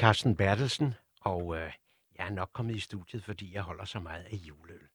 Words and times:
Carsten 0.00 0.36
Bertelsen, 0.36 0.94
og 1.20 1.56
øh, 1.56 1.72
jeg 2.18 2.26
er 2.26 2.30
nok 2.30 2.50
kommet 2.52 2.76
i 2.76 2.80
studiet, 2.80 3.24
fordi 3.24 3.54
jeg 3.54 3.62
holder 3.62 3.84
så 3.84 4.00
meget 4.00 4.24
af 4.24 4.34
juleøl. 4.34 4.88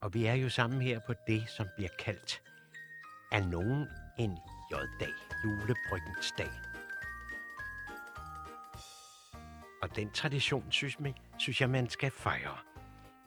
Og 0.00 0.14
vi 0.14 0.26
er 0.26 0.34
jo 0.34 0.48
sammen 0.48 0.82
her 0.82 1.00
på 1.06 1.14
det, 1.26 1.48
som 1.56 1.66
bliver 1.76 1.90
kaldt 1.98 2.42
af 3.32 3.46
nogen 3.46 3.86
en 4.18 4.38
J-dag, 4.72 5.14
julebryggens 5.44 6.32
dag. 6.38 6.50
Og 9.82 9.96
den 9.96 10.10
tradition, 10.10 10.72
synes, 10.72 11.00
man, 11.00 11.14
synes 11.38 11.60
jeg, 11.60 11.70
man 11.70 11.90
skal 11.90 12.10
fejre. 12.10 12.56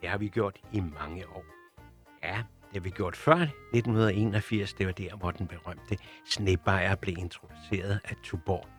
Det 0.02 0.10
har 0.10 0.18
vi 0.18 0.30
gjort 0.30 0.60
i 0.74 0.80
mange 0.80 1.30
år. 1.30 1.46
Ja, 2.24 2.44
det 2.62 2.74
har 2.74 2.80
vi 2.80 2.90
gjort 2.90 3.16
før 3.16 3.38
1981. 3.38 4.74
Det 4.74 4.86
var 4.86 4.94
der, 4.94 5.16
hvor 5.16 5.32
den 5.32 5.48
berømte 5.48 5.98
snebajer 6.26 6.96
blev 6.96 7.18
introduceret 7.18 8.00
af 8.06 8.16
Tuborg. 8.24 8.75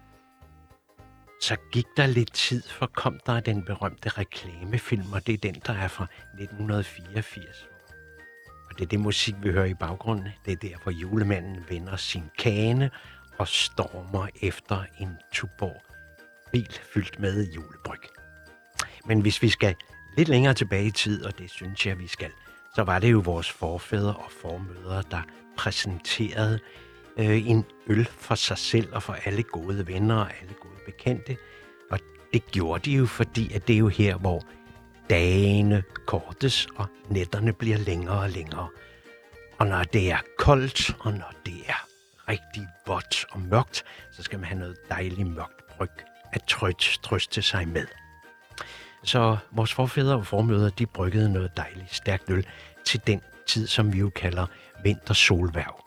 Så 1.41 1.57
gik 1.73 1.87
der 1.97 2.07
lidt 2.07 2.33
tid, 2.33 2.63
for 2.63 2.87
kom 2.87 3.21
der 3.27 3.41
den 3.41 3.65
berømte 3.65 4.09
reklamefilm, 4.09 5.13
og 5.13 5.27
det 5.27 5.33
er 5.33 5.39
den, 5.39 5.63
der 5.67 5.73
er 5.73 5.89
fra 5.89 6.07
1984. 6.35 7.69
Og 8.71 8.79
det 8.79 8.85
er 8.85 8.89
det 8.89 9.01
musik, 9.01 9.35
vi 9.43 9.51
hører 9.51 9.65
i 9.65 9.75
baggrunden. 9.75 10.29
Det 10.45 10.53
er 10.53 10.57
der, 10.57 10.77
hvor 10.83 10.93
julemanden 10.93 11.65
vender 11.69 11.97
sin 11.97 12.31
kane 12.39 12.91
og 13.39 13.49
stormer 13.49 14.27
efter 14.43 14.85
en 14.99 15.17
Tuborg 15.33 15.83
bil 16.53 16.79
fyldt 16.95 17.21
med 17.21 17.53
julebryg. 17.53 18.01
Men 19.07 19.21
hvis 19.21 19.43
vi 19.43 19.49
skal 19.49 19.75
lidt 20.17 20.29
længere 20.29 20.55
tilbage 20.55 20.87
i 20.87 20.91
tid, 20.91 21.25
og 21.25 21.39
det 21.39 21.51
synes 21.51 21.87
jeg, 21.87 21.99
vi 21.99 22.07
skal, 22.07 22.31
så 22.75 22.83
var 22.83 22.99
det 22.99 23.13
jo 23.13 23.19
vores 23.25 23.51
forfædre 23.51 24.17
og 24.17 24.31
formødre, 24.43 25.03
der 25.11 25.23
præsenterede 25.57 26.61
øh, 27.19 27.49
en 27.49 27.65
øl 27.87 28.09
for 28.19 28.35
sig 28.35 28.59
selv 28.59 28.89
og 28.95 29.03
for 29.03 29.17
alle 29.25 29.43
gode 29.43 29.87
venner 29.87 30.17
og 30.17 30.31
alle 30.41 30.55
gode 30.61 30.81
bekendte. 30.87 31.37
Og 31.91 31.99
det 32.33 32.47
gjorde 32.51 32.91
de 32.91 32.97
jo, 32.97 33.07
fordi 33.07 33.53
at 33.53 33.69
det 33.69 33.75
er 33.75 33.79
jo 33.79 33.89
her, 33.89 34.17
hvor 34.17 34.43
dagene 35.11 35.83
kortes, 36.07 36.67
og 36.77 36.87
nætterne 37.09 37.53
bliver 37.53 37.79
længere 37.79 38.21
og 38.21 38.31
længere. 38.31 38.69
Og 39.59 39.67
når 39.67 39.83
det 39.83 40.11
er 40.11 40.19
koldt, 40.39 40.97
og 41.01 41.13
når 41.13 41.33
det 41.47 41.55
er 41.69 41.87
rigtig 42.29 42.67
vådt 42.87 43.27
og 43.31 43.41
mørkt, 43.41 43.85
så 44.13 44.23
skal 44.23 44.39
man 44.39 44.49
have 44.49 44.59
noget 44.59 44.77
dejligt 44.91 45.29
mørkt 45.29 45.67
bryg 45.77 45.91
at 46.33 46.43
trøst, 46.49 47.03
trøste 47.03 47.43
sig 47.43 47.69
med. 47.69 47.87
Så 49.03 49.37
vores 49.51 49.75
forfædre 49.75 50.15
og 50.15 50.27
formøder, 50.27 50.71
de 50.71 50.87
bryggede 50.87 51.33
noget 51.33 51.57
dejligt 51.57 51.95
stærkt 51.95 52.31
øl 52.31 52.47
til 52.85 53.01
den 53.07 53.21
tid, 53.47 53.67
som 53.67 53.93
vi 53.93 53.99
jo 53.99 54.11
kalder 54.11 54.47
vintersolværv. 54.83 55.86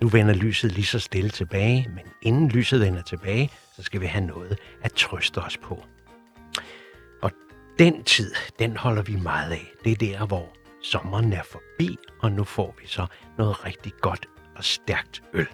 Nu 0.00 0.08
vender 0.08 0.34
lyset 0.34 0.72
lige 0.72 0.84
så 0.84 0.98
stille 0.98 1.30
tilbage, 1.30 1.90
men 1.94 2.04
inden 2.22 2.48
lyset 2.48 2.80
vender 2.80 3.02
tilbage, 3.02 3.50
så 3.76 3.82
skal 3.82 4.00
vi 4.00 4.06
have 4.06 4.26
noget 4.26 4.58
at 4.82 4.92
trøste 4.92 5.38
os 5.38 5.56
på. 5.56 5.84
Og 7.22 7.30
den 7.78 8.04
tid, 8.04 8.34
den 8.58 8.76
holder 8.76 9.02
vi 9.02 9.16
meget 9.16 9.52
af. 9.52 9.66
Det 9.84 9.92
er 9.92 9.96
der, 9.96 10.26
hvor 10.26 10.56
sommeren 10.82 11.32
er 11.32 11.42
forbi, 11.42 11.98
og 12.20 12.32
nu 12.32 12.44
får 12.44 12.74
vi 12.80 12.86
så 12.86 13.06
noget 13.38 13.64
rigtig 13.64 13.92
godt 14.00 14.26
og 14.56 14.64
stærkt 14.64 15.22
øl. 15.32 15.48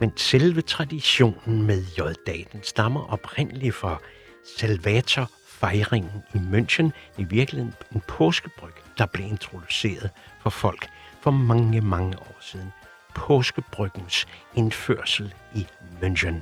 Men 0.00 0.12
selve 0.16 0.62
traditionen 0.62 1.66
med 1.66 1.84
J-dagen 1.98 2.62
stammer 2.62 3.12
oprindeligt 3.12 3.74
fra 3.74 4.00
Salvator-fejringen 4.58 6.22
i 6.34 6.38
München, 6.38 6.90
i 7.18 7.24
virkeligheden 7.24 7.74
en 7.94 8.02
påskebryg, 8.08 8.74
der 8.98 9.06
blev 9.06 9.26
introduceret 9.26 10.10
for 10.42 10.50
folk 10.50 10.88
for 11.22 11.30
mange, 11.30 11.80
mange 11.80 12.18
år 12.18 12.36
siden. 12.40 12.72
Påskebryggens 13.14 14.26
indførsel 14.54 15.34
i 15.54 15.66
München. 16.02 16.34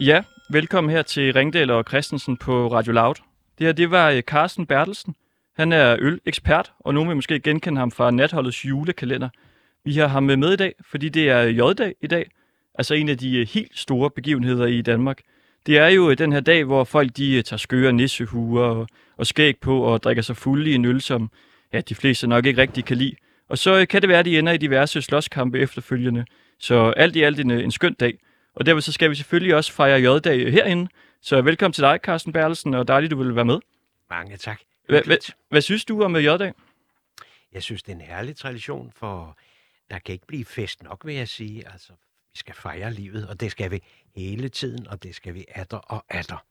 Ja, 0.00 0.22
velkommen 0.48 0.90
her 0.90 1.02
til 1.02 1.32
Ringdal 1.32 1.70
og 1.70 1.84
Christensen 1.88 2.36
på 2.36 2.68
Radio 2.68 2.92
Loud. 2.92 3.14
Det 3.58 3.66
her, 3.66 3.72
det 3.72 3.90
var 3.90 4.10
øh, 4.10 4.22
Carsten 4.22 4.66
Bertelsen. 4.66 5.14
Han 5.56 5.72
er 5.72 5.96
ølekspert, 5.98 6.72
og 6.80 6.94
nogen 6.94 7.08
vil 7.08 7.16
måske 7.16 7.40
genkende 7.40 7.78
ham 7.78 7.90
fra 7.90 8.10
Natholdets 8.10 8.64
julekalender. 8.64 9.28
Vi 9.84 9.92
har 9.92 10.06
ham 10.06 10.22
med 10.22 10.52
i 10.52 10.56
dag, 10.56 10.74
fordi 10.90 11.08
det 11.08 11.30
er 11.30 11.42
J-dag 11.42 11.94
i 12.02 12.06
dag, 12.06 12.30
altså 12.74 12.94
en 12.94 13.08
af 13.08 13.18
de 13.18 13.38
øh, 13.38 13.46
helt 13.48 13.78
store 13.78 14.10
begivenheder 14.10 14.66
i 14.66 14.82
Danmark. 14.82 15.20
Det 15.66 15.78
er 15.78 15.88
jo 15.88 16.10
øh, 16.10 16.18
den 16.18 16.32
her 16.32 16.40
dag, 16.40 16.64
hvor 16.64 16.84
folk 16.84 17.16
de 17.16 17.42
tager 17.42 17.58
skøre 17.58 17.92
nissehuer 17.92 18.64
og, 18.64 18.86
og 19.16 19.26
skæg 19.26 19.56
på 19.60 19.80
og 19.82 20.02
drikker 20.02 20.22
sig 20.22 20.36
fulde 20.36 20.70
i 20.70 20.74
en 20.74 20.84
øl, 20.84 21.00
som 21.00 21.30
ja, 21.72 21.80
de 21.80 21.94
fleste 21.94 22.26
nok 22.26 22.46
ikke 22.46 22.60
rigtig 22.60 22.84
kan 22.84 22.96
lide. 22.96 23.14
Og 23.48 23.58
så 23.58 23.86
kan 23.90 24.02
det 24.02 24.08
være, 24.08 24.18
at 24.18 24.24
de 24.24 24.38
ender 24.38 24.52
i 24.52 24.56
diverse 24.56 25.02
slåskampe 25.02 25.58
efterfølgende. 25.58 26.24
Så 26.58 26.90
alt 26.96 27.16
i 27.16 27.22
alt 27.22 27.40
en, 27.40 27.50
en 27.50 27.70
skøn 27.70 27.94
dag. 27.94 28.18
Og 28.56 28.66
derfor 28.66 28.80
så 28.80 28.92
skal 28.92 29.10
vi 29.10 29.14
selvfølgelig 29.14 29.54
også 29.54 29.72
fejre 29.72 30.00
J-dag 30.00 30.52
herinde. 30.52 30.90
Så 31.20 31.42
velkommen 31.42 31.72
til 31.72 31.82
dig, 31.82 31.98
Carsten 32.02 32.32
Berlesen, 32.32 32.74
og 32.74 32.88
dejligt, 32.88 33.10
du 33.10 33.16
vil 33.16 33.36
være 33.36 33.44
med. 33.44 33.58
Mange 34.10 34.36
tak. 34.36 34.60
Hva, 34.88 35.02
hva, 35.04 35.16
hvad 35.48 35.60
synes 35.60 35.84
du 35.84 36.02
om 36.02 36.16
J-dag? 36.16 36.52
Jeg 37.52 37.62
synes, 37.62 37.82
det 37.82 37.92
er 37.92 37.96
en 37.96 38.00
herlig 38.00 38.36
tradition, 38.36 38.92
for 38.96 39.38
der 39.90 39.98
kan 39.98 40.12
ikke 40.12 40.26
blive 40.26 40.44
fest 40.44 40.82
nok, 40.82 41.06
vil 41.06 41.14
jeg 41.14 41.28
sige. 41.28 41.68
Altså, 41.72 41.92
vi 42.32 42.38
skal 42.38 42.54
fejre 42.54 42.92
livet, 42.92 43.28
og 43.28 43.40
det 43.40 43.50
skal 43.50 43.70
vi 43.70 43.82
hele 44.16 44.48
tiden, 44.48 44.88
og 44.88 45.02
det 45.02 45.14
skal 45.14 45.34
vi 45.34 45.44
atter 45.48 45.78
og 45.78 46.04
atter. 46.08 46.44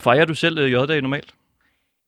Fejrer 0.00 0.24
du 0.24 0.34
selv 0.34 0.58
øh, 0.58 0.72
J-dag 0.72 1.02
normalt? 1.02 1.34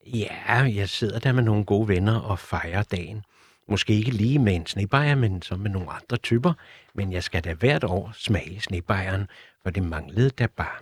Ja, 0.06 0.54
jeg 0.54 0.88
sidder 0.88 1.19
der 1.19 1.32
med 1.32 1.43
nogle 1.43 1.65
gode 1.65 1.88
venner 1.88 2.20
og 2.20 2.38
fejrer 2.38 2.82
dagen. 2.82 3.25
Måske 3.70 3.92
ikke 3.92 4.10
lige 4.10 4.38
med 4.38 4.54
en 4.54 4.66
snebajer, 4.66 5.14
men 5.14 5.42
så 5.42 5.56
med 5.56 5.70
nogle 5.70 5.91
andre 5.91 6.16
typer. 6.16 6.53
Men 6.94 7.12
jeg 7.12 7.22
skal 7.22 7.44
da 7.44 7.54
hvert 7.54 7.84
år 7.84 8.10
smage 8.14 8.60
snebajeren, 8.60 9.28
for 9.62 9.70
det 9.70 9.82
manglede 9.82 10.31
der 10.31 10.47
bare. 10.47 10.78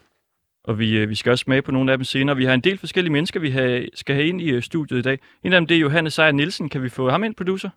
Og 0.64 0.78
vi, 0.78 0.98
øh, 0.98 1.08
vi 1.08 1.14
skal 1.14 1.30
også 1.30 1.42
smage 1.42 1.62
på 1.62 1.72
nogle 1.72 1.92
af 1.92 1.98
dem 1.98 2.04
senere. 2.04 2.36
Vi 2.36 2.44
har 2.44 2.54
en 2.54 2.60
del 2.60 2.78
forskellige 2.78 3.12
mennesker, 3.12 3.40
vi 3.40 3.50
have, 3.50 3.88
skal 3.94 4.14
have 4.14 4.28
ind 4.28 4.40
i 4.40 4.50
øh, 4.50 4.62
studiet 4.62 4.98
i 4.98 5.02
dag. 5.02 5.18
En 5.42 5.52
af 5.52 5.60
dem 5.60 5.66
det 5.66 5.74
er 5.76 5.80
Johannes 5.80 6.14
Sejer 6.14 6.32
Nielsen. 6.32 6.68
Kan 6.68 6.82
vi 6.82 6.88
få 6.88 7.10
ham 7.10 7.24
ind, 7.24 7.34
producer? 7.34 7.70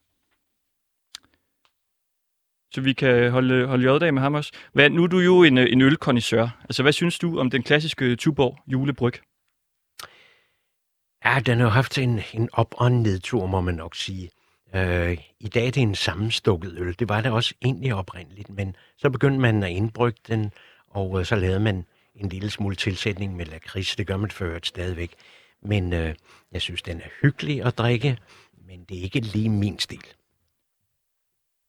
Så 2.73 2.81
vi 2.81 2.93
kan 2.93 3.31
holde, 3.31 3.65
holde 3.65 3.83
jøddag 3.83 4.13
med 4.13 4.21
ham 4.21 4.33
også. 4.33 4.51
Hvad, 4.73 4.89
nu 4.89 5.03
er 5.03 5.07
du 5.07 5.19
jo 5.19 5.43
en, 5.43 5.57
øh, 5.57 5.67
en 5.71 5.81
ølkondisør. 5.81 6.47
Altså, 6.63 6.83
hvad 6.83 6.93
synes 6.93 7.19
du 7.19 7.39
om 7.39 7.49
den 7.49 7.63
klassiske 7.63 8.15
Tuborg 8.15 8.57
julebryg? 8.67 9.13
Ja, 11.25 11.39
den 11.39 11.59
har 11.59 11.69
haft 11.69 11.97
en, 11.97 12.21
en 12.33 12.49
op- 12.53 12.75
og 12.77 12.91
nedtur, 12.91 13.45
må 13.45 13.61
man 13.61 13.75
nok 13.75 13.95
sige. 13.95 14.29
Øh, 14.75 15.17
I 15.39 15.47
dag 15.47 15.67
er 15.67 15.71
det 15.71 15.83
en 15.83 15.95
sammenstukket 15.95 16.73
øl. 16.77 16.95
Det 16.99 17.09
var 17.09 17.21
det 17.21 17.31
også 17.31 17.53
egentlig 17.61 17.93
oprindeligt, 17.93 18.49
men 18.49 18.75
så 18.97 19.09
begyndte 19.09 19.39
man 19.39 19.63
at 19.63 19.69
indbrygge 19.69 20.19
den, 20.27 20.51
og 20.87 21.19
øh, 21.19 21.25
så 21.25 21.35
lavede 21.35 21.59
man 21.59 21.85
en 22.15 22.29
lille 22.29 22.49
smule 22.49 22.75
tilsætning 22.75 23.35
med 23.35 23.45
lakrids. 23.45 23.95
Det 23.95 24.07
gør 24.07 24.17
man 24.17 24.31
for 24.31 24.45
øvrigt 24.45 24.67
stadigvæk. 24.67 25.13
Men 25.61 25.93
øh, 25.93 26.15
jeg 26.51 26.61
synes, 26.61 26.81
den 26.81 27.01
er 27.01 27.09
hyggelig 27.21 27.65
at 27.65 27.77
drikke, 27.77 28.17
men 28.67 28.83
det 28.83 28.97
er 28.97 29.01
ikke 29.01 29.19
lige 29.19 29.49
min 29.49 29.79
stil. 29.79 30.05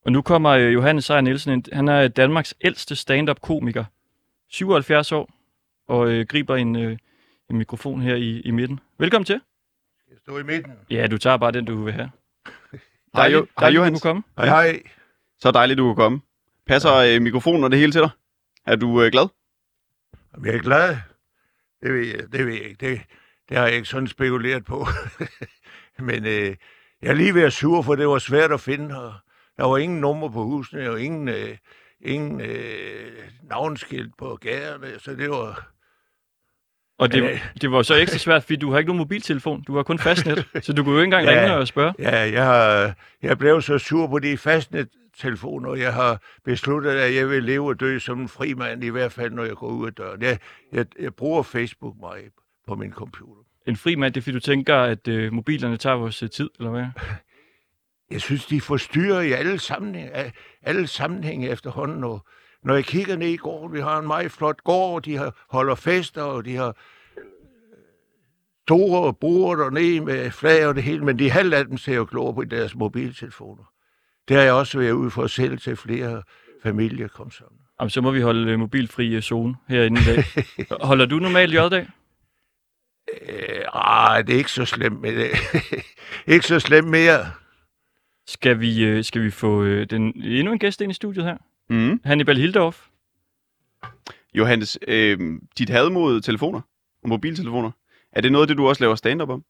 Og 0.05 0.13
nu 0.13 0.23
kommer 0.23 0.51
øh, 0.51 0.75
Johannes 0.75 1.05
Sejer 1.05 1.21
Nielsen 1.21 1.53
ind. 1.53 1.73
Han 1.73 1.89
er 1.89 2.09
Danmarks 2.09 2.55
ældste 2.61 2.97
stand-up-komiker. 2.97 3.85
77 4.49 5.13
år, 5.13 5.31
og 5.89 6.11
øh, 6.11 6.27
griber 6.27 6.57
en, 6.57 6.77
øh, 6.77 6.99
en 7.51 7.59
mikrofon 7.59 8.01
her 8.01 8.15
i, 8.15 8.41
i 8.41 8.51
midten. 8.51 8.81
Velkommen 8.99 9.27
til. 9.27 9.41
Skal 9.99 10.11
jeg 10.11 10.19
stå 10.19 10.39
i 10.39 10.43
midten? 10.43 10.73
Ja, 10.91 11.07
du 11.07 11.19
tager 11.19 11.37
bare 11.37 11.53
den, 11.53 11.65
du 11.65 11.85
vil 11.85 11.93
have. 11.93 12.11
Hej, 13.15 13.27
jo, 13.27 13.47
hej 13.59 13.71
dejligt, 13.71 13.95
du 13.95 13.99
komme. 13.99 14.23
Hej, 14.39 14.47
hej. 14.47 14.83
Så 15.39 15.51
dejligt, 15.51 15.79
du 15.79 15.83
kunne 15.83 15.97
komme. 15.97 16.21
Passer 16.67 16.95
øh, 16.95 17.23
mikrofonen 17.23 17.65
og 17.65 17.71
det 17.71 17.79
hele 17.79 17.93
til 17.93 18.01
dig? 18.01 18.11
Er 18.67 18.77
du 18.77 19.03
øh, 19.03 19.13
glad? 19.13 19.29
Jeg 20.45 20.55
er 20.55 20.59
glad? 20.59 20.97
Det 21.83 21.93
ved 21.95 22.07
jeg, 22.07 22.33
det 22.33 22.47
ved 22.47 22.55
jeg 22.55 22.63
ikke. 22.63 22.87
Det, 22.91 23.01
det 23.49 23.57
har 23.57 23.67
jeg 23.67 23.75
ikke 23.75 23.89
sådan 23.89 24.09
spekuleret 24.09 24.65
på. 24.65 24.87
Men 26.09 26.27
øh, 26.27 26.57
jeg 27.03 27.11
er 27.11 27.15
lige 27.15 27.35
ved 27.35 27.43
at 27.43 27.53
sure, 27.53 27.85
for 27.85 27.95
det 27.95 28.09
var 28.09 28.19
svært 28.19 28.53
at 28.53 28.61
finde. 28.61 28.99
Og 29.03 29.15
der 29.57 29.65
var 29.65 29.79
ingen 29.79 30.01
nummer 30.01 30.29
på 30.29 30.43
husene, 30.43 30.91
og 30.91 31.01
ingen, 31.01 31.29
øh, 31.29 31.57
ingen 32.01 32.41
øh, 32.41 33.31
navnskilt 33.43 34.17
på 34.19 34.39
gaderne, 34.41 34.99
så 34.99 35.15
det 35.15 35.31
var... 35.31 35.69
Og 37.03 37.13
det, 37.13 37.41
det 37.61 37.71
var 37.73 37.83
så 37.83 37.95
ekstra 37.95 38.19
svært, 38.19 38.43
fordi 38.43 38.57
du 38.57 38.71
har 38.71 38.79
ikke 38.79 38.89
nogen 38.89 38.99
mobiltelefon. 38.99 39.63
Du 39.63 39.77
har 39.77 39.83
kun 39.83 39.99
fastnet, 39.99 40.47
så 40.63 40.73
du 40.73 40.85
kunne 40.85 40.95
jo 40.95 41.01
ikke 41.01 41.05
engang 41.05 41.25
Ja. 41.27 41.43
ringe 41.43 41.57
og 41.57 41.69
spørge. 41.69 41.95
Ja, 41.99 42.19
jeg, 42.33 42.45
har, 42.45 42.95
jeg 43.23 43.39
blev 43.39 43.63
så 43.63 43.79
sur 43.79 44.07
på 44.07 44.19
de 44.19 44.37
fastnet 44.37 44.89
telefoner, 45.19 45.71
og 45.71 45.79
jeg 45.81 45.93
har 45.95 46.21
besluttet, 46.45 46.91
at 46.91 47.15
jeg 47.15 47.31
vil 47.31 47.45
leve 47.45 47.69
og 47.69 47.81
dø 47.81 47.99
som 47.99 48.21
en 48.21 48.29
fri 48.29 48.55
mand, 48.55 48.85
i 48.85 48.89
hvert 48.89 49.13
fald 49.13 49.31
når 49.31 49.45
jeg 49.45 49.55
går 49.55 49.67
ud 49.69 49.87
af 49.87 49.93
døren. 49.95 50.23
Jeg, 50.23 50.39
jeg, 50.73 50.87
jeg 51.01 51.15
bruger 51.15 51.43
Facebook 51.43 51.95
meget 52.01 52.25
på 52.69 52.75
min 52.75 52.93
computer. 52.93 53.43
En 53.67 53.77
fri 53.77 53.95
mand, 53.95 54.15
det 54.15 54.21
er 54.21 54.23
fordi, 54.23 54.35
du 54.35 54.41
tænker, 54.41 54.77
at 54.77 55.09
øh, 55.09 55.33
mobilerne 55.33 55.77
tager 55.77 55.97
vores 55.97 56.23
øh, 56.23 56.31
tid, 56.31 56.51
eller 56.59 56.71
hvad? 56.71 56.87
jeg 58.13 58.21
synes, 58.21 58.47
de 58.47 58.61
forstyrrer 58.61 59.21
i 59.21 59.33
alle 59.33 59.59
sammenhænge, 59.59 60.33
alle 60.63 60.87
sammenhænge 60.87 61.49
efterhånden. 61.51 62.05
Og 62.05 62.27
når 62.65 62.75
jeg 62.75 62.85
kigger 62.85 63.17
ned 63.17 63.29
i 63.29 63.37
gården, 63.37 63.73
vi 63.73 63.81
har 63.81 63.99
en 63.99 64.07
meget 64.07 64.33
flot 64.33 64.65
gård, 64.65 65.03
de 65.03 65.17
har, 65.17 65.35
holder 65.49 65.75
fester, 65.75 66.23
og 66.23 66.45
de 66.45 66.57
har 66.57 66.77
øh, 67.19 67.25
store 68.67 69.15
bruger 69.15 69.57
dernede 69.57 70.01
med 70.01 70.31
flag 70.31 70.67
og 70.67 70.75
det 70.75 70.83
hele, 70.83 71.05
men 71.05 71.19
de 71.19 71.31
halv 71.31 71.55
af 71.55 71.67
dem 71.67 71.77
ser 71.77 71.95
jo 71.95 72.05
klogere 72.05 72.35
på 72.35 72.45
deres 72.45 72.75
mobiltelefoner. 72.75 73.65
Det 74.29 74.37
har 74.37 74.45
jeg 74.45 74.53
også 74.53 74.79
været 74.79 74.93
ude 74.93 75.11
for 75.11 75.27
selv 75.27 75.59
til 75.59 75.77
flere 75.77 76.23
familier 76.63 77.09
kom 77.09 77.31
sammen. 77.31 77.59
Jamen, 77.81 77.91
så 77.91 78.01
må 78.01 78.11
vi 78.11 78.21
holde 78.21 78.53
øh, 78.53 78.59
mobilfri 78.59 79.15
øh, 79.15 79.23
zone 79.23 79.55
herinde 79.69 80.01
i 80.01 80.05
dag. 80.05 80.25
Holder 80.89 81.07
du 81.07 81.17
normalt 81.17 81.55
J-dag? 81.55 81.87
Øh, 83.29 83.65
ah, 83.73 84.27
det 84.27 84.33
er 84.33 84.39
ikke 84.39 84.51
så 84.51 84.65
slemt 84.65 85.01
med 85.01 85.17
det. 85.17 85.31
ikke 86.35 86.47
så 86.47 86.61
slemt 86.61 86.89
mere. 86.89 87.27
Skal 88.27 88.61
vi, 88.61 89.03
skal 89.03 89.23
vi 89.23 89.31
få 89.31 89.65
den, 89.65 90.23
endnu 90.23 90.53
en 90.53 90.59
gæst 90.59 90.81
ind 90.81 90.91
i 90.91 90.95
studiet 90.95 91.25
her? 91.25 91.37
Mm. 91.73 92.01
Hannibal 92.05 92.37
Hildorf. 92.37 92.87
Johannes, 94.35 94.79
øh, 94.89 95.41
dit 95.59 95.71
had 95.71 95.91
mod 95.91 96.21
telefoner 96.21 96.61
og 97.03 97.09
mobiltelefoner, 97.09 97.71
er 98.13 98.21
det 98.21 98.33
noget 98.33 98.43
af 98.43 98.49
det, 98.49 98.57
du 98.57 98.69
også 98.69 98.83
laver 98.85 98.95
stand-up 98.95 99.29
om? 99.29 99.45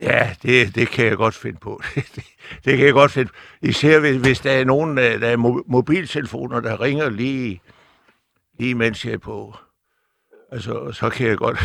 Ja, 0.00 0.36
det, 0.42 0.74
det 0.74 0.88
kan 0.88 1.06
jeg 1.06 1.16
godt 1.16 1.34
finde 1.34 1.58
på. 1.58 1.82
det, 1.94 2.24
det 2.64 2.76
kan 2.76 2.86
jeg 2.86 2.92
godt 2.92 3.10
finde 3.12 3.30
Især 3.62 4.00
hvis, 4.00 4.16
hvis 4.16 4.40
der 4.40 4.52
er 4.52 4.64
nogen, 4.64 4.96
der 4.96 5.18
der 5.18 5.28
er 5.28 5.36
mo- 5.36 5.64
mobiltelefoner, 5.66 6.60
der 6.60 6.80
ringer 6.80 7.10
lige, 7.10 7.60
lige 8.58 8.74
mens 8.74 9.04
jeg 9.04 9.12
er 9.12 9.18
på. 9.18 9.56
Altså, 10.52 10.92
så 10.92 11.10
kan 11.10 11.26
jeg 11.28 11.38
godt 11.38 11.58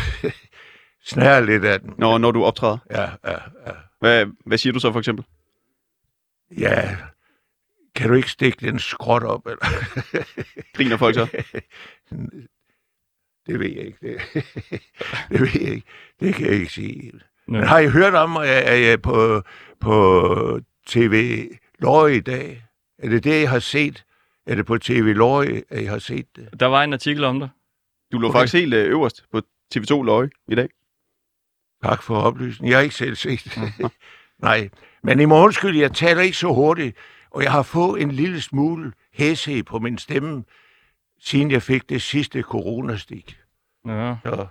snære 1.12 1.46
lidt 1.46 1.64
af 1.64 1.80
den. 1.80 1.94
Når, 1.98 2.18
når 2.18 2.30
du 2.30 2.44
optræder? 2.44 2.78
Ja, 2.90 3.02
ja, 3.24 3.38
ja. 3.66 3.72
Hvad, 4.00 4.26
hvad 4.46 4.58
siger 4.58 4.72
du 4.72 4.78
så 4.80 4.92
for 4.92 4.98
eksempel? 4.98 5.24
Ja, 6.58 6.96
kan 7.94 8.08
du 8.08 8.14
ikke 8.14 8.30
stikke 8.30 8.66
den 8.66 8.78
skråt 8.78 9.22
op? 9.22 9.46
Eller? 9.46 9.66
Griner 10.76 10.96
folk 10.96 11.14
så? 11.14 11.26
det 13.46 13.60
ved 13.60 13.66
jeg 13.68 13.84
ikke. 13.86 13.98
Det, 14.02 14.20
det 15.30 15.40
ved 15.40 15.60
jeg 15.60 15.70
ikke. 15.74 15.86
Det 16.20 16.34
kan 16.34 16.46
jeg 16.46 16.54
ikke 16.54 16.72
sige. 16.72 17.12
Nå. 17.46 17.58
Men 17.58 17.68
har 17.68 17.78
I 17.78 17.88
hørt 17.88 18.14
om, 18.14 18.36
at 18.36 18.48
jeg 18.48 18.92
er 18.92 18.96
på, 18.96 19.42
på 19.80 20.60
TV 20.86 21.44
Løje 21.78 22.16
i 22.16 22.20
dag? 22.20 22.64
Er 22.98 23.08
det 23.08 23.24
det, 23.24 23.40
jeg 23.40 23.50
har 23.50 23.58
set? 23.58 24.04
Er 24.46 24.54
det 24.54 24.66
på 24.66 24.78
TV 24.78 25.12
Løje, 25.16 25.62
at 25.68 25.82
jeg 25.82 25.90
har 25.90 25.98
set 25.98 26.26
det? 26.36 26.48
Der 26.60 26.66
var 26.66 26.84
en 26.84 26.92
artikel 26.92 27.24
om 27.24 27.38
dig. 27.40 27.48
Du 28.12 28.18
lå 28.18 28.28
Okay. 28.28 28.38
faktisk 28.38 28.54
helt 28.54 28.74
øh, 28.74 28.84
øverst 28.90 29.24
på 29.32 29.42
TV2 29.76 30.02
Løje 30.02 30.30
i 30.48 30.54
dag. 30.54 30.68
Tak 31.84 32.02
for 32.02 32.16
oplysningen. 32.16 32.70
Jeg 32.70 32.78
har 32.78 32.82
ikke 32.82 32.94
selv 32.94 33.14
set 33.16 33.44
det. 33.44 33.90
Nej, 34.42 34.68
men 35.02 35.20
I 35.20 35.24
må 35.24 35.44
undskylde, 35.44 35.80
jeg 35.80 35.92
taler 35.92 36.22
ikke 36.22 36.36
så 36.36 36.52
hurtigt, 36.54 36.96
og 37.30 37.42
jeg 37.42 37.52
har 37.52 37.62
fået 37.62 38.02
en 38.02 38.10
lille 38.10 38.40
smule 38.40 38.92
hæse 39.12 39.62
på 39.62 39.78
min 39.78 39.98
stemme, 39.98 40.44
siden 41.20 41.50
jeg 41.50 41.62
fik 41.62 41.88
det 41.88 42.02
sidste 42.02 42.42
coronastik. 42.42 43.38
Ja. 43.86 44.16
Så, 44.24 44.46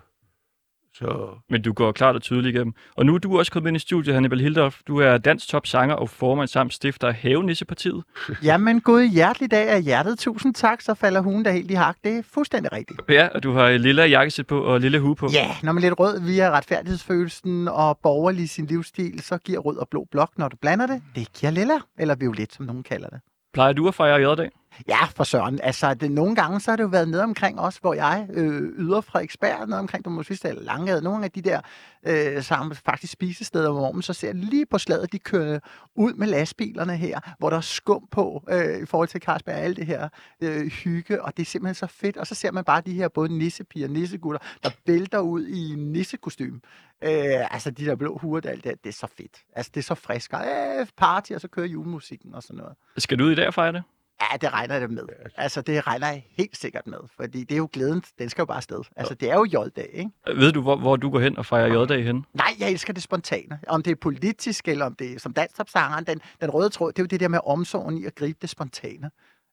så 0.99 1.29
Men 1.49 1.61
du 1.61 1.73
går 1.73 1.91
klart 1.91 2.15
og 2.15 2.21
tydeligt 2.21 2.55
igennem. 2.55 2.73
Og 2.95 3.05
nu 3.05 3.15
er 3.15 3.17
du 3.17 3.39
også 3.39 3.51
kommet 3.51 3.67
ind 3.67 3.77
i 3.77 3.79
studiet, 3.79 4.13
Hannibal 4.13 4.39
Hildorf. 4.39 4.79
Du 4.87 4.97
er 4.97 5.17
dansk 5.17 5.47
topsanger 5.47 5.95
og 5.95 6.09
formand 6.09 6.47
samt 6.47 6.73
stifter 6.73 7.07
af 7.07 7.13
Havenissepartiet. 7.13 8.03
Jamen, 8.43 8.81
god 8.81 9.03
hjertelig 9.03 9.51
dag 9.51 9.69
af 9.69 9.83
hjertet. 9.83 10.19
Tusind 10.19 10.53
tak, 10.53 10.81
så 10.81 10.93
falder 10.93 11.21
hun 11.21 11.45
der 11.45 11.51
helt 11.51 11.71
i 11.71 11.73
hak. 11.73 11.97
Det 12.03 12.17
er 12.17 12.23
fuldstændig 12.33 12.71
rigtigt. 12.71 13.01
Ja, 13.09 13.27
og 13.27 13.43
du 13.43 13.53
har 13.53 13.67
et 13.67 13.81
lille 13.81 14.03
jakkesæt 14.03 14.47
på 14.47 14.61
og 14.61 14.79
lille 14.79 14.99
hue 14.99 15.15
på. 15.15 15.29
Ja, 15.33 15.55
når 15.63 15.71
man 15.71 15.83
er 15.83 15.89
lidt 15.89 15.99
rød 15.99 16.21
via 16.21 16.49
retfærdighedsfølelsen 16.51 17.67
og 17.67 17.99
borgerlig 18.03 18.43
i 18.43 18.47
sin 18.47 18.65
livsstil, 18.65 19.21
så 19.21 19.37
giver 19.37 19.59
rød 19.59 19.77
og 19.77 19.87
blå 19.91 20.07
blok, 20.11 20.29
når 20.37 20.47
du 20.47 20.57
blander 20.61 20.87
det. 20.87 21.01
Det 21.15 21.33
giver 21.33 21.51
lilla, 21.51 21.77
eller 21.99 22.15
violet, 22.15 22.53
som 22.53 22.65
nogen 22.65 22.83
kalder 22.83 23.07
det. 23.07 23.19
Plejer 23.53 23.73
du 23.73 23.87
at 23.87 23.95
fejre 23.95 24.31
J-dag? 24.31 24.49
Ja, 24.87 25.05
for 25.05 25.23
søren. 25.23 25.59
Altså, 25.63 25.93
det, 25.93 26.11
nogle 26.11 26.35
gange 26.35 26.59
så 26.59 26.71
har 26.71 26.75
det 26.75 26.83
jo 26.83 26.87
været 26.87 27.09
nede 27.09 27.23
omkring 27.23 27.59
også, 27.59 27.79
hvor 27.81 27.93
jeg 27.93 28.27
øh, 28.33 28.61
yder 28.61 29.01
Frederiksberg, 29.01 29.67
nede 29.67 29.79
omkring 29.79 30.05
du 30.05 30.09
måske 30.09 30.37
eller 30.43 30.63
Langade, 30.63 31.01
nogle 31.01 31.25
af 31.25 31.31
de 31.31 31.41
der 31.41 31.61
øh, 32.07 32.43
sammen 32.43 32.75
faktisk 32.75 33.13
spisesteder, 33.13 33.71
hvor 33.71 33.91
man 33.91 34.01
så 34.01 34.13
ser 34.13 34.33
lige 34.33 34.65
på 34.65 34.77
slaget, 34.77 35.11
de 35.11 35.19
kører 35.19 35.59
ud 35.95 36.13
med 36.13 36.27
lastbilerne 36.27 36.97
her, 36.97 37.19
hvor 37.39 37.49
der 37.49 37.57
er 37.57 37.61
skum 37.61 38.07
på 38.11 38.43
øh, 38.49 38.83
i 38.83 38.85
forhold 38.85 39.07
til 39.07 39.21
Carlsberg, 39.21 39.55
alt 39.55 39.77
det 39.77 39.85
her 39.85 40.09
øh, 40.41 40.67
hygge, 40.67 41.23
og 41.23 41.37
det 41.37 41.43
er 41.43 41.45
simpelthen 41.45 41.75
så 41.75 41.87
fedt. 41.87 42.17
Og 42.17 42.27
så 42.27 42.35
ser 42.35 42.51
man 42.51 42.63
bare 42.63 42.81
de 42.81 42.93
her 42.93 43.07
både 43.07 43.37
nissepiger 43.37 43.87
og 43.87 43.93
nissegutter, 43.93 44.39
der 44.63 44.69
vælter 44.85 45.19
ud 45.19 45.47
i 45.47 45.75
nissekostym. 45.77 46.55
Øh, 47.03 47.53
altså 47.53 47.71
de 47.71 47.85
der 47.85 47.95
blå 47.95 48.17
huer, 48.17 48.39
der, 48.39 48.55
det, 48.55 48.63
det 48.63 48.89
er 48.89 48.93
så 48.93 49.07
fedt. 49.17 49.37
Altså 49.55 49.71
det 49.73 49.79
er 49.79 49.83
så 49.83 49.95
frisk. 49.95 50.33
Og, 50.33 50.45
øh, 50.45 50.87
party, 50.97 51.31
og 51.31 51.41
så 51.41 51.47
kører 51.47 51.67
julemusikken 51.67 52.33
og 52.33 52.43
sådan 52.43 52.57
noget. 52.57 52.75
Skal 52.97 53.19
du 53.19 53.23
ud 53.23 53.31
i 53.31 53.35
dag 53.35 53.47
og 53.47 53.53
fejre 53.53 53.73
det? 53.73 53.83
Ja, 54.21 54.37
det 54.37 54.53
regner 54.53 54.73
jeg 54.73 54.81
det 54.81 54.91
med. 54.91 55.03
Altså, 55.37 55.61
det 55.61 55.87
regner 55.87 56.07
jeg 56.07 56.25
helt 56.37 56.57
sikkert 56.57 56.87
med, 56.87 56.97
fordi 57.15 57.43
det 57.43 57.51
er 57.51 57.57
jo 57.57 57.69
glæden, 57.73 58.03
den 58.19 58.29
skal 58.29 58.41
jo 58.41 58.45
bare 58.45 58.57
afsted. 58.57 58.81
Altså, 58.95 59.13
det 59.13 59.31
er 59.31 59.35
jo 59.35 59.45
J-dag, 59.45 59.89
ikke? 59.93 60.11
Ved 60.35 60.51
du, 60.51 60.61
hvor, 60.61 60.75
hvor 60.75 60.95
du 60.95 61.09
går 61.09 61.19
hen 61.19 61.37
og 61.37 61.45
fejrer 61.45 61.81
J-dag 61.81 62.03
hen? 62.03 62.25
Nej, 62.33 62.55
jeg 62.59 62.71
elsker 62.71 62.93
det 62.93 63.03
spontane. 63.03 63.59
Om 63.67 63.83
det 63.83 63.91
er 63.91 63.95
politisk, 63.95 64.67
eller 64.67 64.85
om 64.85 64.95
det 64.95 65.13
er 65.13 65.19
som 65.19 65.33
dansktopsangeren, 65.33 66.03
den, 66.05 66.21
den 66.41 66.49
røde 66.49 66.69
tråd, 66.69 66.91
det 66.91 66.99
er 66.99 67.03
jo 67.03 67.07
det 67.07 67.19
der 67.19 67.27
med 67.27 67.39
omsorgen 67.45 67.97
i 67.97 68.05
at 68.05 68.15
gribe 68.15 68.37
det 68.41 68.49
spontane. 68.49 69.11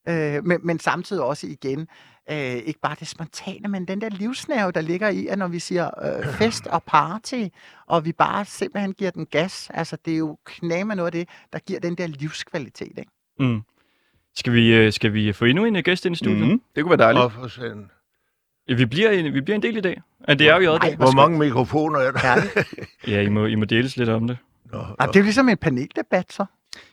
Øh, 0.08 0.44
men, 0.44 0.60
men 0.62 0.78
samtidig 0.78 1.22
også 1.22 1.46
igen, 1.46 1.88
øh, 2.30 2.36
ikke 2.38 2.80
bare 2.80 2.96
det 3.00 3.08
spontane, 3.08 3.68
men 3.68 3.88
den 3.88 4.00
der 4.00 4.08
livsnerve, 4.08 4.72
der 4.72 4.80
ligger 4.80 5.08
i, 5.08 5.26
at 5.26 5.38
når 5.38 5.48
vi 5.48 5.58
siger 5.58 5.90
øh, 6.04 6.26
fest 6.38 6.66
og 6.66 6.82
party, 6.82 7.44
og 7.86 8.04
vi 8.04 8.12
bare 8.12 8.44
simpelthen 8.44 8.92
giver 8.92 9.10
den 9.10 9.26
gas, 9.26 9.70
altså 9.74 9.96
det 10.04 10.12
er 10.12 10.18
jo 10.18 10.38
knæme 10.44 10.94
noget 10.94 11.06
af 11.06 11.12
det, 11.12 11.28
der 11.52 11.58
giver 11.58 11.80
den 11.80 11.94
der 11.94 12.06
livskvalitet, 12.06 12.98
ikke? 12.98 13.10
Mm. 13.38 13.62
Skal 14.36 14.52
vi, 14.52 14.74
øh, 14.74 14.92
skal 14.92 15.12
vi 15.12 15.32
få 15.32 15.44
endnu 15.44 15.64
en 15.64 15.76
øh, 15.76 15.82
gæst 15.82 16.06
ind 16.06 16.14
i 16.14 16.18
studiet? 16.18 16.40
Mm. 16.46 16.52
Mm. 16.52 16.60
Det 16.76 16.84
kunne 16.84 16.90
være 16.98 17.06
dejligt. 17.06 17.24
op 17.24 17.32
for. 17.32 17.60
Ja, 18.68 18.74
vi, 18.74 18.84
bliver 18.86 19.10
en, 19.10 19.34
vi 19.34 19.40
bliver 19.40 19.54
en 19.56 19.62
del 19.62 19.76
i 19.76 19.80
dag. 19.80 20.02
Ja, 20.28 20.34
det 20.34 20.48
er 20.48 20.56
jo. 20.60 20.78
Nej, 20.78 20.94
Hvor 20.94 21.12
mange 21.12 21.38
mikrofoner 21.38 21.98
er 21.98 22.10
der? 22.10 22.42
Ja, 23.12 23.20
I 23.22 23.28
må, 23.28 23.46
I 23.46 23.54
må 23.54 23.64
deles 23.64 23.96
lidt 23.96 24.08
om 24.08 24.26
det. 24.26 24.38
Nå, 24.72 24.78
Ja, 24.78 25.06
det 25.06 25.16
er 25.16 25.20
jo 25.20 25.22
ligesom 25.24 25.48
en 25.48 25.56
paneldebat, 25.56 26.32
så. 26.32 26.44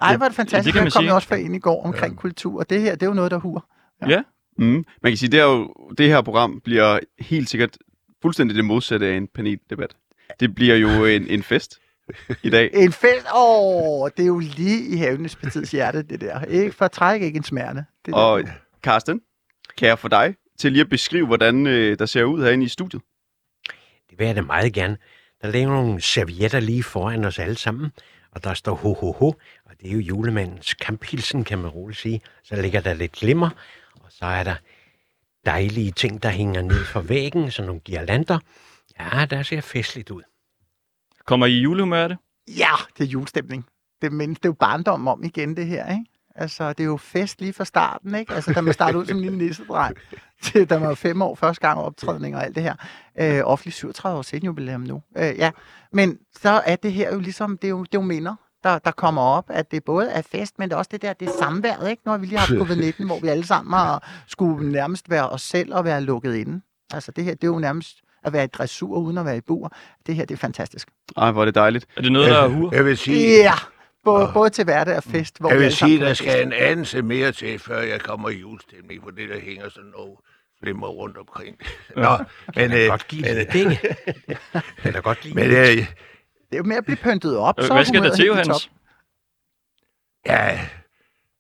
Ej, 0.02 0.12
Ja, 0.12 0.18
hvor 0.18 0.26
er 0.26 0.30
det 0.30 0.36
fantastisk. 0.36 0.66
det 0.66 0.74
kan 0.74 0.80
man 0.82 0.86
Det 0.86 0.94
kom 0.94 1.04
sige. 1.04 1.14
også 1.14 1.28
for 1.28 1.36
ind 1.36 1.56
i 1.56 1.60
går 1.60 1.84
omkring 1.86 2.14
ja. 2.14 2.20
kultur, 2.20 2.60
og 2.60 2.70
det 2.70 2.82
her, 2.82 2.92
det 2.96 3.04
er 3.04 3.08
jo 3.08 3.14
noget, 3.14 3.32
der 3.32 3.38
huer. 3.38 3.62
Ja. 4.02 4.10
Ja. 4.10 4.22
Mm. 4.58 4.86
Man 5.04 5.12
kan 5.12 5.18
sige, 5.18 5.30
det, 5.32 5.40
er 5.40 5.44
jo, 5.44 5.74
det 5.98 6.08
her 6.10 6.22
program 6.22 6.62
bliver 6.64 7.00
helt 7.20 7.50
sikkert 7.50 7.78
fuldstændig 8.22 8.56
det 8.58 8.66
modsatte 8.66 9.06
af 9.08 9.18
en 9.18 9.28
paneldebat. 9.28 9.96
Det 10.40 10.56
bliver 10.56 10.76
jo 10.76 11.06
en, 11.06 11.28
en 11.28 11.44
fest 11.44 11.80
i 12.44 12.50
dag. 12.50 12.70
En 12.74 12.92
fest, 12.92 13.26
åh, 13.36 14.10
det 14.18 14.24
er 14.24 14.28
jo 14.28 14.40
lige 14.40 14.88
i 14.88 14.98
havenes 14.98 15.36
partiets 15.36 15.72
hjerte, 15.72 16.04
det 16.04 16.22
der. 16.22 16.46
Ikke 16.46 16.72
for 16.72 16.88
træk 16.88 17.22
ikke 17.22 17.38
en 17.38 17.44
smerte. 17.44 17.86
Det 18.06 18.14
Og 18.14 18.44
der. 18.44 18.48
Karsten, 18.84 19.22
kan 19.78 19.88
jeg 19.88 20.00
få 20.00 20.08
dig 20.08 20.36
til 20.60 20.72
lige 20.72 20.82
at 20.82 20.90
beskrive, 20.90 21.26
hvordan 21.26 21.68
øh, 21.68 22.00
der 22.00 22.06
ser 22.06 22.24
ud 22.24 22.44
herinde 22.44 22.66
i 22.66 22.68
studiet? 22.68 23.02
Det 24.10 24.20
vil 24.20 24.28
jeg 24.28 24.36
da 24.36 24.42
meget 24.42 24.74
gerne. 24.74 24.98
Der 25.42 25.52
ligger 25.52 25.70
nogle 25.70 26.02
servietter 26.02 26.60
lige 26.60 26.84
foran 26.84 27.26
os 27.26 27.40
alle 27.40 27.56
sammen, 27.56 27.92
og 28.32 28.44
der 28.44 28.54
står 28.54 28.76
ho, 28.76 28.94
ho, 28.94 29.12
ho, 29.12 29.28
og 29.66 29.72
det 29.82 29.88
er 29.88 29.94
jo 29.94 30.00
julemandens 30.00 30.74
kamphilsen, 30.74 31.44
kan 31.44 31.60
man 31.60 31.70
roligt 31.70 32.00
sige. 32.00 32.22
Så 32.44 32.62
ligger 32.62 32.82
der 32.82 32.94
lidt 32.94 33.12
glimmer, 33.12 33.50
og 33.94 34.08
så 34.10 34.26
er 34.26 34.44
der 34.44 34.56
dejlige 35.46 35.92
ting, 35.92 36.24
der 36.24 36.30
hænger 36.30 36.62
ned 36.62 36.86
fra 36.86 37.02
væggen, 37.02 37.52
sådan 37.52 37.68
nogle 37.68 37.82
girlander. 37.82 38.40
Ja, 39.00 39.26
der 39.26 39.44
ser 39.44 39.62
festligt 39.62 40.12
ud. 40.12 40.22
Kommer 41.26 41.46
I 41.46 41.52
i 41.52 41.62
julehumør 41.62 42.04
af 42.04 42.10
det? 42.10 42.18
Ja, 42.48 42.72
det 42.98 43.04
er 43.04 43.08
julestemning. 43.08 43.66
Det, 44.02 44.12
men 44.12 44.30
det 44.30 44.46
er 44.46 44.50
jo 44.50 44.54
barndom 44.54 45.08
om 45.08 45.24
igen, 45.24 45.56
det 45.56 45.66
her, 45.66 45.92
ikke? 45.92 46.06
Altså, 46.36 46.70
det 46.70 46.80
er 46.80 46.88
jo 46.88 46.98
fest 46.98 47.42
lige 47.42 47.54
fra 47.54 47.66
starten, 47.66 48.16
ikke? 48.16 48.34
Altså, 48.34 48.54
da 48.54 48.62
man 48.62 48.74
startede 48.74 49.00
ud 49.00 49.06
som 49.06 49.18
en 49.18 49.24
lille 49.24 49.38
nissedreng, 49.38 49.98
til 50.44 50.70
da 50.70 50.80
man 50.80 50.88
var 50.88 50.96
fem 50.96 51.22
år, 51.22 51.36
første 51.36 51.68
gang 51.68 51.80
optrædning 51.80 52.36
og 52.36 52.44
alt 52.46 52.56
det 52.56 52.64
her. 52.64 52.76
Øh, 53.20 53.42
offentlig 53.44 53.74
37 53.74 54.18
år 54.18 54.22
siden 54.22 54.46
jubilæum 54.46 54.82
nu. 54.82 55.02
Øh, 55.18 55.38
ja, 55.38 55.52
men 55.92 56.20
så 56.42 56.50
er 56.66 56.76
det 56.76 56.94
her 56.94 57.14
jo 57.14 57.20
ligesom, 57.20 57.58
det 57.58 57.68
er 57.68 57.70
jo, 57.70 57.84
det 57.84 57.96
er 57.96 58.02
jo 58.02 58.02
minder, 58.02 58.36
der, 58.64 58.80
der 58.80 58.92
kommer 58.92 59.22
op, 59.22 59.46
at 59.50 59.72
det 59.72 59.84
både 59.84 60.10
er 60.10 60.22
fest, 60.22 60.60
men 60.60 60.70
det 60.70 60.74
er 60.74 60.78
også 60.78 60.90
det 60.92 61.02
der, 61.02 61.14
det 61.14 61.28
er 61.28 61.32
samværet, 61.40 61.90
ikke? 61.90 62.02
Nu 62.06 62.12
har 62.12 62.18
vi 62.18 62.26
lige 62.26 62.40
haft 62.40 62.52
covid-19, 62.52 63.06
hvor 63.06 63.20
vi 63.20 63.28
alle 63.28 63.46
sammen 63.46 63.74
har 63.74 64.24
skulle 64.28 64.72
nærmest 64.72 65.10
være 65.10 65.30
os 65.30 65.42
selv 65.42 65.74
og 65.74 65.86
være 65.86 66.02
lukket 66.02 66.36
inde. 66.36 66.62
Altså, 66.94 67.12
det 67.12 67.24
her, 67.24 67.34
det 67.34 67.44
er 67.44 67.52
jo 67.52 67.60
nærmest 67.60 68.02
at 68.26 68.34
være 68.34 68.44
i 68.44 68.48
dressur 68.48 68.98
uden 68.98 69.18
at 69.18 69.26
være 69.26 69.38
i 69.38 69.42
bur. 69.42 69.72
Det 70.06 70.16
her, 70.16 70.26
det 70.26 70.34
er 70.36 70.40
fantastisk. 70.40 70.88
Ej, 71.18 71.32
hvor 71.32 71.42
er 71.42 71.46
det 71.46 71.56
dejligt. 71.56 71.86
Er 71.98 72.02
det 72.02 72.12
noget, 72.12 72.30
der 72.30 72.38
er 72.38 72.48
hur? 72.48 72.76
Jeg 72.76 72.86
vil 72.86 72.98
sige, 72.98 73.38
Ja, 73.38 73.54
både, 74.04 74.32
både 74.34 74.50
til 74.50 74.64
hverdag 74.64 74.98
og 74.98 75.04
fest. 75.04 75.40
Hvor 75.40 75.50
jeg 75.50 75.60
vi 75.60 75.64
vil 75.64 75.74
sige, 75.74 75.98
kan 75.98 76.08
der 76.08 76.14
skal 76.14 76.46
en 76.46 76.54
anelse 76.54 77.02
mere 77.02 77.32
til, 77.32 77.60
før 77.60 77.82
jeg 77.82 78.02
kommer 78.02 78.30
i 78.30 78.34
julestemning, 78.40 79.04
for 79.04 79.10
det 79.10 79.30
der 79.30 79.40
hænger 79.40 79.70
sådan 79.70 79.90
noget 79.98 80.18
flimmer 80.64 80.88
rundt 80.88 81.18
omkring. 81.18 81.58
Nå, 81.96 82.18
men, 82.56 82.72
øh, 82.72 82.88
godt 82.90 83.08
give 83.08 83.22
men, 83.36 83.48
penge. 83.52 83.80
Jeg 84.54 84.62
kan 84.78 84.94
da 84.94 85.00
godt 85.00 85.24
lide 85.24 85.36
men 85.36 85.46
øh, 85.46 85.54
Det 85.56 85.88
er 86.52 86.58
jo 86.58 86.64
med 86.64 86.76
at 86.76 86.86
blive 86.86 86.98
pyntet 86.98 87.38
op, 87.38 87.56
så 87.60 87.68
er 87.74 87.74
Hvad 87.78 87.86
skal 87.86 88.04
der 88.04 88.16
til, 88.16 88.28
top. 88.44 88.62
ja, 90.26 90.60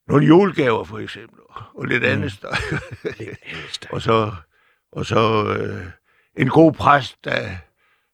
nogle 0.07 0.25
julegaver 0.25 0.83
for 0.83 0.99
eksempel, 0.99 1.39
og 1.75 1.85
lidt 1.85 2.03
andet 2.03 2.31
støj. 2.31 2.55
lidt 3.03 3.19
andet 3.19 3.69
støj. 3.71 3.89
og 3.91 4.01
så, 4.01 4.31
og 4.91 5.05
så 5.05 5.45
øh, 5.59 5.85
en 6.37 6.49
god 6.49 6.73
præst, 6.73 7.25
der, 7.25 7.49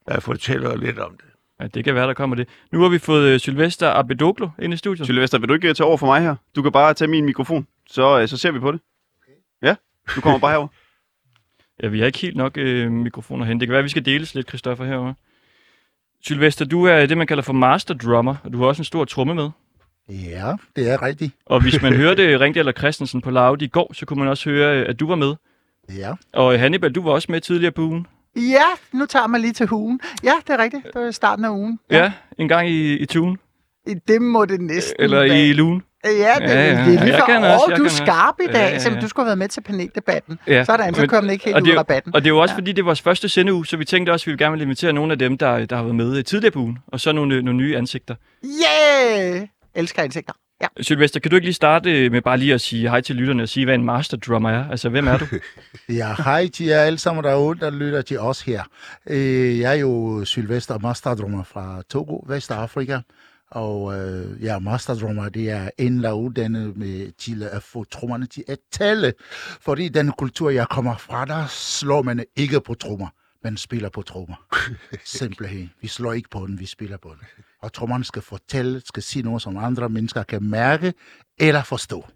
der 0.07 0.19
fortæller 0.19 0.75
lidt 0.75 0.99
om 0.99 1.11
det. 1.17 1.25
Ja, 1.59 1.67
det 1.67 1.83
kan 1.83 1.95
være, 1.95 2.07
der 2.07 2.13
kommer 2.13 2.35
det. 2.35 2.47
Nu 2.71 2.81
har 2.81 2.89
vi 2.89 2.97
fået 2.99 3.29
øh, 3.29 3.39
Sylvester 3.39 3.89
Abedoglo 3.89 4.49
ind 4.61 4.73
i 4.73 4.77
studiet. 4.77 5.07
Sylvester, 5.07 5.39
vil 5.39 5.49
du 5.49 5.53
ikke 5.53 5.69
øh, 5.69 5.75
tage 5.75 5.87
over 5.87 5.97
for 5.97 6.05
mig 6.05 6.21
her? 6.21 6.35
Du 6.55 6.61
kan 6.61 6.71
bare 6.71 6.93
tage 6.93 7.07
min 7.07 7.25
mikrofon, 7.25 7.67
så, 7.89 8.19
øh, 8.19 8.27
så 8.27 8.37
ser 8.37 8.51
vi 8.51 8.59
på 8.59 8.71
det. 8.71 8.81
Ja, 9.61 9.75
du 10.15 10.21
kommer 10.21 10.39
bare 10.39 10.51
herover. 10.51 10.67
Ja, 11.83 11.87
vi 11.87 11.99
har 11.99 12.05
ikke 12.05 12.19
helt 12.19 12.35
nok 12.37 12.57
øh, 12.57 12.91
mikrofoner 12.91 13.45
hen. 13.45 13.59
Det 13.59 13.67
kan 13.67 13.73
være, 13.73 13.83
vi 13.83 13.89
skal 13.89 14.05
deles 14.05 14.35
lidt, 14.35 14.47
Christoffer, 14.47 14.85
herovre. 14.85 15.13
Sylvester, 16.25 16.65
du 16.65 16.83
er 16.85 17.05
det, 17.05 17.17
man 17.17 17.27
kalder 17.27 17.43
for 17.43 17.53
master 17.53 17.93
drummer, 17.93 18.35
og 18.43 18.53
du 18.53 18.59
har 18.59 18.65
også 18.65 18.79
en 18.79 18.85
stor 18.85 19.05
tromme 19.05 19.35
med. 19.35 19.49
Ja, 20.09 20.53
det 20.75 20.89
er 20.89 21.01
rigtigt. 21.01 21.35
Og 21.45 21.61
hvis 21.61 21.81
man 21.81 21.95
hørte 22.01 22.39
Ringdal 22.39 22.67
og 22.67 22.73
Christensen 22.77 23.21
på 23.21 23.31
Loud 23.31 23.61
i 23.61 23.67
går, 23.67 23.93
så 23.93 24.05
kunne 24.05 24.19
man 24.19 24.27
også 24.27 24.49
høre, 24.49 24.85
at 24.85 24.99
du 24.99 25.07
var 25.07 25.15
med. 25.15 25.35
Ja. 25.97 26.11
Og 26.33 26.59
Hannibal, 26.59 26.91
du 26.91 27.01
var 27.03 27.11
også 27.11 27.27
med 27.31 27.41
tidligere 27.41 27.71
på 27.71 27.81
ugen. 27.81 28.07
Ja, 28.35 28.63
nu 28.91 29.05
tager 29.05 29.27
man 29.27 29.41
lige 29.41 29.53
til 29.53 29.67
ugen. 29.71 29.99
Ja, 30.23 30.31
det 30.47 30.53
er 30.53 30.63
rigtigt. 30.63 30.83
Det 30.93 31.01
var 31.01 31.11
starten 31.11 31.45
af 31.45 31.49
ugen. 31.49 31.79
Ja, 31.91 31.97
ja 31.97 32.11
en 32.37 32.47
gang 32.47 32.69
i, 32.69 32.97
i 32.97 33.05
tugen. 33.05 33.37
Det 34.07 34.21
må 34.21 34.45
det 34.45 34.61
næsten 34.61 34.95
Eller 34.99 35.17
være. 35.19 35.47
i 35.47 35.53
lugen. 35.53 35.83
Ja, 36.05 36.09
det, 36.09 36.15
Ja, 36.19 36.35
ja, 36.39 36.85
det 36.85 36.99
er 36.99 37.03
lige 37.05 37.13
for, 37.17 37.71
åh, 37.71 37.77
du 37.77 37.83
er 37.83 37.89
skarp 37.89 38.35
i 38.43 38.45
dag, 38.47 38.53
Ja, 38.85 38.89
ja, 38.93 38.99
du 38.99 39.07
skulle 39.07 39.23
have 39.23 39.27
været 39.27 39.37
med 39.37 39.47
til 39.47 39.61
paneldebatten. 39.61 40.39
Ja. 40.47 40.63
Sådan, 40.63 40.93
så 40.93 41.07
kom 41.07 41.21
den 41.23 41.29
ikke 41.31 41.45
helt 41.45 41.55
og 41.57 41.63
ud 41.63 41.67
af 41.69 41.77
rabatten. 41.77 42.15
og 42.15 42.21
det 42.21 42.27
er 42.29 42.33
jo 42.33 42.39
også, 42.41 42.53
Ja. 42.53 42.57
fordi 42.57 42.71
det 42.71 42.79
er 42.79 42.85
vores 42.85 43.01
første 43.01 43.29
sendeuge, 43.29 43.65
så 43.65 43.77
vi 43.77 43.85
tænkte 43.85 44.11
også, 44.11 44.29
at 44.29 44.31
vi 44.31 44.43
gerne 44.43 44.51
ville 44.51 44.63
invitere 44.63 44.93
nogle 44.93 45.11
af 45.11 45.19
dem, 45.19 45.37
der, 45.37 45.65
der 45.65 45.75
har 45.75 45.83
været 45.83 45.95
med 45.95 46.23
tidligere 46.23 46.51
på 46.51 46.59
ugen, 46.59 46.77
og 46.87 46.99
så 46.99 47.11
nogle, 47.11 47.35
øh, 47.35 47.43
nogle 47.43 47.57
nye 47.57 47.77
ansigter. 47.77 48.15
Yeah! 48.45 49.47
Elsker 49.75 50.03
indsigter. 50.03 50.33
Ja. 50.61 50.67
Sylvester, 50.81 51.19
kan 51.19 51.31
du 51.31 51.35
ikke 51.35 51.45
lige 51.47 51.53
starte 51.53 52.05
øh, 52.05 52.11
med 52.11 52.21
bare 52.21 52.37
lige 52.37 52.53
at 52.53 52.61
sige 52.61 52.89
hej 52.89 53.01
til 53.01 53.15
lytterne 53.15 53.43
og 53.43 53.49
sige, 53.49 53.65
hvad 53.65 53.75
en 53.75 53.85
master 53.85 54.17
drummer 54.17 54.49
er? 54.49 54.69
Altså, 54.69 54.89
hvem 54.89 55.07
er 55.07 55.17
du? 55.17 55.25
Ja, 55.89 56.15
hej 56.17 56.47
til 56.47 56.65
jer 56.65 56.79
alle 56.79 56.99
sammen 56.99 57.23
derude, 57.23 57.59
der 57.59 57.69
lytter 57.71 58.01
til 58.01 58.19
os 58.19 58.41
her. 58.41 58.63
Øh, 59.09 59.59
Jeg 59.59 59.71
er 59.71 59.79
jo 59.79 60.25
Sylvester 60.25 60.79
Masterdrummer 60.79 61.43
fra 61.43 61.81
Togo, 61.89 62.23
Vestafrika. 62.27 62.99
Og 63.51 63.97
øh, 63.99 64.43
ja, 64.43 64.59
Masterdrummer, 64.59 65.29
det 65.29 65.49
er 65.49 65.69
en, 65.77 66.03
der 66.03 66.09
er 66.09 66.13
uddannet 66.13 66.77
med, 66.77 67.11
til 67.17 67.43
at 67.43 67.63
få 67.63 67.83
trommerne 67.83 68.25
til 68.25 68.43
at 68.47 68.57
tale. 68.71 69.13
Fordi 69.61 69.89
den 69.89 70.11
kultur, 70.11 70.49
jeg 70.49 70.67
kommer 70.69 70.97
fra, 70.97 71.25
der 71.25 71.45
slår 71.47 72.01
man 72.01 72.25
ikke 72.35 72.61
på 72.61 72.73
trommer. 72.73 73.07
Man 73.43 73.57
spiller 73.57 73.89
på 73.89 74.01
trommer. 74.01 74.35
Simpelthen. 75.05 75.71
Vi 75.81 75.87
slår 75.87 76.13
ikke 76.13 76.29
på 76.29 76.45
den, 76.47 76.59
vi 76.59 76.65
spiller 76.65 76.97
på 76.97 77.09
den. 77.09 77.27
Og 77.61 77.73
trommerne 77.73 78.03
skal 78.03 78.21
fortælle, 78.21 78.81
skal 78.85 79.03
sige 79.03 79.23
noget, 79.23 79.41
som 79.41 79.57
andre 79.57 79.89
mennesker 79.89 80.23
kan 80.23 80.43
mærke 80.43 80.93
eller 81.39 81.63
forstå. 81.63 82.07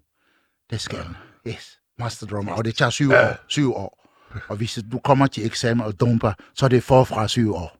Det 0.70 0.82
skal 0.82 1.00
den. 1.00 1.16
Yes. 1.48 1.80
Master 2.00 2.28
drummer. 2.28 2.54
Og 2.54 2.66
det 2.66 2.76
tager 2.76 2.90
syv 2.90 3.12
år. 3.12 3.44
Syv 3.48 3.74
år. 3.74 4.00
Og 4.48 4.58
hvis 4.58 4.80
du 4.92 5.00
kommer 5.00 5.28
til 5.28 5.46
eksamen 5.46 5.86
og 5.86 6.00
dumper, 6.00 6.34
så 6.56 6.66
er 6.66 6.70
det 6.70 6.84
forfra 6.84 7.28
syv 7.28 7.54
år. 7.56 7.78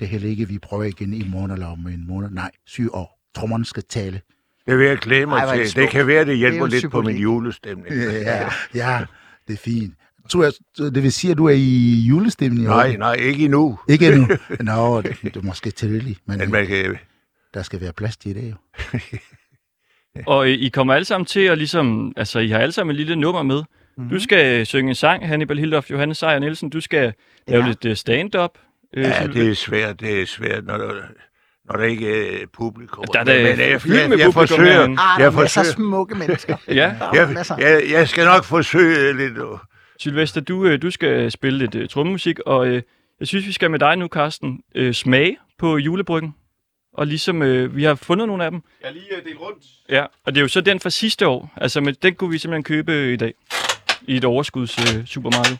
Det 0.00 0.06
er 0.06 0.10
heller 0.10 0.28
ikke, 0.28 0.48
vi 0.48 0.58
prøver 0.58 0.84
igen 0.84 1.14
i 1.14 1.28
måned 1.28 1.54
eller 1.54 1.66
om 1.66 1.86
en 1.86 2.06
måned. 2.06 2.30
Nej, 2.30 2.50
syv 2.66 2.90
år. 2.92 3.18
Trommerne 3.34 3.64
skal 3.64 3.82
tale. 3.82 4.20
Det 4.66 4.78
vil 4.78 4.86
jeg 4.86 4.98
glæde 4.98 5.26
mig 5.26 5.38
Ej, 5.38 5.54
det 5.54 5.62
til. 5.62 5.70
smukt. 5.70 5.82
Det 5.82 5.90
kan 5.90 6.06
være, 6.06 6.18
det 6.18 6.26
Det 6.26 6.32
er 6.32 6.36
hjælper 6.36 6.58
jo 6.58 6.66
lidt 6.66 6.90
på 6.90 7.02
min 7.02 7.16
julestemning. 7.16 7.96
Ja, 7.96 8.50
ja 8.74 9.04
det 9.48 9.52
er 9.54 9.58
fint. 9.58 9.94
Tror 10.30 10.42
jeg, 10.44 10.52
det 10.94 11.02
vil 11.02 11.12
sige, 11.12 11.30
at 11.30 11.38
du 11.38 11.46
er 11.46 11.54
i 11.56 12.00
julestemning? 12.08 12.64
Nej, 12.66 12.96
nej, 12.96 13.14
ikke 13.14 13.44
endnu. 13.44 13.78
Ikke 13.88 14.06
endnu. 14.06 14.26
Nå, 14.60 15.00
det, 15.02 15.16
det 15.22 15.36
er 15.36 15.42
måske 15.42 15.70
tidligt, 15.70 16.18
men 16.26 16.38
Men 16.38 16.50
man 16.50 16.66
kan, 16.66 16.98
der 17.54 17.62
skal 17.62 17.80
være 17.80 17.92
plads 17.92 18.16
til 18.16 18.34
det 18.34 18.50
jo. 18.50 18.56
og 20.26 20.46
øh, 20.48 20.52
I 20.52 20.68
kommer 20.68 20.94
alle 20.94 21.04
sammen 21.04 21.26
til 21.26 21.40
at 21.40 21.58
ligesom, 21.58 22.12
altså 22.16 22.38
I 22.38 22.48
har 22.48 22.58
alle 22.58 22.72
sammen 22.72 22.90
et 22.90 22.96
lille 22.96 23.16
nummer 23.16 23.42
med. 23.42 23.62
Mhm. 23.96 24.08
Du 24.08 24.18
skal 24.18 24.60
øh, 24.60 24.66
synge 24.66 24.88
en 24.88 24.94
sang, 24.94 25.28
Hannibal 25.28 25.58
Hildorf, 25.58 25.90
Johannes 25.90 26.18
Sejer 26.18 26.38
Nielsen. 26.38 26.70
Du 26.70 26.80
skal 26.80 27.12
lave 27.48 27.62
Ja. 27.62 27.68
lidt 27.68 27.84
øh, 27.84 27.96
stand-up. 27.96 28.50
Øh, 28.96 29.04
ja, 29.04 29.26
det 29.34 29.48
er 29.50 29.54
svært, 29.54 30.00
det 30.00 30.22
er 30.22 30.26
svært, 30.26 30.64
når 30.64 30.76
der, 30.78 30.94
når 31.68 31.76
der 31.76 31.84
ikke 31.84 32.32
er 32.42 32.46
publikum. 32.52 33.04
Der 33.12 33.20
er 33.20 33.24
da 33.24 33.32
Men 33.34 33.46
jeg, 33.46 33.58
jeg, 33.58 33.70
jeg 33.70 33.80
publikum 33.80 34.32
forsøger. 34.32 34.82
Ah, 34.82 34.88
der 34.88 34.94
jeg 35.18 35.26
er 35.26 35.30
masser 35.30 35.60
af 35.60 35.66
forsøger, 35.66 35.74
smukke 35.74 36.14
mennesker. 36.14 36.56
Ja. 36.68 36.72
Er 36.74 37.14
jeg, 37.14 37.46
jeg, 37.58 37.82
jeg 37.90 38.08
skal 38.08 38.24
nok 38.24 38.44
forsøge 38.44 39.16
lidt. 39.16 39.38
Sylvester, 40.00 40.40
du, 40.40 40.64
øh, 40.64 40.82
du 40.82 40.90
skal 40.90 41.30
spille 41.30 41.58
lidt 41.58 41.74
øh, 41.74 41.88
trommemusik, 41.88 42.38
og 42.38 42.66
øh, 42.66 42.82
jeg 43.20 43.28
synes, 43.28 43.46
vi 43.46 43.52
skal 43.52 43.70
med 43.70 43.78
dig 43.78 43.96
nu, 43.96 44.06
Carsten, 44.06 44.62
øh, 44.74 44.94
smage 44.94 45.38
på 45.58 45.76
julebryggen. 45.76 46.34
Og 46.92 47.06
ligesom, 47.06 47.42
øh, 47.42 47.76
vi 47.76 47.84
har 47.84 47.94
fundet 47.94 48.26
nogle 48.26 48.44
af 48.44 48.50
dem. 48.50 48.62
Jeg 48.82 48.88
er 48.88 48.92
lige 48.92 49.04
delt 49.24 49.40
rundt. 49.40 49.64
Ja, 49.88 50.06
og 50.24 50.34
det 50.34 50.40
er 50.40 50.42
jo 50.42 50.48
så 50.48 50.60
den 50.60 50.80
fra 50.80 50.90
sidste 50.90 51.28
år. 51.28 51.52
Altså, 51.56 51.80
men 51.80 51.94
den 52.02 52.14
kunne 52.14 52.30
vi 52.30 52.38
simpelthen 52.38 52.64
købe 52.64 53.12
i 53.12 53.16
dag. 53.16 53.34
I 54.02 54.16
et 54.16 54.24
overskuds 54.24 54.96
øh, 54.96 55.06
supermarked. 55.06 55.56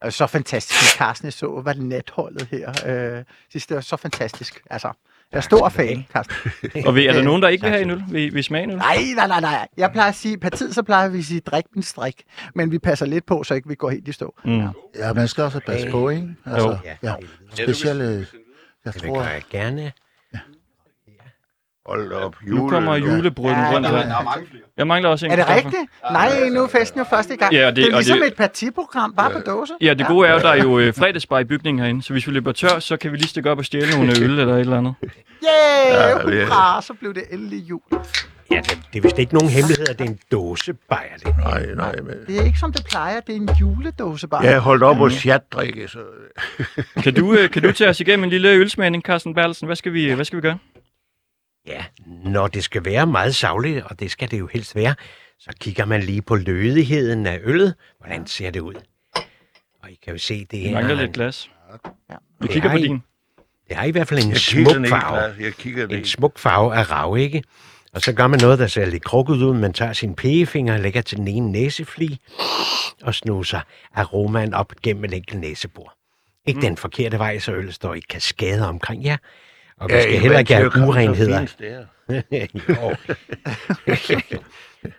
Og 0.00 0.12
Så 0.12 0.26
fantastisk, 0.26 0.98
Carsten, 0.98 1.26
jeg 1.26 1.32
så, 1.32 1.60
var 1.64 1.74
natholdet 1.74 2.48
her. 2.50 2.68
Øh, 2.86 3.24
det 3.54 3.74
var 3.74 3.80
så 3.80 3.96
fantastisk. 3.96 4.62
Altså, 4.70 4.92
er 5.32 5.40
stor 5.40 5.68
fan, 5.68 6.06
Carsten. 6.12 6.34
Og 6.86 6.94
ved, 6.94 7.04
er 7.06 7.12
der 7.12 7.22
nogen, 7.22 7.42
der 7.42 7.48
ikke 7.48 7.62
vil 7.62 7.70
have 7.70 7.82
en 7.82 7.90
øl? 7.90 8.02
Vil, 8.10 8.32
vil 8.32 8.40
I 8.40 8.42
smage 8.42 8.64
en 8.64 8.70
øl? 8.70 8.76
Nej, 8.76 8.96
nej, 9.16 9.26
nej, 9.26 9.40
nej. 9.40 9.68
Jeg 9.76 9.92
plejer 9.92 10.08
at 10.08 10.14
sige, 10.14 10.38
på 10.38 10.50
tid 10.50 10.72
så 10.72 10.82
plejer 10.82 11.08
vi 11.08 11.18
at 11.18 11.24
sige, 11.24 11.40
drik 11.40 11.64
min 11.74 11.82
strik. 11.82 12.22
Men 12.54 12.70
vi 12.72 12.78
passer 12.78 13.06
lidt 13.06 13.26
på, 13.26 13.42
så 13.42 13.54
ikke 13.54 13.68
vi 13.68 13.74
går 13.74 13.90
helt 13.90 14.08
i 14.08 14.12
stå. 14.12 14.34
Mm. 14.44 14.60
Ja, 14.98 15.12
man 15.14 15.28
skal 15.28 15.44
også 15.44 15.60
passe 15.66 15.90
på, 15.90 16.08
ikke? 16.08 16.28
Altså, 16.46 16.78
Ja, 16.84 16.96
ja. 17.02 17.14
Specielt, 17.54 18.02
øh, 18.02 18.26
jeg 18.84 18.94
tror, 18.94 19.22
jeg 19.22 19.42
gerne. 19.50 19.92
Hold 21.86 22.12
op, 22.12 22.36
Nu 22.46 22.68
kommer 22.68 22.96
jule. 22.96 23.12
julebryggen 23.14 23.58
Ja, 23.64 23.72
rundt 23.74 23.86
ja, 23.88 23.92
ja. 23.96 23.98
Der 24.02 24.14
er 24.16 24.22
mange 24.24 24.46
flere. 24.50 24.62
Jeg 24.76 24.86
mangler 24.86 25.08
også 25.10 25.26
en. 25.26 25.32
Er 25.32 25.36
det 25.36 25.48
rigtigt? 25.48 25.74
Nej, 26.12 26.48
nu 26.52 26.62
er 26.62 26.68
festen 26.68 26.98
jo 27.00 27.04
første 27.10 27.36
gang. 27.36 27.52
Ja, 27.52 27.66
det- 27.66 27.76
det 27.76 27.84
er 27.86 27.90
ligesom 27.96 28.18
det- 28.18 28.26
et 28.26 28.34
partiprogram, 28.34 29.14
bare 29.16 29.30
på 29.30 29.38
dåse. 29.46 29.72
Ja, 29.80 29.94
det 29.94 30.06
gode 30.06 30.28
er 30.28 30.32
jo, 30.32 30.38
der 30.38 30.48
er 30.48 30.62
jo 30.62 30.78
øh, 30.78 30.94
fredagsbar 30.94 31.38
i 31.38 31.44
bygningen 31.44 31.82
herinde, 31.82 32.02
så 32.02 32.12
hvis 32.12 32.26
vi 32.26 32.32
løber 32.32 32.52
tør, 32.52 32.78
så 32.78 32.96
kan 32.96 33.12
vi 33.12 33.16
lige 33.16 33.28
stikke 33.28 33.50
op 33.50 33.58
og 33.58 33.64
stjæle 33.64 33.90
nogle 33.96 34.12
øl 34.20 34.38
eller 34.38 34.54
et 34.54 34.60
eller 34.60 34.78
andet. 34.78 34.94
Yeah, 35.44 35.94
Ja, 35.94 36.30
ja. 36.36 36.44
hurra, 36.44 36.82
så 36.82 36.92
blev 37.00 37.14
det 37.14 37.22
endelig 37.30 37.58
jul. 37.70 37.80
Ja, 38.50 38.56
det, 38.56 38.78
det 38.92 38.98
er 38.98 39.02
vist 39.02 39.18
ikke 39.18 39.34
nogen 39.34 39.48
hemmelighed, 39.48 39.88
at 39.88 39.98
det 39.98 40.04
er 40.04 40.08
en 40.10 40.18
dåse 40.32 40.72
bajer. 40.90 41.16
Det. 41.24 41.34
Nej, 41.44 41.66
nej, 41.76 41.96
men... 42.02 42.14
Det 42.26 42.40
er 42.40 42.44
ikke 42.44 42.58
som 42.58 42.72
det 42.72 42.86
plejer, 42.90 43.20
det 43.20 43.32
er 43.32 43.36
en 43.36 43.48
juledåse 43.60 44.28
bare. 44.28 44.40
Jeg 44.44 44.52
er 44.52 44.58
holdt 44.58 44.82
op 44.82 45.00
og 45.00 45.10
chatdrikke, 45.10 45.88
så... 45.88 45.98
Kan 47.02 47.14
du, 47.14 47.34
øh, 47.34 47.50
kan 47.50 47.62
du 47.62 47.72
tage 47.72 47.90
os 47.90 48.00
igennem 48.00 48.24
en 48.24 48.30
lille 48.30 48.48
ølsmagning, 48.48 49.02
Carsten 49.02 49.34
Bertelsen? 49.34 49.66
Hvad 49.66 49.76
skal 49.76 49.92
vi, 49.92 50.12
hvad 50.12 50.24
skal 50.24 50.36
vi 50.36 50.40
gøre? 50.42 50.58
Ja, 51.66 51.84
når 52.06 52.46
det 52.46 52.64
skal 52.64 52.84
være 52.84 53.06
meget 53.06 53.34
savligt, 53.34 53.84
og 53.84 54.00
det 54.00 54.10
skal 54.10 54.30
det 54.30 54.38
jo 54.38 54.46
helst 54.46 54.74
være, 54.74 54.94
så 55.38 55.50
kigger 55.60 55.84
man 55.84 56.02
lige 56.02 56.22
på 56.22 56.36
lødigheden 56.36 57.26
af 57.26 57.40
øllet. 57.42 57.74
Hvordan 57.98 58.26
ser 58.26 58.50
det 58.50 58.60
ud? 58.60 58.74
Og 59.82 59.90
I 59.90 59.98
kan 60.04 60.12
jo 60.12 60.18
se, 60.18 60.44
det 60.44 60.58
her. 60.58 60.72
mangler 60.72 60.94
lidt 60.94 61.12
glas. 61.12 61.50
Ja. 62.10 62.14
Vi 62.40 62.48
kigger 62.48 62.70
på 62.70 62.76
din. 62.76 63.02
Det 63.68 63.76
har 63.76 63.84
i 63.84 63.90
hvert 63.90 64.08
fald 64.08 64.24
en 64.24 64.36
smuk 64.36 64.88
farve. 64.88 65.34
Jeg 65.40 65.52
kigger 65.54 65.88
En 65.88 66.04
smuk 66.04 66.38
farve 66.38 66.74
af 66.74 66.90
rav, 66.90 67.16
ikke? 67.18 67.42
Og 67.92 68.00
så 68.00 68.12
gør 68.12 68.26
man 68.26 68.40
noget, 68.40 68.58
der 68.58 68.66
ser 68.66 68.86
lidt 68.86 69.04
krukket 69.04 69.34
ud. 69.34 69.54
Man 69.54 69.72
tager 69.72 69.92
sin 69.92 70.14
pegefinger 70.14 70.74
og 70.74 70.80
lægger 70.80 71.02
til 71.02 71.18
den 71.18 71.28
ene 71.28 71.52
næsefli 71.52 72.18
og 73.02 73.14
snuser 73.14 73.60
aromaen 73.94 74.54
op 74.54 74.72
gennem 74.82 75.04
en 75.04 75.12
enkelt 75.12 75.40
næsebor. 75.40 75.94
Ikke 76.46 76.58
mm. 76.58 76.62
den 76.62 76.76
forkerte 76.76 77.18
vej, 77.18 77.38
så 77.38 77.52
øllet 77.52 77.74
står 77.74 77.94
i 77.94 78.00
kaskade 78.00 78.68
omkring 78.68 79.04
jer. 79.04 79.16
Og 79.80 79.88
vi 79.90 80.02
skal 80.02 80.18
heller 80.20 80.38
ikke 80.38 80.54
have 80.54 80.70
urenheder. 80.88 81.46
Jo. 82.68 82.96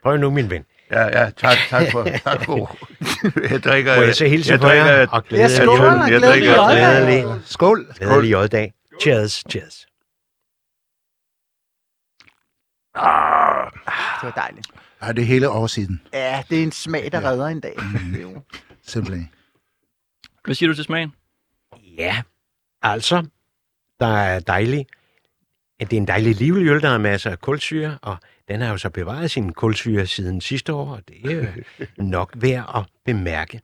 Prøv 0.04 0.18
nu, 0.18 0.30
min 0.30 0.50
ven. 0.50 0.66
Ja, 0.92 1.02
ja, 1.24 1.30
tak, 1.30 1.58
tak 1.70 1.92
for, 1.92 2.04
tak 2.24 2.46
for. 2.46 2.78
Jeg 3.52 3.64
drikker... 3.64 3.96
Må 3.96 4.02
jeg 4.02 4.16
så 4.16 4.26
hilse 4.26 4.52
jeg 4.52 4.60
på 4.60 4.68
jer? 4.68 4.84
drikker, 4.98 5.08
Og 5.16 5.24
Ja, 5.32 5.36
glædelig, 5.36 5.58
skål, 5.58 5.78
jeg 5.78 6.08
glædelig 6.08 6.30
drikker- 6.30 6.70
glædelig, 6.72 7.42
skål! 7.46 7.94
glædelig 7.98 8.32
joddag. 8.32 8.74
Cheers, 9.02 9.44
cheers. 9.50 9.88
Ah, 12.96 13.72
Det 14.22 14.24
var 14.24 14.32
dejligt. 14.42 14.68
Ja, 15.02 15.08
det 15.12 15.22
er 15.22 15.26
hele 15.26 15.50
år 15.50 15.68
siden, 15.68 16.02
Ja, 16.14 16.44
det 16.50 16.60
er 16.60 16.64
en 16.64 16.72
smag, 16.72 17.12
der 17.12 17.22
redder 17.30 17.48
en 17.48 17.60
dag. 17.60 17.76
Jo- 18.22 18.42
simpelthen. 18.88 19.32
Hvad 20.46 20.56
siger 20.56 20.68
du 20.70 20.76
til 20.76 20.84
smagen? 20.84 21.14
Ja, 21.98 22.22
altså, 22.82 23.26
der 24.02 24.18
er 24.18 24.40
dejlig. 24.40 24.86
Det 25.80 25.94
er 25.94 25.98
en 25.98 26.08
dejlig 26.08 26.36
livlig 26.36 26.68
øl, 26.68 26.82
der 26.82 26.90
er 26.90 26.98
masser 26.98 27.32
af 27.32 27.40
kulsyre, 27.40 27.98
og 28.02 28.18
den 28.48 28.62
har 28.62 28.70
jo 28.70 28.78
så 28.78 28.90
bevaret 28.90 29.32
sin 29.32 29.54
kulsyre 29.54 30.08
siden 30.08 30.42
sidste 30.42 30.74
år, 30.74 30.92
og 30.92 31.02
det 31.08 31.26
er 31.26 31.36
jo 31.36 31.46
nok 31.98 32.32
værd 32.36 32.72
at 32.76 32.86
bemærke. 33.06 33.62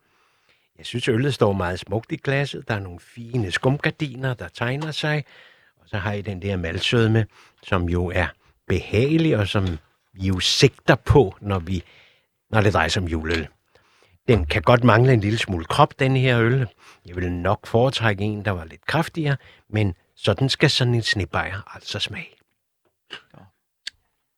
Jeg 0.78 0.86
synes, 0.86 1.08
øllet 1.08 1.34
står 1.34 1.54
meget 1.54 1.80
smukt 1.80 2.12
i 2.12 2.16
glasset. 2.16 2.68
Der 2.68 2.74
er 2.74 2.80
nogle 2.80 3.00
fine 3.00 3.52
skumgardiner, 3.52 4.34
der 4.34 4.48
tegner 4.48 4.92
sig. 4.92 5.24
Og 5.78 5.90
så 5.90 5.98
har 5.98 6.14
I 6.14 6.22
den 6.22 6.42
der 6.42 6.58
malsødme, 6.58 7.26
som 7.64 7.90
jo 7.90 8.12
er 8.16 8.28
behagelig, 8.68 9.38
og 9.38 9.48
som 9.48 9.78
vi 10.14 10.28
jo 10.28 10.40
sigter 10.40 10.96
på, 10.96 11.36
når, 11.42 11.60
vi, 11.60 11.84
når 12.50 12.62
det 12.62 12.74
drejer 12.74 12.88
sig 12.88 13.02
om 13.02 13.08
juleøl. 13.08 13.48
Den 14.28 14.46
kan 14.46 14.62
godt 14.62 14.84
mangle 14.84 15.14
en 15.14 15.20
lille 15.20 15.38
smule 15.38 15.66
krop, 15.66 16.00
den 16.00 16.16
her 16.16 16.42
øl. 16.42 16.68
Jeg 17.06 17.16
vil 17.16 17.32
nok 17.32 17.68
foretrække 17.68 18.24
en, 18.24 18.46
der 18.46 18.52
var 18.52 18.66
lidt 18.66 18.86
kraftigere, 18.86 19.38
men 19.70 19.96
sådan 20.18 20.50
skal 20.50 20.70
sådan 20.70 20.94
en 20.96 21.02
snebajer 21.02 21.76
altså 21.76 22.00
smage. 22.00 22.30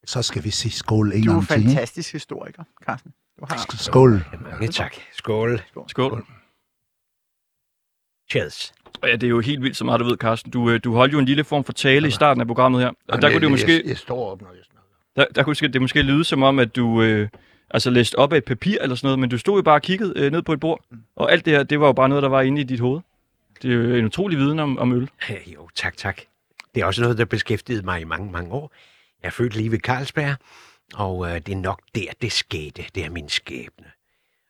Så 0.05 0.21
skal 0.21 0.43
vi 0.43 0.49
sige 0.49 0.71
skål 0.71 1.13
en 1.13 1.23
Du 1.23 1.31
er 1.31 1.33
gang 1.35 1.47
til. 1.47 1.57
ikke? 1.57 1.69
fantastisk 1.69 2.11
historiker, 2.13 2.63
Carsten. 2.85 3.13
Du 3.39 3.45
har 3.49 3.75
Skål. 3.77 4.23
Mange 4.51 4.67
tak. 4.67 4.95
Skål. 5.13 5.61
Skål. 5.87 6.25
Cheers. 8.31 8.73
Ja, 9.03 9.11
det 9.11 9.23
er 9.23 9.27
jo 9.29 9.39
helt 9.39 9.61
vildt 9.61 9.77
så 9.77 9.85
meget, 9.85 9.99
du 9.99 10.05
ved, 10.05 10.17
Carsten. 10.17 10.51
Du, 10.51 10.69
øh, 10.69 10.79
du 10.83 10.93
holdt 10.93 11.13
jo 11.13 11.19
en 11.19 11.25
lille 11.25 11.43
form 11.43 11.63
for 11.63 11.73
tale 11.73 12.07
i 12.07 12.11
starten 12.11 12.41
af 12.41 12.47
programmet 12.47 12.81
her. 12.81 12.91
Og 13.07 13.21
der 13.21 13.29
kunne 13.29 13.39
det 13.39 13.43
jo 13.45 13.49
måske, 13.49 13.71
Jeg, 13.77 13.85
jeg 13.85 13.97
står 13.97 14.31
op, 14.31 14.41
når 14.41 14.51
jeg 14.51 14.63
snakker. 14.71 14.89
der, 15.15 15.25
der 15.35 15.43
kunne 15.43 15.55
det 15.55 15.81
måske 15.81 16.01
lyde 16.01 16.23
som 16.23 16.43
om, 16.43 16.59
at 16.59 16.75
du 16.75 17.01
øh, 17.01 17.29
altså 17.71 17.89
læste 17.89 18.15
op 18.19 18.33
af 18.33 18.37
et 18.37 18.45
papir 18.45 18.77
eller 18.81 18.95
sådan 18.95 19.05
noget, 19.07 19.19
men 19.19 19.29
du 19.29 19.37
stod 19.37 19.55
jo 19.57 19.61
bare 19.61 19.75
og 19.75 19.81
kiggede 19.81 20.13
øh, 20.15 20.31
ned 20.31 20.41
på 20.41 20.53
et 20.53 20.59
bord. 20.59 20.83
Og 21.15 21.31
alt 21.31 21.45
det 21.45 21.53
her, 21.53 21.63
det 21.63 21.79
var 21.79 21.85
jo 21.87 21.93
bare 21.93 22.09
noget, 22.09 22.21
der 22.23 22.29
var 22.29 22.41
inde 22.41 22.61
i 22.61 22.63
dit 22.63 22.79
hoved. 22.79 23.01
Det 23.61 23.71
er 23.71 23.75
jo 23.75 23.95
en 23.95 24.05
utrolig 24.05 24.37
viden 24.37 24.59
om, 24.59 24.77
om 24.77 24.93
øl. 24.93 25.09
Jo, 25.47 25.69
tak, 25.75 25.97
tak. 25.97 26.21
Det 26.75 26.81
er 26.81 26.85
også 26.85 27.01
noget, 27.01 27.17
der 27.17 27.25
beskæftigede 27.25 27.81
mig 27.85 28.01
i 28.01 28.03
mange, 28.03 28.31
mange 28.31 28.51
år. 28.51 28.71
Jeg 29.21 29.27
er 29.27 29.31
født 29.31 29.55
lige 29.55 29.71
ved 29.71 29.79
Carlsberg, 29.79 30.35
og 30.93 31.29
øh, 31.29 31.35
det 31.35 31.49
er 31.49 31.55
nok 31.55 31.81
der, 31.95 32.11
det 32.21 32.31
skete. 32.31 32.85
Det 32.95 33.05
er 33.05 33.09
min 33.09 33.29
skæbne. 33.29 33.85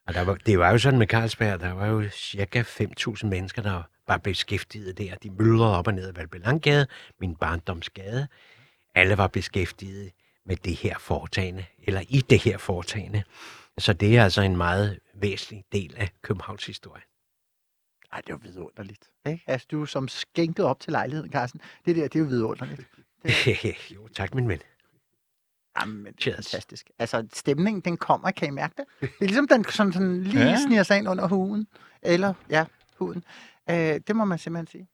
Og 0.06 0.14
der 0.14 0.24
var, 0.24 0.34
det 0.34 0.58
var 0.58 0.70
jo 0.70 0.78
sådan 0.78 0.98
med 0.98 1.06
Carlsberg, 1.06 1.60
der 1.60 1.72
var 1.72 1.86
jo 1.86 2.08
cirka 2.10 2.62
5.000 2.62 3.26
mennesker, 3.26 3.62
der 3.62 3.82
var 4.08 4.16
beskæftiget 4.16 4.98
der. 4.98 5.14
De 5.14 5.30
myldrede 5.30 5.76
op 5.76 5.86
og 5.86 5.94
ned 5.94 6.08
ad 6.08 6.12
Valbelangade, 6.12 6.86
min 7.20 7.36
barndomsgade. 7.36 8.28
Alle 8.94 9.18
var 9.18 9.26
beskæftiget 9.26 10.10
med 10.46 10.56
det 10.56 10.76
her 10.76 10.98
foretagende, 10.98 11.64
eller 11.82 12.02
i 12.08 12.20
det 12.20 12.38
her 12.38 12.58
foretagende. 12.58 13.22
Så 13.78 13.92
det 13.92 14.16
er 14.16 14.24
altså 14.24 14.42
en 14.42 14.56
meget 14.56 14.98
væsentlig 15.14 15.64
del 15.72 15.94
af 15.96 16.10
Københavns 16.22 16.66
historie. 16.66 17.02
Ej, 18.12 18.20
det 18.20 18.28
er 18.32 18.34
jo 18.34 18.40
vidunderligt. 18.42 19.10
Ikke? 19.26 19.44
Altså, 19.46 19.66
du 19.70 19.82
er 19.82 19.86
som 19.86 20.08
skænket 20.08 20.64
op 20.64 20.80
til 20.80 20.92
lejligheden, 20.92 21.32
Carsten. 21.32 21.60
Det 21.86 21.96
der, 21.96 22.02
det 22.02 22.14
er 22.16 22.20
jo 22.20 22.26
vidunderligt. 22.26 22.80
jo, 23.94 24.08
tak 24.08 24.34
min 24.34 24.48
ven. 24.48 24.58
Jamen, 25.80 26.06
Cheers. 26.20 26.36
fantastisk. 26.36 26.90
Altså, 26.98 27.26
stemningen, 27.32 27.80
den 27.80 27.96
kommer, 27.96 28.30
kan 28.30 28.48
I 28.48 28.50
mærke 28.50 28.74
det? 28.76 28.84
Det 29.00 29.08
er 29.20 29.26
ligesom, 29.26 29.48
den 29.48 29.64
sådan, 29.64 29.92
sådan 29.92 30.22
lige 30.22 30.44
Ja. 30.48 30.56
sniger 30.66 30.82
sig 30.82 30.98
ind 30.98 31.08
under 31.08 31.28
huden. 31.28 31.66
Eller, 32.02 32.34
ja, 32.50 32.64
huden. 32.98 33.24
Øh, 33.70 33.76
det 33.76 34.16
må 34.16 34.24
man 34.24 34.38
simpelthen 34.38 34.66
sige. 34.66 34.88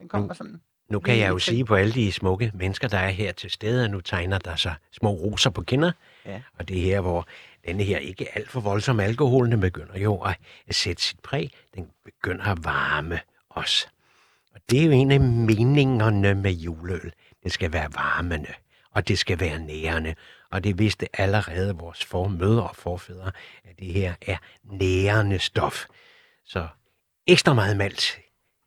Den 0.00 0.08
kommer 0.08 0.34
sådan. 0.34 0.60
Nu 0.90 1.00
kan 1.00 1.18
jeg 1.18 1.28
jo 1.28 1.38
sige 1.38 1.64
på 1.64 1.74
alle 1.74 1.92
de 1.92 2.12
smukke 2.12 2.50
mennesker, 2.54 2.88
der 2.88 2.98
er 2.98 3.08
her 3.10 3.32
til 3.32 3.50
stede, 3.50 3.84
at 3.84 3.90
nu 3.90 4.00
tegner 4.00 4.38
der 4.38 4.56
sig 4.56 4.74
små 4.92 5.10
roser 5.10 5.50
på 5.50 5.62
kinder. 5.62 5.92
Ja. 6.28 6.42
Og 6.58 6.68
det 6.68 6.78
er 6.78 6.82
her, 6.82 7.00
hvor 7.00 7.26
denne 7.66 7.82
her 7.82 7.98
ikke 7.98 8.36
alt 8.36 8.50
for 8.50 8.60
voldsomme 8.60 9.04
alkohol, 9.04 9.50
den 9.50 9.60
begynder 9.60 9.98
jo 9.98 10.16
at 10.16 10.36
at 10.66 10.74
sætte 10.74 11.02
sit 11.02 11.20
præg. 11.20 11.50
Den 11.74 11.90
begynder 12.04 12.44
at 12.44 12.64
varme 12.64 13.20
os. 13.50 13.88
Og 14.54 14.60
det 14.70 14.80
er 14.80 14.84
jo 14.84 14.90
en 14.90 15.10
af 15.10 15.20
meningerne 15.20 16.34
med 16.34 16.52
juleøl. 16.52 17.12
Det 17.42 17.52
skal 17.52 17.72
være 17.72 17.88
varmende, 17.94 18.52
og 18.90 19.08
det 19.08 19.18
skal 19.18 19.40
være 19.40 19.58
nærende. 19.58 20.14
Og 20.50 20.64
det 20.64 20.78
vidste 20.78 21.20
allerede 21.20 21.76
vores 21.76 22.04
formødre 22.04 22.68
og 22.68 22.76
forfædre, 22.76 23.32
at 23.64 23.78
det 23.78 23.86
her 23.86 24.14
er 24.26 24.36
nærende 24.64 25.38
stof. 25.38 25.84
Så 26.44 26.68
ekstra 27.26 27.54
meget 27.54 27.76
malt 27.76 28.18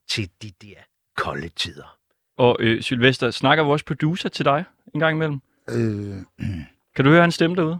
til 0.10 0.30
de 0.42 0.52
der 0.62 0.76
kolde 1.18 1.50
tider. 1.50 1.98
Og 2.38 2.58
øh, 2.60 2.82
Sylvester, 2.82 3.32
snakker 3.32 3.64
vores 3.64 3.84
producer 3.84 4.30
til 4.30 4.46
dig 4.46 4.64
en 4.94 5.00
gang 5.00 5.16
imellem? 5.16 5.42
Øh, 5.70 6.18
Kan 6.96 7.06
du 7.06 7.12
høre 7.12 7.22
hans 7.22 7.36
stemme 7.36 7.56
derude? 7.56 7.80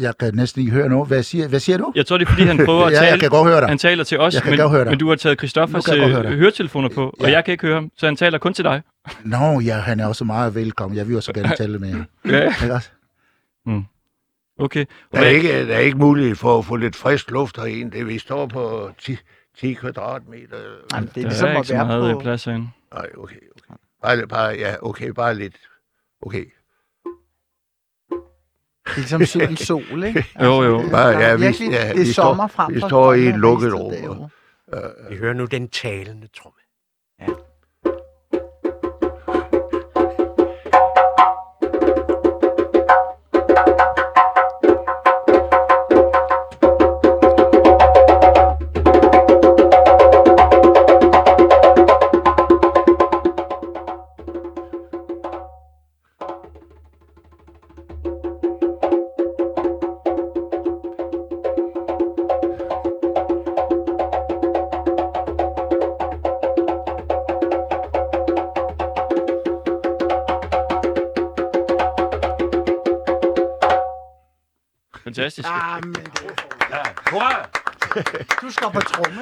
jeg 0.00 0.14
kan 0.20 0.34
næsten 0.34 0.60
ikke 0.60 0.72
høre 0.72 0.88
noget. 0.88 1.08
Hvad 1.08 1.22
siger, 1.22 1.48
hvad 1.48 1.60
siger 1.60 1.78
du? 1.78 1.92
Jeg 1.94 2.06
tror, 2.06 2.18
det 2.18 2.26
er, 2.26 2.30
fordi 2.30 2.42
han 2.44 2.64
prøver 2.64 2.84
at 2.86 2.92
ja, 2.92 2.96
tale. 2.98 3.10
jeg 3.10 3.20
kan 3.20 3.30
godt 3.30 3.48
høre 3.48 3.60
dig. 3.60 3.68
Han 3.68 3.78
taler 3.78 4.04
til 4.04 4.18
os, 4.20 4.34
Jeg 4.34 4.42
kan 4.42 4.50
men, 4.52 4.58
godt 4.58 4.70
høre 4.70 4.84
dig. 4.84 4.90
men 4.90 4.98
du 4.98 5.08
har 5.08 5.16
taget 5.16 5.38
Christoffers 5.38 5.88
øh, 5.88 5.98
høre 6.02 6.22
høretelefoner 6.36 6.88
på, 6.88 7.04
og 7.20 7.26
Ja. 7.26 7.30
jeg 7.30 7.44
kan 7.44 7.52
ikke 7.52 7.66
høre 7.66 7.74
ham, 7.74 7.90
så 7.96 8.06
han 8.06 8.16
taler 8.16 8.38
kun 8.38 8.54
til 8.54 8.64
dig. 8.64 8.82
Nå, 9.24 9.60
ja, 9.60 9.74
han 9.74 10.00
er 10.00 10.06
også 10.06 10.24
meget 10.24 10.54
velkommen. 10.54 10.96
Jeg 10.96 11.08
vil 11.08 11.16
også 11.16 11.32
gerne 11.32 11.56
tale 11.56 11.78
med 11.78 11.90
ham. 11.92 12.04
Ja, 12.32 12.54
Ikke 12.62 12.74
også? 12.74 12.90
okay. 14.58 14.84
Der 15.12 15.20
er, 15.20 15.26
ikke, 15.26 15.68
der 15.68 15.74
er 15.74 15.78
ikke 15.78 15.98
mulighed 15.98 16.34
for 16.36 16.58
at 16.58 16.64
få 16.64 16.76
lidt 16.76 16.96
frisk 16.96 17.30
luft 17.30 17.56
herinde. 17.56 17.98
Det, 17.98 18.06
vi 18.08 18.18
står 18.18 18.46
på 18.46 18.90
10, 18.98 19.16
10 19.58 19.72
kvadratmeter. 19.72 20.56
Jamen, 20.94 21.08
det 21.14 21.16
er 21.16 21.22
Der 21.22 21.28
ligesom 21.28 21.46
er 21.48 21.50
ikke 21.50 21.60
at 21.60 21.66
så 21.66 21.74
være 21.74 21.86
meget 21.86 22.12
på... 22.12 22.18
på... 22.18 22.22
plads 22.22 22.44
herinde. 22.44 22.68
Nej, 22.94 23.06
okay, 23.18 23.36
okay. 23.56 23.74
Bare, 24.02 24.26
bare, 24.26 24.48
ja, 24.58 24.74
okay, 24.82 25.08
bare 25.08 25.34
lidt. 25.34 25.56
Okay. 26.22 26.44
Det 28.88 28.94
er 28.94 29.18
ligesom 29.18 29.26
sydens 29.26 29.60
sol, 29.60 30.04
ikke? 30.04 30.26
Jo, 30.44 30.62
jo. 30.62 30.82
det, 30.82 30.90
Bare, 30.90 31.12
der 31.12 31.18
er 31.18 31.28
ja, 31.28 31.34
vi- 31.34 31.42
virkelig, 31.42 31.70
ja, 31.70 31.82
det 31.88 31.90
er 31.90 32.04
vi 32.04 32.12
står- 32.12 32.22
sommer 32.22 32.46
frem 32.46 32.74
vi 32.74 32.80
står 32.80 33.12
i 33.12 33.18
et 33.20 33.24
sommer- 33.24 33.38
lukket 33.38 33.74
rum, 33.74 34.30
Vi 35.10 35.16
hører 35.16 35.32
nu 35.34 35.44
den 35.44 35.68
talende 35.68 36.28
tromme. 36.36 36.58
Fantastisk. 75.36 75.48
Ah, 75.48 75.84
men 75.84 75.94
det 75.94 76.02
Du 78.42 78.50
skal 78.50 78.68
på 78.72 78.80
tromme. 78.80 79.20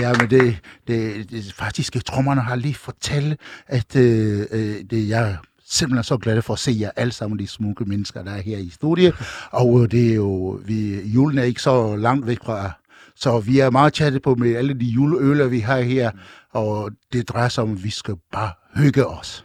Ja, 0.00 0.12
men 0.20 0.30
det, 0.30 0.58
det, 0.86 1.30
det 1.30 1.52
faktisk, 1.54 2.04
trommerne 2.04 2.40
har 2.40 2.54
lige 2.56 2.74
fortalt, 2.74 3.40
at 3.66 3.96
øh, 3.96 4.46
øh, 4.50 4.76
det, 4.90 5.08
jeg 5.08 5.30
er 5.30 5.36
simpelthen 5.64 6.04
så 6.04 6.16
glad 6.16 6.42
for 6.42 6.52
at 6.52 6.58
se 6.58 6.76
jer 6.80 6.90
alle 6.96 7.12
sammen, 7.12 7.38
de 7.38 7.46
smukke 7.48 7.84
mennesker, 7.84 8.22
der 8.22 8.32
er 8.32 8.40
her 8.40 8.58
i 8.58 8.70
studiet. 8.70 9.14
Og 9.50 9.82
øh, 9.82 9.90
det 9.90 10.10
er 10.10 10.14
jo, 10.14 10.60
vi, 10.64 11.02
julen 11.02 11.38
er 11.38 11.42
ikke 11.42 11.62
så 11.62 11.96
langt 11.96 12.26
væk 12.26 12.38
fra, 12.44 12.70
så 13.16 13.40
vi 13.40 13.58
er 13.58 13.70
meget 13.70 13.94
chattet 13.94 14.22
på 14.22 14.34
med 14.34 14.54
alle 14.56 14.74
de 14.74 14.84
juleøler, 14.84 15.46
vi 15.46 15.60
har 15.60 15.80
her. 15.80 16.10
Og 16.50 16.90
det 17.12 17.28
drejer 17.28 17.48
sig 17.48 17.64
om, 17.64 17.72
at 17.72 17.84
vi 17.84 17.90
skal 17.90 18.14
bare 18.32 18.52
hygge 18.74 19.06
os. 19.06 19.44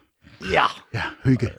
Ja. 0.51 0.65
Ja, 0.93 1.03
hygge. 1.23 1.49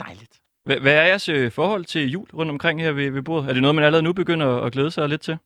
Dejligt. 0.00 0.37
Hvad, 0.76 0.92
er 0.92 1.06
jeres 1.06 1.28
øh, 1.28 1.52
forhold 1.52 1.84
til 1.84 2.10
jul 2.10 2.28
rundt 2.34 2.50
omkring 2.50 2.80
her 2.80 2.92
ved, 2.92 3.10
ved 3.10 3.22
bordet? 3.22 3.48
Er 3.48 3.52
det 3.52 3.62
noget, 3.62 3.74
man 3.74 3.84
allerede 3.84 4.02
nu 4.02 4.12
begynder 4.12 4.46
at 4.46 4.72
glæde 4.72 4.90
sig 4.90 5.08
lidt 5.08 5.20
til? 5.20 5.38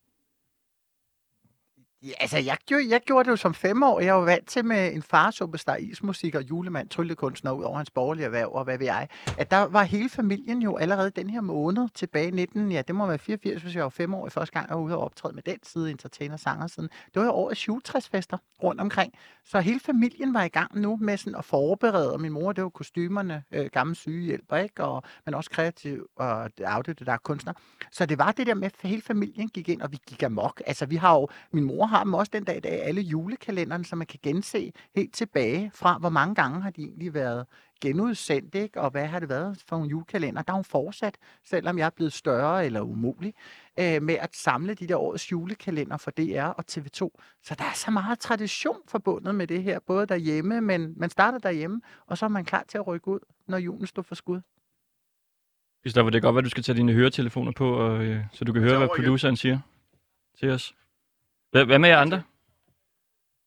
Ja, 2.05 2.13
altså, 2.21 2.39
jeg, 2.39 2.57
gjorde, 2.67 2.85
jeg 2.89 3.01
gjorde 3.01 3.25
det 3.25 3.31
jo 3.31 3.37
som 3.37 3.55
fem 3.55 3.83
år. 3.83 4.01
Jeg 4.01 4.15
var 4.15 4.21
vant 4.21 4.49
til 4.49 4.65
med 4.65 4.93
en 4.95 5.03
far, 5.03 5.31
superstar, 5.31 5.77
ismusik 5.77 6.35
og 6.35 6.43
julemand, 6.43 6.89
tryllekunstner 6.89 7.53
ud 7.53 7.65
over 7.65 7.77
hans 7.77 7.91
borgerlige 7.91 8.25
erhverv 8.25 8.51
og 8.53 8.65
hvad 8.65 8.79
ved 8.79 8.87
jeg. 8.87 9.09
At 9.39 9.51
der 9.51 9.59
var 9.59 9.83
hele 9.83 10.09
familien 10.09 10.63
jo 10.63 10.77
allerede 10.77 11.11
den 11.11 11.31
her 11.31 11.41
måned 11.41 11.89
tilbage 11.95 12.29
i 12.29 12.31
19, 12.31 12.73
ja, 12.73 12.83
det 12.83 12.95
må 12.95 13.07
være 13.07 13.19
84, 13.19 13.63
hvis 13.63 13.75
jeg 13.75 13.83
var 13.83 13.89
fem 13.89 14.15
år 14.15 14.27
i 14.27 14.31
første 14.31 14.53
gang, 14.53 14.69
jeg 14.69 14.77
var 14.77 14.83
ude 14.83 14.97
og 14.97 15.05
optræde 15.05 15.35
med 15.35 15.43
den 15.43 15.59
side, 15.63 15.91
entertainer 15.91 16.37
sanger 16.37 16.67
siden. 16.67 16.89
Det 17.15 17.21
var 17.21 17.25
jo 17.25 17.33
årets 17.33 18.09
fester 18.09 18.39
rundt 18.63 18.81
omkring. 18.81 19.13
Så 19.45 19.61
hele 19.61 19.81
familien 19.81 20.35
var 20.35 20.43
i 20.43 20.49
gang 20.49 20.81
nu 20.81 20.97
med 21.01 21.17
sådan 21.17 21.35
at 21.35 21.45
forberede, 21.45 22.13
og 22.13 22.21
min 22.21 22.33
mor, 22.33 22.53
det 22.53 22.65
var 22.65 22.71
kostymerne, 22.71 23.45
øh, 23.53 23.67
gamle 23.73 23.95
sygehjælper, 23.95 24.57
ikke? 24.57 24.85
Og, 24.85 25.03
men 25.25 25.35
også 25.35 25.51
kreativ 25.51 26.07
og 26.17 26.51
autodidakt 26.65 27.23
kunstner. 27.23 27.53
Så 27.91 28.07
det 28.07 28.19
var 28.19 28.33
det 28.33 28.47
der 28.47 28.55
med, 28.55 28.65
at 28.65 28.75
hele 28.83 29.03
familien 29.03 29.49
gik 29.49 29.69
ind, 29.69 29.83
og 29.83 29.93
vi 29.93 29.99
gik 30.09 30.23
amok. 30.23 30.63
Altså, 30.67 30.87
vi 30.87 30.97
har 30.97 31.15
jo, 31.15 31.29
min 31.53 31.65
mor 31.65 31.92
har 31.93 32.05
dem 32.05 32.15
også 32.15 32.31
den 32.33 32.45
dag 32.45 32.57
i 32.57 32.61
dag, 32.61 32.83
alle 32.83 33.01
julekalenderne, 33.01 33.85
så 33.85 33.97
man 33.97 34.07
kan 34.07 34.19
gense 34.23 34.73
helt 34.97 35.15
tilbage 35.15 35.71
fra, 35.75 35.99
hvor 35.99 36.09
mange 36.09 36.35
gange 36.35 36.63
har 36.63 36.71
de 36.71 36.83
egentlig 36.83 37.15
været 37.15 37.47
genudsendt, 37.81 38.55
ikke? 38.55 38.81
og 38.81 38.91
hvad 38.91 39.07
har 39.07 39.21
det 39.21 39.29
været 39.29 39.63
for 39.69 39.77
nogle 39.77 39.91
julekalender. 39.91 40.43
Der 40.43 40.53
er 40.53 40.55
hun 40.55 40.65
fortsat, 40.65 41.19
selvom 41.45 41.79
jeg 41.79 41.87
er 41.87 41.91
blevet 41.91 42.13
større 42.13 42.67
eller 42.67 42.81
umulig, 42.81 43.35
øh, 43.79 44.03
med 44.03 44.15
at 44.15 44.37
samle 44.37 44.75
de 44.75 44.87
der 44.87 44.97
årets 44.97 45.33
julekalender 45.33 45.97
for 45.97 46.11
DR 46.11 46.43
og 46.43 46.65
TV2. 46.71 47.11
Så 47.43 47.55
der 47.59 47.65
er 47.65 47.75
så 47.75 47.91
meget 47.91 48.19
tradition 48.19 48.77
forbundet 48.89 49.35
med 49.35 49.47
det 49.47 49.63
her, 49.63 49.79
både 49.87 50.07
derhjemme, 50.07 50.61
men 50.61 50.95
man 50.97 51.11
starter 51.11 51.39
derhjemme, 51.39 51.81
og 52.07 52.19
så 52.19 52.25
er 52.25 52.29
man 52.29 52.45
klar 52.45 52.65
til 52.69 52.79
at 52.79 52.87
rykke 52.87 53.09
ud, 53.09 53.21
når 53.49 53.59
julen 53.59 53.87
står 53.87 54.03
for 54.03 54.15
skud. 54.15 54.41
Christoffer, 55.81 56.11
det 56.11 56.23
kan 56.23 56.29
godt 56.29 56.35
være, 56.35 56.41
at 56.41 56.45
du 56.45 56.51
skal 56.51 56.63
tage 56.63 56.77
dine 56.77 56.93
høretelefoner 56.93 57.53
på, 57.53 57.75
og, 57.75 58.05
øh, 58.05 58.25
så 58.33 58.45
du 58.45 58.53
kan 58.53 58.63
høre, 58.63 58.79
hvad 58.79 58.89
produceren 58.97 59.37
siger 59.37 59.59
til 60.39 60.51
os. 60.51 60.75
Hvad, 61.53 61.65
hvad 61.65 61.79
med 61.79 61.89
jer 61.89 61.99
andre? 61.99 62.23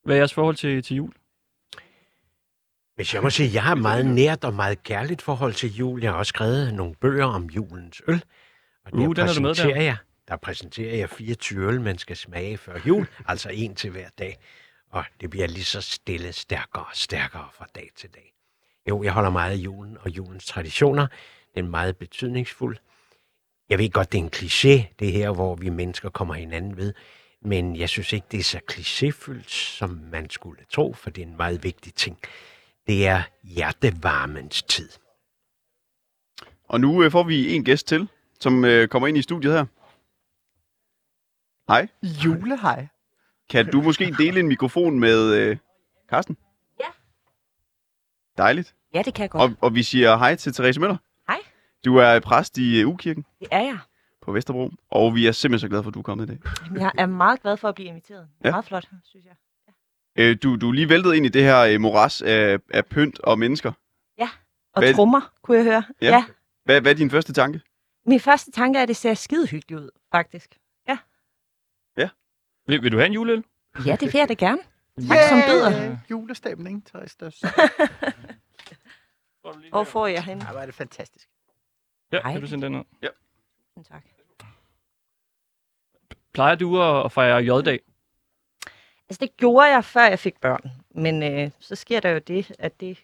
Hvad 0.04 0.16
er 0.16 0.20
jeres 0.20 0.34
forhold 0.34 0.56
til, 0.56 0.84
til 0.84 0.96
jul? 0.96 1.14
Hvis 2.96 3.14
jeg 3.14 3.24
må 3.24 3.30
sige, 3.30 3.54
jeg 3.54 3.64
har 3.64 3.76
et 3.76 3.82
meget 3.82 4.06
nært 4.06 4.44
og 4.44 4.54
meget 4.54 4.84
kærligt 4.84 5.22
forhold 5.22 5.54
til 5.54 5.76
jul. 5.76 6.04
Jeg 6.04 6.12
har 6.12 6.18
også 6.18 6.30
skrevet 6.30 6.74
nogle 6.74 6.96
bøger 6.96 7.26
om 7.26 7.46
julens 7.46 8.02
øl. 8.08 8.24
Og 8.86 8.92
der 8.92 8.98
Uh, 8.98 9.16
den 9.16 9.28
er 9.28 9.34
du 9.34 9.42
med 9.42 9.56
der. 9.56 9.82
jeg, 9.82 9.98
der 10.28 10.36
præsenterer 10.36 10.96
jeg 10.96 11.10
24 11.10 11.68
øl, 11.68 11.82
man 11.82 11.98
skal 11.98 12.18
smage 12.18 12.58
før 12.58 12.80
jul. 12.88 13.08
altså 13.28 13.50
en 13.50 13.76
til 13.76 13.90
hver 13.90 14.10
dag. 14.20 14.38
Og 14.90 15.06
det 15.22 15.30
bliver 15.30 15.48
lige 15.48 15.64
så 15.64 15.82
stille, 15.82 16.34
stærkere 16.34 16.84
og 16.84 16.92
stærkere 16.94 17.48
fra 17.54 17.68
dag 17.76 17.90
til 17.96 18.10
dag. 18.14 18.34
Jo, 18.90 19.04
jeg 19.04 19.12
holder 19.12 19.30
meget 19.30 19.52
af 19.52 19.56
julen 19.56 19.98
og 20.02 20.10
julens 20.10 20.46
traditioner. 20.46 21.08
Den 21.56 21.66
er 21.66 21.70
meget 21.70 21.98
betydningsfuld. 21.98 22.78
Jeg 23.70 23.80
ved 23.80 23.90
godt, 23.92 24.12
det 24.12 24.20
er 24.20 24.24
en 24.24 24.32
kliché, 24.36 24.94
det 25.00 25.12
her, 25.12 25.32
hvor 25.32 25.56
vi 25.56 25.70
mennesker 25.70 26.10
kommer 26.10 26.34
hinanden 26.34 26.78
ved. 26.78 26.94
Men 27.46 27.76
jeg 27.76 27.90
synes 27.90 28.14
ikke, 28.14 28.28
det 28.32 28.40
er 28.40 28.44
så 28.44 28.60
klichéfyldt, 28.72 29.50
som 29.50 29.90
man 30.12 30.30
skulle 30.30 30.66
tro, 30.70 30.94
for 30.94 31.10
det 31.10 31.22
er 31.22 31.28
en 31.28 31.38
meget 31.38 31.64
vigtig 31.64 31.94
ting. 31.94 32.20
Det 32.88 33.08
er 33.08 33.24
hjertevarmens 33.44 34.64
tid. 34.64 34.90
Og 36.68 36.82
nu 36.82 37.04
øh, 37.04 37.12
får 37.12 37.24
vi 37.24 37.56
en 37.56 37.64
gæst 37.64 37.88
til, 37.88 38.08
som 38.40 38.66
øh, 38.66 38.88
kommer 38.88 39.08
ind 39.08 39.18
i 39.18 39.22
studiet 39.22 39.54
her. 39.54 39.66
Hej. 41.68 41.88
Julehej. 42.04 42.88
Kan 43.50 43.72
du 43.72 43.82
måske 43.82 44.16
dele 44.18 44.40
en 44.40 44.48
mikrofon 44.48 45.00
med 45.00 45.34
øh, 45.34 45.58
Carsten? 46.10 46.38
Ja. 46.80 46.88
Dejligt. 48.38 48.76
Ja, 48.94 49.02
det 49.02 49.14
kan 49.14 49.22
jeg 49.22 49.30
godt. 49.30 49.44
Og, 49.44 49.58
og 49.62 49.76
vi 49.76 49.84
siger 49.84 50.18
hej 50.18 50.36
til 50.36 50.54
Therese 50.54 50.80
Møller. 50.80 50.98
Hej. 51.28 51.40
Du 51.86 51.98
er 51.98 52.20
præst 52.20 52.58
i 52.58 52.82
øh, 52.82 52.88
U-kirken 52.88 53.26
Det 53.40 53.48
er 53.52 53.62
jeg. 53.62 53.80
På 54.26 54.32
Vesterbro, 54.32 54.72
og 54.92 55.16
vi 55.16 55.28
er 55.28 55.32
simpelthen 55.32 55.68
så 55.68 55.70
glade 55.70 55.84
for, 55.84 55.90
at 55.90 55.94
du 55.94 56.00
er 56.00 56.04
kommet 56.04 56.26
i 56.26 56.28
dag. 56.28 56.40
Jamen, 56.66 56.82
Jeg 56.82 56.92
er 56.98 57.06
meget 57.06 57.42
glad 57.42 57.58
for 57.58 57.70
at 57.70 57.76
blive 57.76 57.88
inviteret. 57.90 58.28
Ja. 58.44 58.48
Ja. 58.48 58.52
Meget 58.52 58.66
flot, 58.66 58.86
synes 59.04 59.26
jeg. 59.26 59.36
Øh, 60.18 60.38
du, 60.44 60.56
du 60.56 60.70
er 60.70 60.74
lige 60.74 60.90
væltet 60.90 61.14
ind 61.16 61.26
i 61.26 61.30
det 61.30 61.44
her 61.44 61.60
øh, 61.60 61.82
moras 61.82 62.22
af, 62.22 62.60
af 62.74 62.86
pynt 62.86 63.20
og 63.20 63.40
mennesker. 63.40 63.72
Og 64.74 64.82
Hvad- 64.82 64.94
trummer, 64.94 65.34
kunne 65.42 65.58
jeg 65.58 65.64
høre. 65.66 65.84
Ja. 66.02 66.08
Ja. 66.08 66.26
Hvad, 66.64 66.82
hvad 66.82 66.92
er 66.92 66.96
din 66.96 67.10
første 67.10 67.34
tanke? 67.34 67.62
Min 68.06 68.20
første 68.20 68.52
tanke 68.52 68.80
er, 68.80 68.84
at 68.84 68.88
det 68.88 68.96
ser 68.96 69.14
skide 69.14 69.48
hyggeligt 69.48 69.82
ud, 69.82 69.90
faktisk. 70.12 70.58
Vil, 72.68 72.84
vil 72.84 72.92
du 72.92 72.98
have 72.98 73.06
en 73.08 73.14
juleøl? 73.14 73.44
Ja, 73.86 73.96
det 73.96 74.14
vil 74.14 74.20
jeg 74.20 74.30
da 74.30 74.34
gerne. 74.34 74.62
Tak 75.10 75.18
som 75.30 75.38
byder. 75.50 75.98
Julestemning, 76.12 76.86
Tristas. 76.88 77.44
Hvor 79.70 79.84
får 79.84 80.08
jeg 80.08 80.24
hen? 80.24 80.38
Ja, 80.40 80.52
hvor 80.52 80.60
er 80.60 80.66
det 80.66 80.76
fantastisk. 80.76 81.30
Ja, 82.12 82.20
Hej. 82.24 82.32
kan 82.32 82.42
du 82.42 82.48
sende 82.48 82.66
den 82.66 82.76
ud? 82.76 82.84
Tak. 83.84 84.04
Plejer 86.36 86.56
du 86.56 86.82
at, 86.82 87.12
fejre 87.12 87.38
J-dag? 87.44 87.80
Altså, 89.10 89.18
det 89.22 89.38
gjorde 89.38 89.68
jeg, 89.68 89.86
før 89.86 90.02
jeg 90.06 90.20
fik 90.20 90.42
børn. 90.42 90.72
Men 90.96 91.24
øh, 91.24 91.52
så 91.60 91.76
sker 91.76 92.00
der 92.00 92.10
jo 92.10 92.20
det, 92.20 92.52
at 92.60 92.80
det, 92.80 92.98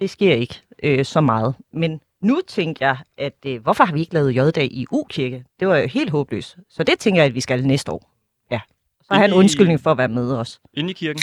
det 0.00 0.10
sker 0.10 0.34
ikke 0.34 0.62
øh, 0.82 1.04
så 1.04 1.20
meget. 1.20 1.54
Men 1.72 2.00
nu 2.20 2.40
tænker 2.48 2.86
jeg, 2.86 2.98
at 3.16 3.36
øh, 3.46 3.62
hvorfor 3.62 3.84
har 3.84 3.92
vi 3.92 4.00
ikke 4.00 4.14
lavet 4.14 4.36
J-dag 4.36 4.64
i 4.72 4.86
U-kirke? 4.92 5.44
Det 5.60 5.68
var 5.68 5.76
jo 5.76 5.86
helt 5.88 6.10
håbløst. 6.10 6.56
Så 6.68 6.84
det 6.84 6.98
tænker 6.98 7.20
jeg, 7.22 7.28
at 7.28 7.34
vi 7.34 7.40
skal 7.40 7.66
næste 7.66 7.92
år. 7.92 8.10
Ja. 8.50 8.60
Så 9.02 9.14
har 9.14 9.20
jeg 9.20 9.28
en 9.28 9.34
I- 9.34 9.38
undskyldning 9.38 9.80
for 9.80 9.90
at 9.90 9.98
være 9.98 10.08
med 10.08 10.32
os. 10.36 10.60
Inde 10.74 10.90
i 10.90 10.92
kirken? 10.92 11.22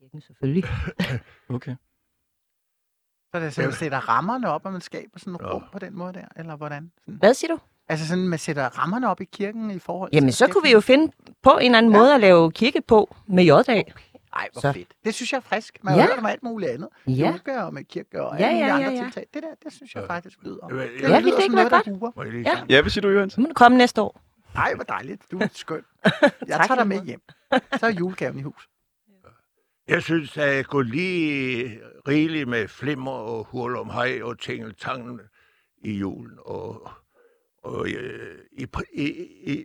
Kirken, 0.00 0.20
selvfølgelig. 0.20 0.64
Okay. 1.50 1.76
Så 3.34 3.40
det 3.40 3.54
så 3.54 3.62
man 3.62 3.72
sætter 3.72 3.98
rammerne 4.08 4.50
op, 4.50 4.66
og 4.66 4.72
man 4.72 4.80
skaber 4.80 5.18
sådan 5.18 5.36
Ja. 5.40 5.54
rum 5.54 5.62
på 5.72 5.78
den 5.78 5.96
måde 5.96 6.12
der, 6.12 6.24
eller 6.36 6.56
hvordan? 6.56 6.92
Sådan. 7.04 7.14
Hvad 7.18 7.34
siger 7.34 7.54
du? 7.54 7.60
Altså 7.88 8.08
sådan, 8.08 8.28
man 8.28 8.38
sætter 8.38 8.64
rammerne 8.78 9.08
op 9.10 9.20
i 9.20 9.24
kirken 9.24 9.70
i 9.70 9.78
forhold 9.78 10.10
Jamen, 10.12 10.28
til... 10.30 10.36
så 10.36 10.46
kunne 10.48 10.62
vi 10.62 10.72
jo 10.72 10.80
finde 10.80 11.12
på 11.42 11.50
en 11.50 11.64
eller 11.64 11.78
anden 11.78 11.92
Ja. 11.92 11.98
måde 11.98 12.14
at 12.14 12.20
lave 12.20 12.52
kirke 12.52 12.82
på 12.88 13.16
med 13.26 13.44
J-dag. 13.44 13.92
Ej, 14.36 14.48
hvor 14.52 14.60
så- 14.60 14.72
fedt. 14.72 14.88
Det 15.04 15.14
synes 15.14 15.32
jeg 15.32 15.38
er 15.38 15.42
frisk. 15.42 15.78
Man 15.82 15.94
Ja. 15.96 16.06
hørt 16.06 16.18
om 16.18 16.26
alt 16.26 16.42
muligt 16.42 16.70
andet. 16.70 16.88
Ja. 17.06 17.32
Yoga 17.32 17.62
og 17.62 17.74
med 17.74 17.84
kirke 17.84 18.22
og 18.22 18.38
Ja, 18.38 18.46
alle 18.46 18.58
ja, 18.60 18.66
ja, 18.66 18.74
andre 18.74 18.90
ja. 18.92 19.02
tiltag. 19.02 19.26
Det 19.34 19.42
der, 19.42 19.48
det 19.64 19.72
synes 19.72 19.94
jeg 19.94 20.04
faktisk 20.06 20.38
lyder. 20.42 20.56
Ja, 20.70 20.76
Det 20.76 20.80
ja, 21.02 21.08
lyder 21.08 21.20
det 21.20 21.32
som 21.32 21.42
ikke 21.42 21.54
noget, 21.54 21.70
være 21.72 21.82
der 22.44 22.50
Ja. 22.50 22.62
Ja, 22.76 22.80
hvad 22.82 22.90
siger 22.90 23.24
du? 23.24 23.30
Så 23.30 23.40
må 23.40 23.46
du 23.46 23.54
komme 23.54 23.78
næste 23.78 24.02
år. 24.02 24.20
Ej, 24.54 24.74
hvor 24.74 24.84
dejligt. 24.84 25.22
Du 25.30 25.38
er 25.38 25.46
skøn. 25.52 25.82
Jeg 26.48 26.60
tager 26.66 26.74
dig 26.74 26.86
med 26.88 27.02
hjem. 27.04 27.20
Så 27.78 27.86
er 27.86 27.90
julegaven 27.90 28.38
i 28.38 28.42
hus. 28.42 28.68
Jeg 29.88 30.02
synes, 30.02 30.36
at 30.36 30.56
jeg 30.56 30.64
går 30.64 30.82
lige 30.82 31.78
rigeligt 32.08 32.48
med 32.48 32.68
flimmer 32.68 33.10
og 33.10 33.44
hurlumhej 33.44 34.20
og 34.22 34.38
tingeltangen 34.38 35.20
i 35.84 35.92
julen. 35.92 36.38
Og, 36.44 36.90
og 37.62 37.88
øh, 37.88 38.38
i, 38.52 38.66
i, 38.92 39.06
i, 39.52 39.64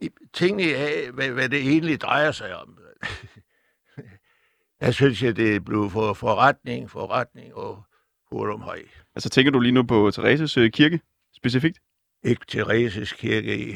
i 0.00 0.10
tingene 0.32 0.74
af, 0.74 1.10
hvad, 1.12 1.30
hvad 1.30 1.48
det 1.48 1.58
egentlig 1.58 2.00
drejer 2.00 2.32
sig 2.32 2.56
om. 2.56 2.78
Jeg 4.80 4.94
synes, 4.94 5.22
at 5.22 5.36
det 5.36 5.56
er 5.56 5.60
blevet 5.60 5.92
for 5.92 6.14
forretning, 6.14 6.90
forretning 6.90 7.54
og 7.54 7.82
hurlumhej. 8.30 8.82
Altså 9.14 9.28
tænker 9.28 9.52
du 9.52 9.60
lige 9.60 9.72
nu 9.72 9.82
på 9.82 10.10
Thereses 10.10 10.56
øh, 10.56 10.70
kirke 10.70 11.00
specifikt? 11.36 11.78
Ikke 12.24 12.44
Thereses 12.48 13.12
kirke 13.12 13.58
i, 13.58 13.74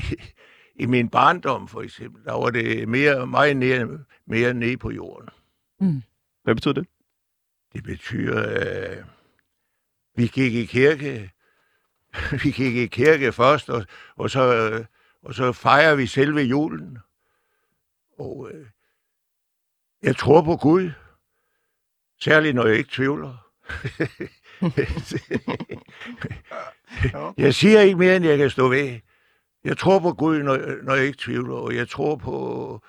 i 0.82 0.86
min 0.86 1.08
barndom, 1.08 1.68
for 1.68 1.82
eksempel. 1.82 2.24
Der 2.24 2.32
var 2.32 2.50
det 2.50 2.88
mere, 2.88 3.26
meget 3.26 3.56
nede, 3.56 4.04
mere 4.26 4.54
nede 4.54 4.76
på 4.76 4.90
jorden. 4.90 5.28
Hvad 6.42 6.54
betyder 6.54 6.74
det? 6.74 6.86
Det 7.72 7.84
betyder, 7.84 8.42
at 8.42 9.04
vi 10.16 10.26
gik 10.26 10.54
i 10.54 10.64
kirke. 10.64 11.30
vi 12.42 12.50
gik 12.50 12.76
i 12.76 12.86
kirke 12.86 13.32
først, 13.32 13.70
og, 13.70 13.86
og, 14.16 14.30
så, 14.30 14.84
og 15.22 15.34
så 15.34 15.52
fejrer 15.52 15.94
vi 15.94 16.06
selve 16.06 16.40
julen. 16.40 16.98
Og 18.18 18.50
øh, 18.52 18.66
jeg 20.02 20.16
tror 20.16 20.42
på 20.42 20.56
Gud. 20.56 20.90
Særligt, 22.20 22.54
når 22.54 22.66
jeg 22.66 22.76
ikke 22.76 22.90
tvivler. 22.92 23.50
jeg 27.44 27.54
siger 27.54 27.80
ikke 27.80 27.98
mere, 27.98 28.16
end 28.16 28.24
jeg 28.24 28.38
kan 28.38 28.50
stå 28.50 28.68
ved. 28.68 29.00
Jeg 29.64 29.78
tror 29.78 29.98
på 29.98 30.12
Gud, 30.12 30.42
når, 30.42 30.82
når 30.82 30.94
jeg 30.94 31.06
ikke 31.06 31.18
tvivler, 31.18 31.54
og 31.54 31.74
jeg 31.74 31.88
tror 31.88 32.16
på, 32.16 32.80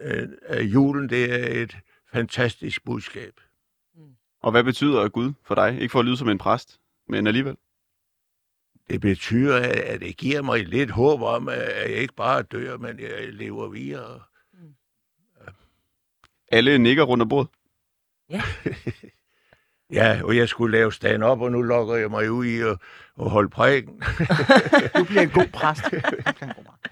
øh, 0.00 0.28
at 0.42 0.64
julen 0.64 1.08
det 1.08 1.32
er 1.32 1.62
et 1.62 1.76
fantastisk 2.12 2.84
budskab. 2.84 3.40
Og 4.42 4.50
hvad 4.50 4.64
betyder 4.64 5.08
Gud 5.08 5.32
for 5.44 5.54
dig? 5.54 5.80
Ikke 5.80 5.92
for 5.92 5.98
at 5.98 6.04
lyde 6.04 6.16
som 6.16 6.28
en 6.28 6.38
præst, 6.38 6.80
men 7.08 7.26
alligevel. 7.26 7.56
Det 8.90 9.00
betyder, 9.00 9.56
at 9.84 10.00
det 10.00 10.16
giver 10.16 10.42
mig 10.42 10.66
lidt 10.66 10.90
håb 10.90 11.22
om, 11.22 11.48
at 11.48 11.90
jeg 11.90 11.96
ikke 11.96 12.14
bare 12.14 12.42
dør, 12.42 12.76
men 12.76 13.00
jeg 13.00 13.32
lever 13.32 13.68
videre. 13.68 14.20
Alle 16.52 16.78
nikker 16.78 17.02
rundt 17.02 17.22
om 17.22 17.28
bordet. 17.28 17.50
Ja, 19.90 20.22
og 20.26 20.36
jeg 20.36 20.48
skulle 20.48 20.78
lave 20.78 20.92
stand 20.92 21.22
op, 21.22 21.40
og 21.40 21.52
nu 21.52 21.62
lokker 21.62 21.94
jeg 21.94 22.10
mig 22.10 22.30
ud 22.30 22.44
i 22.44 22.60
at, 22.60 22.78
at 23.20 23.30
holde 23.30 23.48
prædiken. 23.48 24.02
Du 24.98 25.04
bliver 25.04 25.22
en 25.22 25.30
god 25.30 25.48
præst. 25.52 25.84
Du 25.84 25.88
bliver 25.90 26.42
en 26.42 26.54
god 26.56 26.64
præst. 26.64 26.84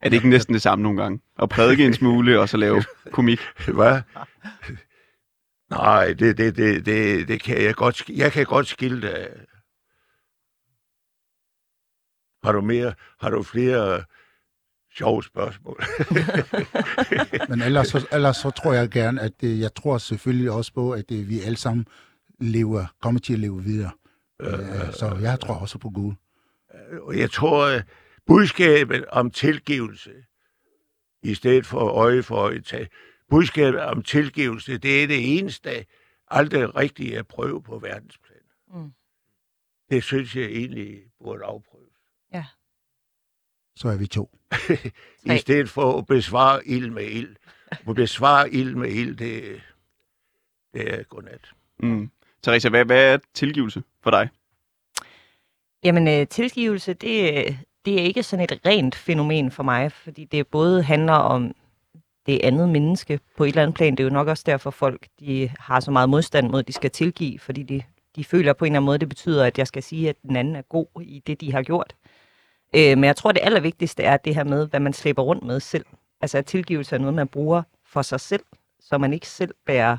Er 0.00 0.08
det 0.08 0.12
ikke 0.12 0.28
næsten 0.28 0.54
det 0.54 0.62
samme 0.62 0.82
nogle 0.82 1.02
gange? 1.02 1.20
At 1.42 1.48
prædike 1.48 1.84
en 1.84 1.94
smule, 1.94 2.40
og 2.40 2.48
så 2.48 2.56
lave 2.56 2.84
komik? 3.12 3.40
Hvad? 3.68 4.00
Nej, 5.70 6.12
det, 6.12 6.38
det, 6.38 6.56
det, 6.56 6.86
det, 6.86 7.28
det 7.28 7.42
kan 7.42 7.62
jeg 7.62 7.74
godt, 7.74 8.08
jeg 8.08 8.32
kan 8.32 8.46
godt 8.46 8.66
skille 8.66 9.02
det. 9.02 9.28
Har 12.42 12.52
du 12.52 12.60
mere, 12.60 12.94
har 13.20 13.30
du 13.30 13.42
flere 13.42 14.04
sjove 14.96 15.24
spørgsmål? 15.24 15.80
Men 17.48 17.62
ellers, 17.62 17.88
så- 17.88 18.06
ellers 18.12 18.36
så 18.36 18.50
tror 18.50 18.72
jeg 18.72 18.88
gerne, 18.90 19.20
at 19.20 19.32
øh, 19.44 19.60
jeg 19.60 19.74
tror 19.74 19.98
selvfølgelig 19.98 20.50
også 20.50 20.72
på, 20.72 20.92
at 20.92 21.10
øh, 21.12 21.28
vi 21.28 21.40
alle 21.40 21.56
sammen 21.56 21.86
lever, 22.40 22.86
kommer 23.02 23.20
til 23.20 23.32
at 23.32 23.38
leve 23.38 23.62
videre. 23.64 23.90
Øh, 24.40 24.48
Så 24.92 25.18
jeg 25.22 25.40
tror 25.40 25.54
også 25.54 25.78
på 25.78 25.90
Gud. 25.90 26.14
Og 27.02 27.18
jeg 27.18 27.30
tror, 27.30 27.66
at 27.66 27.84
budskabet 28.26 29.06
om 29.06 29.30
tilgivelse, 29.30 30.12
i 31.22 31.34
stedet 31.34 31.66
for 31.66 31.78
øje 31.80 32.22
for 32.22 32.36
øje, 32.36 32.60
tage, 32.60 32.88
budskabet 33.30 33.80
om 33.80 34.02
tilgivelse, 34.02 34.78
det 34.78 35.02
er 35.02 35.06
det 35.06 35.38
eneste, 35.38 35.84
aldrig 36.28 36.76
rigtigt 36.76 37.14
er 37.14 37.22
prøvet 37.22 37.64
på 37.64 37.78
verdensplan. 37.78 38.36
Mm. 38.74 38.90
Det 39.90 40.02
synes 40.04 40.36
jeg 40.36 40.44
egentlig 40.44 40.98
burde 41.24 41.44
afprøves. 41.44 41.69
Så 43.80 43.88
er 43.88 43.96
vi 43.96 44.06
to. 44.06 44.30
I 45.34 45.38
stedet 45.38 45.70
for 45.70 45.98
at 45.98 46.06
besvare 46.06 46.66
ild 46.66 46.90
med 46.90 47.04
ild. 47.04 47.36
At 47.88 47.94
besvare 47.94 48.50
ild 48.50 48.74
med 48.74 48.90
ild, 48.90 49.16
det, 49.16 49.60
det 50.74 50.94
er 50.94 51.02
godnat. 51.02 51.50
Mm. 51.78 52.10
Teresa, 52.42 52.68
hvad, 52.68 52.84
hvad 52.84 53.14
er 53.14 53.18
tilgivelse 53.34 53.82
for 54.02 54.10
dig? 54.10 54.28
Jamen, 55.84 56.08
øh, 56.08 56.26
tilgivelse, 56.26 56.94
det, 56.94 57.56
det 57.84 58.00
er 58.00 58.04
ikke 58.04 58.22
sådan 58.22 58.44
et 58.44 58.60
rent 58.66 58.94
fænomen 58.94 59.50
for 59.50 59.62
mig, 59.62 59.92
fordi 59.92 60.24
det 60.24 60.46
både 60.46 60.82
handler 60.82 61.12
om 61.12 61.54
det 62.26 62.40
andet 62.42 62.68
menneske 62.68 63.20
på 63.36 63.44
et 63.44 63.48
eller 63.48 63.62
andet 63.62 63.76
plan. 63.76 63.92
Det 63.92 64.00
er 64.00 64.04
jo 64.04 64.14
nok 64.14 64.28
også 64.28 64.44
derfor, 64.46 64.70
folk 64.70 65.06
de 65.20 65.50
har 65.58 65.80
så 65.80 65.90
meget 65.90 66.08
modstand 66.08 66.50
mod, 66.50 66.60
at 66.60 66.68
de 66.68 66.72
skal 66.72 66.90
tilgive, 66.90 67.38
fordi 67.38 67.62
de, 67.62 67.82
de 68.16 68.24
føler 68.24 68.52
på 68.52 68.64
en 68.64 68.72
eller 68.72 68.78
anden 68.78 68.86
måde, 68.86 68.98
det 68.98 69.08
betyder, 69.08 69.44
at 69.44 69.58
jeg 69.58 69.66
skal 69.66 69.82
sige, 69.82 70.08
at 70.08 70.16
den 70.22 70.36
anden 70.36 70.56
er 70.56 70.62
god 70.62 70.86
i 71.02 71.22
det, 71.26 71.40
de 71.40 71.52
har 71.52 71.62
gjort. 71.62 71.94
Øh, 72.76 72.98
men 72.98 73.04
jeg 73.04 73.16
tror, 73.16 73.32
det 73.32 73.40
allervigtigste 73.42 74.02
er 74.02 74.16
det 74.16 74.34
her 74.34 74.44
med, 74.44 74.68
hvad 74.68 74.80
man 74.80 74.92
slæber 74.92 75.22
rundt 75.22 75.44
med 75.44 75.60
selv. 75.60 75.86
Altså, 76.20 76.38
at 76.38 76.46
tilgivelse 76.46 76.94
er 76.94 76.98
noget, 76.98 77.14
man 77.14 77.28
bruger 77.28 77.62
for 77.86 78.02
sig 78.02 78.20
selv, 78.20 78.42
så 78.80 78.98
man 78.98 79.12
ikke 79.12 79.28
selv 79.28 79.54
bærer 79.66 79.96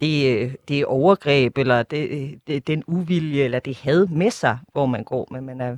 det, 0.00 0.36
øh, 0.36 0.54
det 0.68 0.86
overgreb, 0.86 1.58
eller 1.58 1.82
det, 1.82 2.40
det, 2.46 2.66
den 2.66 2.84
uvilje, 2.86 3.44
eller 3.44 3.58
det 3.58 3.76
had 3.76 4.06
med 4.06 4.30
sig, 4.30 4.58
hvor 4.72 4.86
man 4.86 5.04
går. 5.04 5.28
Men 5.30 5.46
man 5.46 5.60
er, 5.60 5.76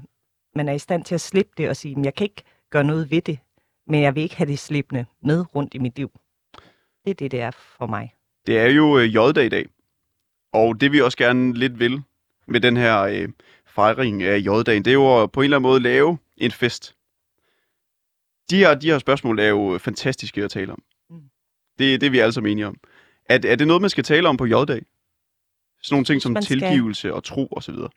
man 0.54 0.68
er 0.68 0.72
i 0.72 0.78
stand 0.78 1.04
til 1.04 1.14
at 1.14 1.20
slippe 1.20 1.52
det 1.56 1.68
og 1.68 1.76
sige, 1.76 1.96
jeg 2.04 2.14
kan 2.14 2.24
ikke 2.24 2.42
gøre 2.70 2.84
noget 2.84 3.10
ved 3.10 3.22
det, 3.22 3.38
men 3.86 4.02
jeg 4.02 4.14
vil 4.14 4.22
ikke 4.22 4.36
have 4.36 4.50
det 4.50 4.58
slippende 4.58 5.06
med 5.22 5.44
rundt 5.54 5.74
i 5.74 5.78
mit 5.78 5.96
liv. 5.96 6.10
Det 7.04 7.10
er 7.10 7.14
det, 7.14 7.30
det 7.30 7.40
er 7.40 7.50
for 7.50 7.86
mig. 7.86 8.14
Det 8.46 8.58
er 8.58 8.66
jo 8.66 8.98
øh, 8.98 9.14
J-dag 9.14 9.46
i 9.46 9.48
dag, 9.48 9.66
og 10.52 10.80
det 10.80 10.92
vi 10.92 11.00
også 11.00 11.18
gerne 11.18 11.54
lidt 11.54 11.78
vil 11.78 12.02
med 12.46 12.60
den 12.60 12.76
her 12.76 13.00
øh, 13.00 13.28
fejring 13.70 14.22
af 14.22 14.38
J-dagen, 14.38 14.84
det 14.84 14.90
er 14.90 14.94
jo 14.94 15.22
at 15.22 15.32
på 15.32 15.40
en 15.40 15.44
eller 15.44 15.56
anden 15.56 15.70
måde 15.70 15.80
lave 15.80 16.18
en 16.36 16.50
fest. 16.50 16.94
de 18.50 18.56
her, 18.56 18.74
de 18.74 18.90
her 18.90 18.98
spørgsmål 18.98 19.38
er 19.38 19.48
jo 19.48 19.78
fantastiske 19.78 20.44
at 20.44 20.50
tale 20.50 20.72
om. 20.72 20.82
Mm. 21.10 21.20
Det, 21.78 22.00
det 22.00 22.06
er 22.06 22.10
vi 22.10 22.18
alle 22.18 22.32
sammen 22.32 22.52
enige 22.52 22.66
om. 22.66 22.76
Er, 23.24 23.38
er 23.44 23.56
det 23.56 23.66
noget, 23.66 23.80
man 23.80 23.90
skal 23.90 24.04
tale 24.04 24.28
om 24.28 24.36
på 24.36 24.46
J-dag? 24.46 24.82
Sådan 25.82 25.94
nogle 25.94 26.04
ting 26.04 26.22
som 26.22 26.32
man 26.32 26.42
skal. 26.42 26.60
tilgivelse 26.60 27.14
og 27.14 27.24
tro 27.24 27.46
og 27.46 27.62
så 27.62 27.72
videre. 27.72 27.88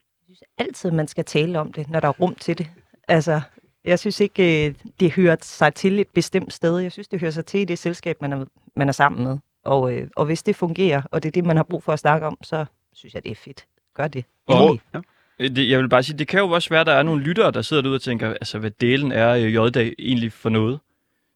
altid, 0.58 0.92
man 0.92 1.08
skal 1.08 1.26
tale 1.26 1.60
om 1.60 1.74
det, 1.74 1.90
når 1.90 2.00
der 2.00 2.08
er 2.08 2.12
rum 2.12 2.36
til 2.36 2.58
det. 2.58 2.70
Altså, 3.08 3.42
jeg 3.84 4.00
synes 4.00 4.20
ikke, 4.20 4.68
øh, 4.68 4.76
det 5.00 5.12
hører 5.12 5.36
sig 5.42 5.74
til 5.74 6.00
et 6.00 6.08
bestemt 6.08 6.54
sted. 6.54 6.78
Jeg 6.78 6.92
synes, 6.92 7.08
det 7.08 7.20
hører 7.20 7.32
sig 7.32 7.46
til 7.46 7.60
i 7.60 7.66
det 7.66 7.80
selskab, 7.80 8.22
man 8.22 8.34
er, 8.34 8.46
man 8.76 8.88
er 8.88 8.94
sammen 8.94 9.24
med. 9.24 9.38
Og, 9.66 9.94
øh, 9.94 10.08
og 10.16 10.26
hvis 10.26 10.44
det 10.44 10.56
fungerer, 10.56 11.02
og 11.12 11.24
det 11.24 11.30
er 11.30 11.32
det, 11.32 11.46
man 11.46 11.58
har 11.58 11.64
brug 11.64 11.84
for 11.84 11.94
at 11.94 12.00
snakke 12.00 12.28
om, 12.28 12.38
så 12.44 12.66
synes 12.94 13.14
jeg, 13.14 13.24
det 13.24 13.32
er 13.32 13.36
fedt. 13.36 13.66
Gør 13.94 14.08
det. 14.08 14.26
Og-. 14.48 14.80
Ja. 14.94 15.00
Øh, 15.40 15.50
Det, 15.56 15.70
jeg 15.70 15.80
vil 15.80 15.90
bare 15.90 16.04
sige, 16.04 16.18
det 16.18 16.28
kan 16.28 16.40
jo 16.40 16.50
også 16.50 16.70
være, 16.70 16.82
at 16.82 16.88
der 16.88 16.94
er 16.94 17.04
nogle 17.04 17.24
lyttere, 17.24 17.52
der 17.52 17.62
sidder 17.62 17.82
derude 17.82 17.98
og 17.98 18.02
tænker, 18.02 18.30
altså 18.30 18.60
hvad 18.60 18.72
delen 18.82 19.12
er 19.12 19.30
øh, 19.30 19.54
J-dag 19.54 19.94
egentlig 20.00 20.32
for 20.34 20.50
noget. 20.50 20.80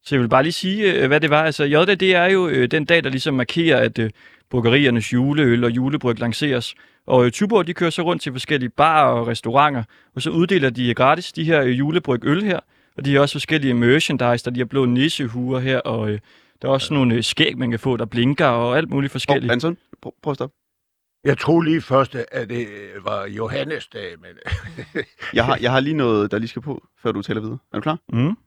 Så 0.03 0.15
jeg 0.15 0.21
vil 0.21 0.29
bare 0.29 0.43
lige 0.43 0.53
sige, 0.53 0.93
øh, 0.93 1.07
hvad 1.07 1.19
det 1.21 1.29
var. 1.29 1.43
Altså 1.43 1.63
J-dag, 1.63 1.99
det 1.99 2.15
er 2.15 2.25
jo 2.25 2.65
den 2.65 2.85
dag, 2.85 3.03
der 3.03 3.09
ligesom 3.09 3.33
markerer, 3.33 3.77
at 3.77 3.99
øh, 3.99 4.09
bruggeriernes 4.49 5.13
juleøl 5.13 5.63
og 5.63 5.71
julebryg 5.71 6.19
lanceres. 6.19 6.75
Og 7.07 7.25
øh, 7.25 7.31
Tuborg, 7.31 7.67
de 7.67 7.73
kører 7.73 7.89
så 7.89 8.01
rundt 8.01 8.21
til 8.21 8.31
forskellige 8.31 8.69
barer 8.69 9.07
og 9.07 9.27
restauranter, 9.27 9.83
og 10.15 10.21
så 10.21 10.29
uddeler 10.29 10.69
de 10.69 10.93
gratis 10.93 11.31
de 11.31 11.43
her 11.43 11.61
øh, 11.61 11.79
julebryg 11.79 12.19
øl 12.23 12.43
her. 12.43 12.59
Og 12.97 13.05
de 13.05 13.13
har 13.13 13.21
også 13.21 13.33
forskellige 13.33 13.73
merchandise, 13.73 14.45
der 14.45 14.51
de 14.51 14.59
har 14.59 14.65
blå 14.65 14.85
nissehuer 14.85 15.59
her, 15.59 15.79
og 15.79 16.09
øh, 16.09 16.19
der 16.61 16.67
er 16.67 16.71
også 16.71 16.93
nogle 16.93 17.15
øh, 17.15 17.23
skæg, 17.23 17.57
man 17.57 17.69
kan 17.69 17.79
få, 17.79 17.97
der 17.97 18.05
blinker 18.05 18.45
og 18.45 18.77
alt 18.77 18.89
muligt 18.89 19.11
Oh, 19.11 19.11
forskelligt. 19.11 19.51
Anton, 19.51 19.77
prøv, 20.01 20.13
prøv 20.23 20.31
at 20.31 20.35
stoppe. 20.35 20.55
Jeg 21.27 21.37
tror 21.37 21.61
lige 21.61 21.81
først, 21.81 22.15
at 22.15 22.49
det 22.49 22.67
var 23.03 23.25
Johannes 23.25 23.87
dag, 23.87 24.15
men 24.21 24.31
Jeg 25.33 25.45
har, 25.45 25.57
jeg 25.61 25.71
har 25.71 25.79
lige 25.79 25.93
noget, 25.93 26.31
der 26.31 26.39
lige 26.39 26.47
skal 26.47 26.61
på, 26.61 26.87
før 27.03 27.11
du 27.11 27.21
taler 27.21 27.41
videre. 27.41 27.57
Er 27.73 27.77
du 27.77 27.81
klar? 27.81 27.99
Mm. 28.13 28.37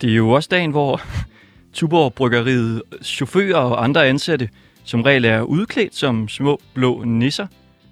Det 0.00 0.10
er 0.10 0.14
jo 0.14 0.30
også 0.30 0.48
dagen, 0.50 0.70
hvor 0.70 1.00
Tuborg 1.74 2.14
Bryggeriet 2.14 2.82
chauffører 3.02 3.58
og 3.58 3.84
andre 3.84 4.06
ansatte 4.06 4.48
som 4.84 5.02
regel 5.02 5.24
er 5.24 5.42
udklædt 5.42 5.94
som 5.94 6.28
små 6.28 6.60
blå 6.74 7.04
nisser, 7.04 7.46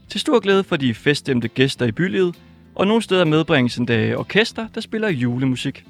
til 0.09 0.21
stor 0.21 0.41
glæde 0.41 0.65
for 0.65 0.77
de 0.77 0.95
feststemte 0.95 1.49
gæster 1.49 1.87
i 1.87 1.93
bylivet, 1.93 2.37
og 2.75 2.87
nogle 2.87 3.03
steder 3.03 3.25
medbringes 3.25 3.77
endda 3.77 4.15
orkester, 4.17 4.69
der 4.75 4.81
spiller 4.81 5.09
julemusik. 5.09 5.85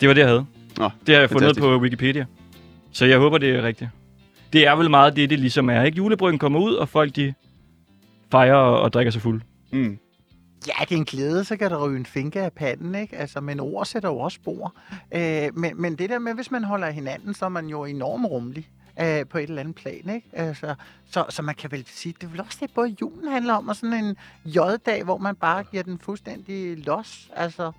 Det 0.00 0.08
var 0.08 0.14
det, 0.14 0.20
jeg 0.20 0.28
havde. 0.28 0.46
Nå, 0.76 0.90
det 1.06 1.14
har 1.14 1.20
jeg 1.20 1.30
fundet 1.30 1.42
fantastisk. 1.42 1.62
på 1.62 1.78
Wikipedia. 1.78 2.26
Så 2.92 3.06
jeg 3.06 3.18
håber, 3.18 3.38
det 3.38 3.50
er 3.50 3.62
rigtigt. 3.62 3.90
Det 4.52 4.66
er 4.66 4.76
vel 4.76 4.90
meget 4.90 5.16
det, 5.16 5.30
det 5.30 5.38
ligesom 5.38 5.70
er. 5.70 5.82
Ikke? 5.82 5.96
Julebryggen 5.96 6.38
kommer 6.38 6.60
ud, 6.60 6.74
og 6.74 6.88
folk 6.88 7.16
de 7.16 7.34
fejrer 8.30 8.56
og, 8.56 8.80
og 8.80 8.92
drikker 8.92 9.10
sig 9.10 9.22
fuld. 9.22 9.42
Mm. 9.72 9.98
Ja, 10.66 10.84
det 10.84 10.92
er 10.92 10.98
en 10.98 11.04
glæde, 11.04 11.44
så 11.44 11.56
kan 11.56 11.70
der 11.70 11.86
ryge 11.86 11.98
en 11.98 12.06
finke 12.06 12.40
af 12.40 12.52
panden, 12.52 12.94
ikke? 12.94 13.16
Altså, 13.16 13.40
men 13.40 13.60
ord 13.60 13.86
sætter 13.86 14.08
jo 14.08 14.18
også 14.18 14.34
spor. 14.34 14.74
Øh, 15.14 15.58
men, 15.58 15.80
men 15.80 15.96
det 15.96 16.10
der 16.10 16.18
med, 16.18 16.34
hvis 16.34 16.50
man 16.50 16.64
holder 16.64 16.90
hinanden, 16.90 17.34
så 17.34 17.44
er 17.44 17.48
man 17.48 17.66
jo 17.66 17.84
enormt 17.84 18.26
rummelig 18.26 18.68
øh, 19.00 19.26
på 19.26 19.38
et 19.38 19.42
eller 19.42 19.60
andet 19.60 19.74
plan, 19.74 20.10
ikke? 20.14 20.28
Altså, 20.32 20.74
så, 21.10 21.24
så 21.28 21.42
man 21.42 21.54
kan 21.54 21.72
vel 21.72 21.84
sige, 21.86 22.14
det 22.20 22.26
er 22.26 22.30
vel 22.30 22.40
også 22.40 22.58
det, 22.60 22.70
både 22.74 22.96
julen 23.00 23.32
handler 23.32 23.54
om, 23.54 23.68
og 23.68 23.76
sådan 23.76 24.04
en 24.04 24.16
J-dag, 24.44 25.04
hvor 25.04 25.18
man 25.18 25.36
bare 25.36 25.64
giver 25.64 25.82
den 25.82 25.98
fuldstændig 25.98 26.86
los. 26.86 27.30
Altså, 27.36 27.72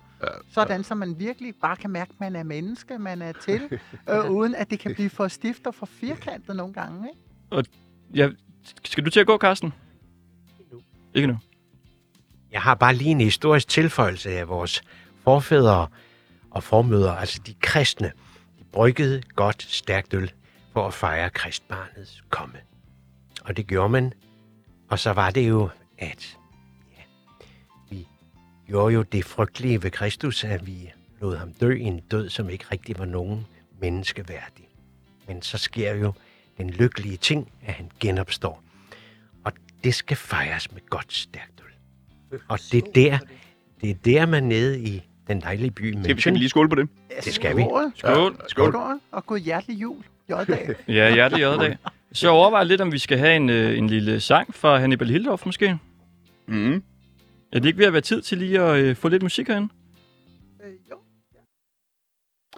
sådan, 0.50 0.84
så 0.84 0.94
man 0.94 1.18
virkelig 1.18 1.54
bare 1.62 1.76
kan 1.76 1.90
mærke, 1.90 2.10
at 2.10 2.20
man 2.20 2.36
er 2.36 2.42
menneske, 2.42 2.98
man 2.98 3.22
er 3.22 3.32
til, 3.32 3.78
øh, 4.10 4.30
uden 4.30 4.54
at 4.54 4.70
det 4.70 4.78
kan 4.78 4.94
blive 4.94 5.10
for 5.10 5.28
stift 5.28 5.66
og 5.66 5.74
for 5.74 5.86
firkantet 5.86 6.56
nogle 6.56 6.74
gange, 6.74 7.08
ikke? 7.08 7.70
Ja, 8.14 8.28
skal 8.84 9.04
du 9.04 9.10
til 9.10 9.20
at 9.20 9.26
gå, 9.26 9.38
Carsten? 9.38 9.72
Ikke 11.14 11.28
nu. 11.28 11.38
Jeg 12.52 12.62
har 12.62 12.74
bare 12.74 12.94
lige 12.94 13.10
en 13.10 13.20
historisk 13.20 13.68
tilføjelse 13.68 14.30
af 14.30 14.48
vores 14.48 14.82
forfædre 15.24 15.86
og 16.50 16.62
formødre, 16.62 17.20
altså 17.20 17.40
de 17.46 17.54
kristne. 17.60 18.12
De 18.58 18.64
bryggede 18.72 19.22
godt 19.34 19.62
stærkt 19.62 20.14
øl 20.14 20.32
for 20.72 20.86
at 20.86 20.94
fejre 20.94 21.30
kristbarnets 21.30 22.24
komme. 22.30 22.58
Og 23.44 23.56
det 23.56 23.66
gjorde 23.66 23.88
man. 23.88 24.12
Og 24.90 24.98
så 24.98 25.12
var 25.12 25.30
det 25.30 25.48
jo, 25.48 25.68
at 25.98 26.38
ja, 26.38 26.47
gjorde 28.68 28.94
jo 28.94 29.02
det 29.02 29.24
frygtelige 29.24 29.82
ved 29.82 29.90
Kristus, 29.90 30.44
at 30.44 30.66
vi 30.66 30.92
lod 31.20 31.36
ham 31.36 31.52
dø 31.60 31.76
en 31.80 31.98
død, 32.10 32.28
som 32.28 32.50
ikke 32.50 32.64
rigtig 32.72 32.98
var 32.98 33.04
nogen 33.04 33.46
menneskeværdig. 33.80 34.68
Men 35.28 35.42
så 35.42 35.58
sker 35.58 35.94
jo 35.94 36.12
den 36.58 36.70
lykkelige 36.70 37.16
ting, 37.16 37.52
at 37.66 37.74
han 37.74 37.90
genopstår. 38.00 38.62
Og 39.44 39.52
det 39.84 39.94
skal 39.94 40.16
fejres 40.16 40.72
med 40.72 40.80
godt 40.90 41.12
stærkt 41.12 41.62
øl. 42.32 42.38
Og 42.48 42.58
det 42.72 42.84
er 42.84 42.92
der, 42.94 43.18
det 43.80 43.90
er 43.90 43.94
der 44.04 44.26
man 44.26 44.42
nede 44.44 44.80
i 44.80 45.02
den 45.28 45.40
dejlige 45.40 45.70
by 45.70 45.92
Skal, 45.92 46.16
vi, 46.16 46.20
skal 46.20 46.32
vi 46.32 46.36
München. 46.36 46.38
lige 46.38 46.48
skåle 46.48 46.68
på 46.68 46.74
det? 46.74 46.88
Det 47.24 47.34
skal 47.34 47.56
vi. 47.56 47.62
Skål. 47.62 47.92
Skål. 47.96 48.36
Skål. 48.48 48.72
Skål. 48.72 49.00
Og 49.12 49.26
god 49.26 49.38
hjertelig 49.38 49.80
jul. 49.80 50.04
Ja, 50.88 51.14
hjertelig 51.14 51.42
J-dag. 51.42 51.76
Så 52.12 52.28
overvej 52.28 52.64
lidt, 52.64 52.80
om 52.80 52.92
vi 52.92 52.98
skal 52.98 53.18
have 53.18 53.36
en, 53.36 53.50
øh, 53.50 53.78
en 53.78 53.86
lille 53.86 54.20
sang 54.20 54.54
fra 54.54 54.78
Hannibal 54.78 55.08
Hildorf 55.08 55.46
måske. 55.46 55.78
Mm. 56.46 56.82
Er 57.52 57.58
det 57.58 57.64
ikke 57.68 57.78
ved 57.78 57.86
at 57.86 57.92
være 57.92 58.02
tid 58.02 58.22
til 58.22 58.38
lige 58.38 58.60
at 58.60 58.84
øh, 58.84 58.96
få 58.96 59.08
lidt 59.08 59.22
musik 59.22 59.48
herinde? 59.48 59.68
Øh, 60.64 60.72
jo. 60.90 60.96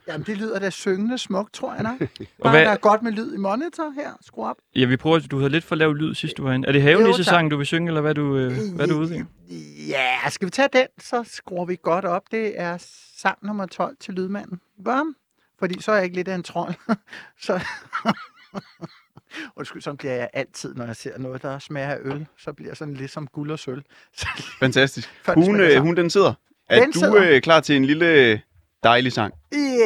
Jamen, 0.08 0.26
det 0.26 0.38
lyder 0.38 0.58
da 0.58 0.70
syngende 0.70 1.18
smukt, 1.18 1.52
tror 1.52 1.74
jeg 1.74 1.82
nok. 1.82 1.98
Bare 2.42 2.52
hvad, 2.52 2.64
der 2.64 2.70
er 2.70 2.76
godt 2.76 3.02
med 3.02 3.12
lyd 3.12 3.34
i 3.34 3.36
monitor 3.36 3.90
her. 3.90 4.10
Skru 4.20 4.44
op. 4.44 4.56
ja, 4.76 4.86
vi 4.86 4.96
prøver, 4.96 5.18
du 5.18 5.38
havde 5.38 5.50
lidt 5.50 5.64
for 5.64 5.74
lav 5.74 5.94
lyd 5.94 6.14
sidst, 6.14 6.36
du 6.36 6.42
var 6.42 6.52
inde. 6.52 6.68
Er 6.68 6.72
det 6.72 6.82
havenisse-sangen, 6.82 7.50
du 7.50 7.56
vil 7.56 7.66
synge, 7.66 7.88
eller 7.88 8.00
hvad 8.00 8.14
du, 8.14 8.36
øh, 8.36 8.52
hvad 8.74 8.86
du 8.86 8.98
ude 8.98 9.16
i? 9.16 9.22
Ja, 9.88 10.30
skal 10.30 10.46
vi 10.46 10.50
tage 10.50 10.68
den, 10.72 10.86
så 10.98 11.24
skruer 11.24 11.64
vi 11.64 11.76
godt 11.82 12.04
op. 12.04 12.22
Det 12.30 12.60
er 12.60 12.76
sang 13.16 13.38
nummer 13.42 13.66
12 13.66 13.96
til 14.00 14.14
Lydmanden. 14.14 14.60
Bum. 14.84 15.16
Fordi 15.58 15.82
så 15.82 15.92
er 15.92 15.96
jeg 15.96 16.04
ikke 16.04 16.16
lidt 16.16 16.28
af 16.28 16.34
en 16.34 16.42
trold. 16.42 16.74
så... 17.46 17.60
Undskyld, 19.56 19.82
sådan 19.82 19.96
bliver 19.96 20.14
jeg 20.14 20.28
altid, 20.32 20.74
når 20.74 20.84
jeg 20.86 20.96
ser 20.96 21.18
noget, 21.18 21.42
der 21.42 21.58
smager 21.58 21.88
af 21.90 21.98
øl. 22.04 22.26
Så 22.38 22.52
bliver 22.52 22.70
jeg 22.70 22.76
sådan 22.76 22.94
lidt 22.94 23.10
som 23.10 23.26
guld 23.26 23.50
og 23.50 23.58
sølv. 23.58 23.82
Fantastisk. 24.60 25.08
Hun, 25.34 25.60
øh, 25.60 25.82
hun 25.82 25.96
den 25.96 26.10
sidder. 26.10 26.34
Er 26.68 26.80
Den 26.80 26.92
du 26.92 26.98
sidder. 26.98 27.22
øh, 27.34 27.40
klar 27.40 27.60
til 27.60 27.76
en 27.76 27.84
lille 27.84 28.40
dejlig 28.82 29.12
sang? 29.12 29.34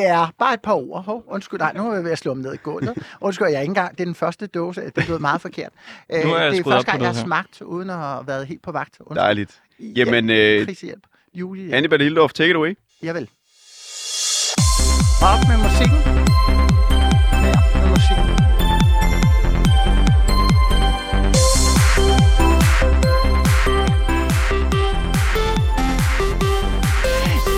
Ja, 0.01 0.27
bare 0.39 0.55
et 0.55 0.63
par 0.63 0.73
ord. 0.73 1.05
Hov, 1.05 1.25
undskyld, 1.29 1.59
nej, 1.59 1.73
nu 1.77 1.91
er 1.91 1.95
jeg 1.95 2.05
ved 2.05 2.11
at 2.11 2.19
slå 2.19 2.35
dem 2.35 2.43
ned 2.43 2.55
i 2.55 2.57
gulvet. 2.57 2.95
Undskyld, 3.21 3.47
jeg 3.49 3.57
er 3.57 3.61
ikke 3.61 3.71
engang. 3.71 3.91
Det 3.93 4.01
er 4.01 4.05
den 4.05 4.15
første 4.15 4.47
dåse. 4.47 4.91
Det 4.97 5.09
lød 5.09 5.19
meget 5.19 5.41
forkert. 5.41 5.73
Øh, 6.13 6.25
Nu 6.25 6.35
er 6.35 6.41
jeg 6.43 6.53
det 6.53 6.59
er 6.61 6.65
første 6.65 6.91
gang, 6.91 7.03
jeg 7.03 7.11
har 7.15 7.23
smagt, 7.25 7.63
uden 7.63 7.91
at 7.91 7.97
have 7.97 8.27
været 8.27 8.47
helt 8.47 8.63
på 8.63 8.73
vagt. 8.73 8.97
Undskyld. 9.01 9.17
Dejligt. 9.23 9.61
Jamen, 9.81 10.25
Hjælp. 10.27 10.61
øh, 10.61 10.67
Krisehjælp. 10.67 11.03
Julehjælp. 11.35 11.75
Hannibal 11.75 12.01
Hildorf, 12.03 12.33
take 12.33 12.51
it 12.51 12.57
away. 12.57 12.75
Jeg 13.03 13.15
vil. 13.15 13.29
Op 15.23 15.39
med 15.49 15.57
musikken. 15.57 16.44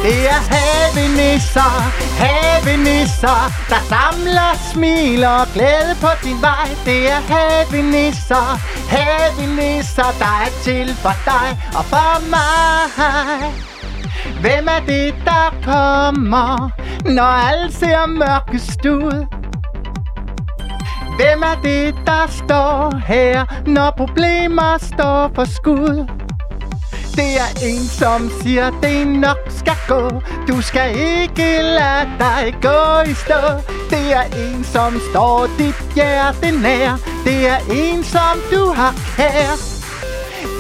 Det 0.07 0.29
er 0.29 0.43
havenisser, 0.55 1.75
havenisser, 2.23 3.41
der 3.71 3.81
samler 3.93 4.51
smil 4.73 5.25
og 5.25 5.47
glæde 5.55 5.95
på 6.01 6.09
din 6.25 6.43
vej. 6.43 6.69
Det 6.85 7.11
er 7.11 7.21
havenisser, 7.33 8.47
havenisser, 8.95 10.11
der 10.19 10.33
er 10.45 10.51
til 10.63 10.95
for 10.95 11.17
dig 11.25 11.49
og 11.79 11.85
for 11.85 12.31
mig. 12.35 13.53
Hvem 14.41 14.69
er 14.69 14.81
det, 14.87 15.15
der 15.25 15.47
kommer, 15.65 16.71
når 17.05 17.33
alt 17.51 17.75
ser 17.75 18.07
mørkest 18.07 18.85
ud? 18.87 19.27
Hvem 21.17 21.43
er 21.43 21.61
det, 21.63 21.95
der 22.07 22.27
står 22.31 22.93
her, 23.07 23.45
når 23.67 23.91
problemer 23.91 24.79
står 24.79 25.31
for 25.35 25.45
skud? 25.45 26.26
Det 27.17 27.41
er 27.45 27.51
en, 27.63 27.89
som 27.89 28.31
siger, 28.43 28.71
det 28.83 29.07
nok 29.07 29.39
skal 29.49 29.77
gå 29.89 30.23
Du 30.49 30.63
skal 30.63 30.91
ikke 30.97 31.63
lade 31.63 32.11
dig 32.19 32.55
gå 32.63 33.11
i 33.11 33.15
stå 33.15 33.41
Det 33.91 34.13
er 34.13 34.23
en, 34.23 34.65
som 34.65 35.01
står 35.11 35.49
dit 35.59 35.95
hjerte 35.95 36.51
nær 36.51 36.99
Det 37.25 37.49
er 37.49 37.59
en, 37.71 38.05
som 38.05 38.41
du 38.53 38.73
har 38.73 38.95
her 39.17 39.77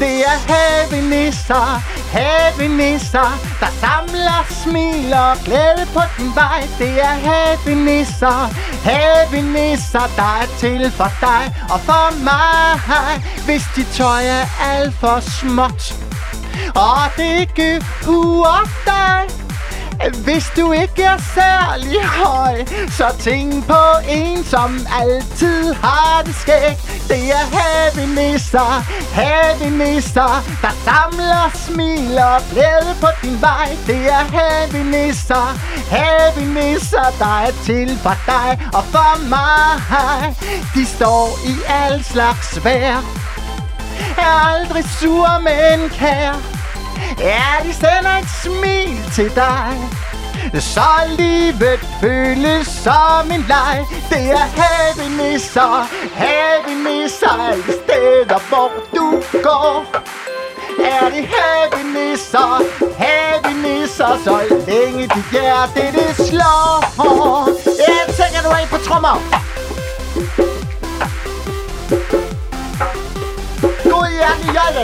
det 0.01 0.21
er 0.21 0.39
havenisser, 0.49 1.81
havenisser, 2.13 3.31
der 3.61 3.71
samler 3.81 4.47
smil 4.63 5.13
og 5.15 5.37
glæde 5.45 5.87
på 5.95 6.01
din 6.19 6.35
vej. 6.35 6.69
Det 6.79 7.01
er 7.01 7.17
havenisser, 7.27 8.39
havenisser, 8.89 10.07
der 10.17 10.31
er 10.43 10.49
til 10.59 10.91
for 10.91 11.11
dig 11.21 11.45
og 11.71 11.81
for 11.81 12.25
mig. 12.25 13.25
Hvis 13.45 13.63
dit 13.77 13.89
tøj 13.93 14.25
er 14.25 14.47
alt 14.61 14.95
for 14.95 15.21
småt, 15.21 15.83
og 16.75 16.99
det 17.17 17.41
ikke 17.41 17.85
huer 18.05 18.69
dig, 18.87 19.37
Hvis 20.25 20.53
du 20.57 20.73
ikke 20.73 21.03
er 21.03 21.19
særlig 21.35 22.05
høj, 22.05 22.65
så 22.91 23.05
tænk 23.19 23.67
på 23.67 23.85
en, 24.09 24.45
som 24.45 24.87
altid 25.03 25.73
har 25.73 26.23
det 26.27 26.35
skægt. 26.35 27.09
Det 27.09 27.31
er 27.31 27.45
havenisser, 27.57 28.85
havenisser, 29.13 30.45
der 30.63 30.75
samler 30.85 31.51
smil 31.55 32.19
og 32.19 32.41
glæde 32.51 32.93
på 33.01 33.07
din 33.23 33.41
vej. 33.41 33.77
Det 33.87 34.09
er 34.09 34.25
havenisser, 34.37 35.47
havenisser, 35.91 37.09
der 37.19 37.41
er 37.47 37.53
til 37.65 37.99
for 38.03 38.17
dig 38.27 38.69
og 38.75 38.85
for 38.85 39.29
mig. 39.29 40.37
De 40.75 40.87
står 40.87 41.39
i 41.47 41.55
al 41.69 42.05
slags 42.05 42.65
vejr, 42.65 43.01
er 44.19 44.35
aldrig 44.53 44.85
sur, 45.01 45.39
men 45.39 45.91
kær. 45.91 46.35
Ja, 47.19 47.45
de 47.65 47.75
sender 47.75 48.17
et 48.23 48.31
smil 48.43 49.13
til 49.15 49.35
dig. 49.35 49.77
Så 50.61 50.91
livet 51.19 51.81
føles 52.01 52.67
som 52.67 53.31
en 53.31 53.45
leg. 53.49 53.85
Det 54.11 54.31
er 54.31 54.47
havenisser, 54.59 55.89
havenisser 56.15 57.49
Alle 57.51 57.65
steder, 57.65 58.49
hvor 58.49 58.71
du 58.97 59.23
går. 59.43 59.87
Er 60.85 61.11
det 61.11 61.29
havenisser, 61.35 62.63
havenisser 62.99 64.19
Så 64.25 64.39
længe 64.69 65.03
dit 65.03 65.31
hjerte 65.33 65.99
det 65.99 66.27
slår 66.29 66.85
Ja, 67.79 68.13
tænker 68.13 68.41
du 68.43 68.49
af 68.49 68.69
på 68.71 68.77
trommer. 68.77 69.47
God 74.45 74.77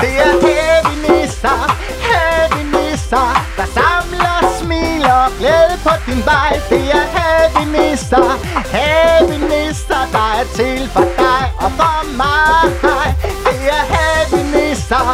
Det 0.00 0.12
er 0.26 0.32
heavy 0.46 0.94
nisser, 1.06 1.60
heavy 2.08 2.62
nisser 2.74 3.28
der 3.56 3.66
samler 3.74 4.58
smil 4.60 5.04
og 5.04 5.30
glæde 5.38 5.78
på 5.84 5.90
din 6.06 6.22
vej. 6.26 6.60
Det 6.70 6.84
er 6.98 7.06
heavy 7.16 7.64
nisser, 7.76 8.28
heavy 8.76 9.38
nisser 9.50 10.02
der 10.12 10.28
er 10.40 10.46
til 10.54 10.88
for 10.88 11.00
dig 11.00 11.44
og 11.58 11.70
for 11.78 12.16
mig. 12.16 13.14
Det 13.46 13.60
er 13.78 13.84
heavy 13.94 14.40
nisser, 14.54 15.06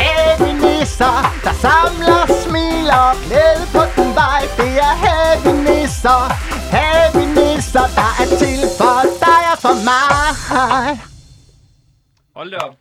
heavy 0.00 0.50
nisser 0.64 1.16
der 1.44 1.54
samler 1.60 2.22
smil 2.44 2.90
og 2.90 3.12
glæde 3.26 3.64
på 3.72 3.82
din 3.96 4.14
vej. 4.14 4.42
Det 4.56 4.72
er 4.88 4.94
heavy 5.04 5.52
nisser, 5.68 6.50
havenisser, 6.70 7.29
så 7.72 7.78
der 7.78 8.10
er 8.20 8.26
til 8.38 8.60
for 8.78 9.02
dig 9.24 9.42
og 9.52 9.58
for 9.58 9.74
mig. 9.84 11.00
Hold 12.36 12.50
da 12.50 12.56
op. 12.56 12.74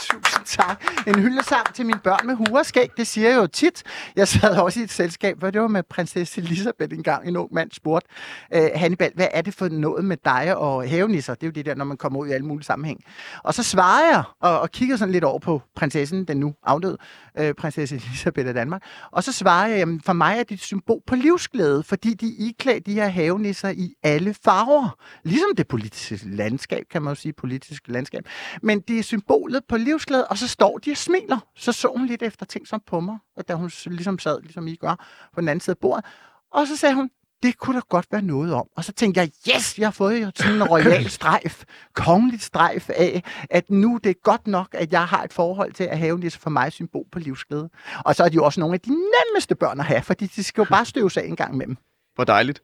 Tusind 0.00 0.44
tak. 0.60 0.84
En 1.06 1.18
hyldesang 1.18 1.74
til 1.74 1.86
mine 1.86 1.98
børn 2.04 2.26
med 2.26 2.34
huerskæg, 2.34 2.90
det 2.96 3.06
siger 3.06 3.28
jeg 3.28 3.36
jo 3.36 3.46
tit. 3.46 3.82
Jeg 4.16 4.28
sad 4.28 4.56
også 4.56 4.80
i 4.80 4.82
et 4.82 4.90
selskab, 4.90 5.38
hvor 5.38 5.50
det 5.50 5.60
var 5.60 5.68
med 5.68 5.82
prinsesse 5.82 6.40
Elisabeth 6.40 6.94
engang. 6.94 7.28
En 7.28 7.36
ung 7.36 7.54
mand 7.54 7.70
spurgte, 7.72 8.08
øh, 8.54 8.68
Hannibal, 8.74 9.12
hvad 9.14 9.28
er 9.30 9.42
det 9.42 9.54
for 9.54 9.68
noget 9.68 10.04
med 10.04 10.16
dig 10.24 10.56
og 10.56 10.84
hævnisser? 10.84 11.34
Det 11.34 11.42
er 11.42 11.46
jo 11.46 11.52
det 11.52 11.66
der, 11.66 11.74
når 11.74 11.84
man 11.84 11.96
kommer 11.96 12.18
ud 12.18 12.28
i 12.28 12.30
alle 12.30 12.46
mulige 12.46 12.64
sammenhæng. 12.64 13.00
Og 13.44 13.54
så 13.54 13.62
svarede 13.62 14.16
jeg, 14.16 14.22
og, 14.40 14.60
og 14.60 14.70
kiggede 14.70 14.98
sådan 14.98 15.12
lidt 15.12 15.24
over 15.24 15.38
på 15.38 15.62
prinsessen, 15.76 16.24
den 16.24 16.36
nu 16.36 16.54
afdøde 16.62 16.96
øh, 17.38 17.54
prinsesse 17.54 17.96
Elisabeth 17.96 18.48
af 18.48 18.54
Danmark. 18.54 18.82
Og 19.12 19.24
så 19.24 19.32
svarede 19.32 19.70
jeg, 19.70 19.78
jamen 19.78 20.00
for 20.06 20.12
mig 20.12 20.38
er 20.38 20.42
det 20.42 20.54
et 20.54 20.60
symbol 20.60 21.00
på 21.06 21.14
livsglæde, 21.14 21.82
fordi 21.82 22.14
de 22.14 22.34
iklæder 22.38 22.80
de 22.80 22.94
her 22.94 23.08
havenisser 23.08 23.68
i 23.68 23.94
alle 24.02 24.34
farver. 24.44 24.98
Ligesom 25.24 25.48
det 25.56 25.68
politiske 25.68 26.20
landskab, 26.24 26.84
kan 26.90 27.02
man 27.02 27.10
jo 27.10 27.14
sige, 27.14 27.32
politiske 27.32 27.92
landskab. 27.92 28.24
Men 28.62 28.80
det 28.80 28.98
er 28.98 29.02
symbolet 29.02 29.62
på 29.68 29.76
livsglæde, 29.76 30.26
og 30.26 30.38
så 30.38 30.48
står 30.50 30.78
de 30.78 30.90
og 30.90 30.96
smiler. 30.96 31.38
Så 31.56 31.72
så 31.72 31.88
hun 31.96 32.06
lidt 32.06 32.22
efter 32.22 32.46
ting 32.46 32.68
som 32.68 32.82
på 32.86 33.00
mig, 33.00 33.18
og 33.36 33.48
da 33.48 33.54
hun 33.54 33.70
ligesom 33.86 34.18
sad, 34.18 34.40
ligesom 34.42 34.68
I 34.68 34.74
gør, 34.76 34.94
på 35.34 35.40
den 35.40 35.48
anden 35.48 35.60
side 35.60 35.74
af 35.74 35.78
bordet. 35.78 36.04
Og 36.52 36.66
så 36.66 36.76
sagde 36.76 36.94
hun, 36.94 37.10
det 37.42 37.58
kunne 37.58 37.76
der 37.76 37.86
godt 37.88 38.06
være 38.10 38.22
noget 38.22 38.54
om. 38.54 38.66
Og 38.76 38.84
så 38.84 38.92
tænkte 38.92 39.20
jeg, 39.20 39.30
yes, 39.54 39.78
jeg 39.78 39.86
har 39.86 39.92
fået 39.92 40.32
sådan 40.34 40.54
en 40.54 40.62
royal 40.62 41.10
strejf, 41.18 41.64
kongeligt 41.94 42.42
strejf 42.42 42.90
af, 42.90 43.22
at 43.50 43.70
nu 43.70 44.00
det 44.04 44.10
er 44.10 44.14
godt 44.22 44.46
nok, 44.46 44.68
at 44.72 44.92
jeg 44.92 45.06
har 45.06 45.24
et 45.24 45.32
forhold 45.32 45.72
til 45.72 45.84
at 45.84 45.98
have 45.98 46.20
det 46.20 46.36
for 46.36 46.50
mig 46.50 46.72
symbol 46.72 47.04
på 47.12 47.18
livsglæde. 47.18 47.70
Og 48.04 48.14
så 48.14 48.24
er 48.24 48.28
de 48.28 48.34
jo 48.34 48.44
også 48.44 48.60
nogle 48.60 48.74
af 48.74 48.80
de 48.80 48.90
nemmeste 48.90 49.54
børn 49.54 49.80
at 49.80 49.86
have, 49.86 50.02
fordi 50.02 50.26
de 50.26 50.42
skal 50.42 50.60
jo 50.62 50.66
bare 50.70 50.84
støves 50.84 51.16
af 51.16 51.24
en 51.24 51.36
gang 51.36 51.56
med 51.56 51.66
dem. 51.66 51.76
Hvor 52.14 52.24
dejligt. 52.24 52.62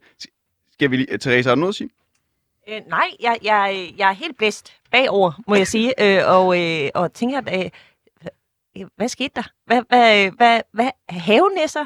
Skal 0.73 0.91
vi 0.91 0.97
lige... 0.97 1.17
Therese, 1.17 1.49
har 1.49 1.55
du 1.55 1.59
noget 1.59 1.71
at 1.71 1.75
sige? 1.75 1.89
Øh, 2.69 2.81
nej, 2.89 3.07
jeg, 3.19 3.37
jeg, 3.43 3.93
jeg 3.97 4.09
er 4.09 4.13
helt 4.13 4.37
blæst 4.37 4.73
bagover, 4.91 5.31
må 5.47 5.55
jeg 5.55 5.67
sige, 5.67 5.93
øh, 6.03 6.23
og, 6.35 6.59
øh, 6.63 6.89
og 6.95 7.13
tænker, 7.13 7.41
øh, 7.53 7.69
øh, 8.77 8.87
hvad 8.95 9.07
skete 9.09 9.31
der? 9.35 9.43
Hvad, 9.65 9.81
hvad, 9.89 10.31
hvad, 10.37 10.61
hvad 10.73 10.89
havenæsser? 11.09 11.85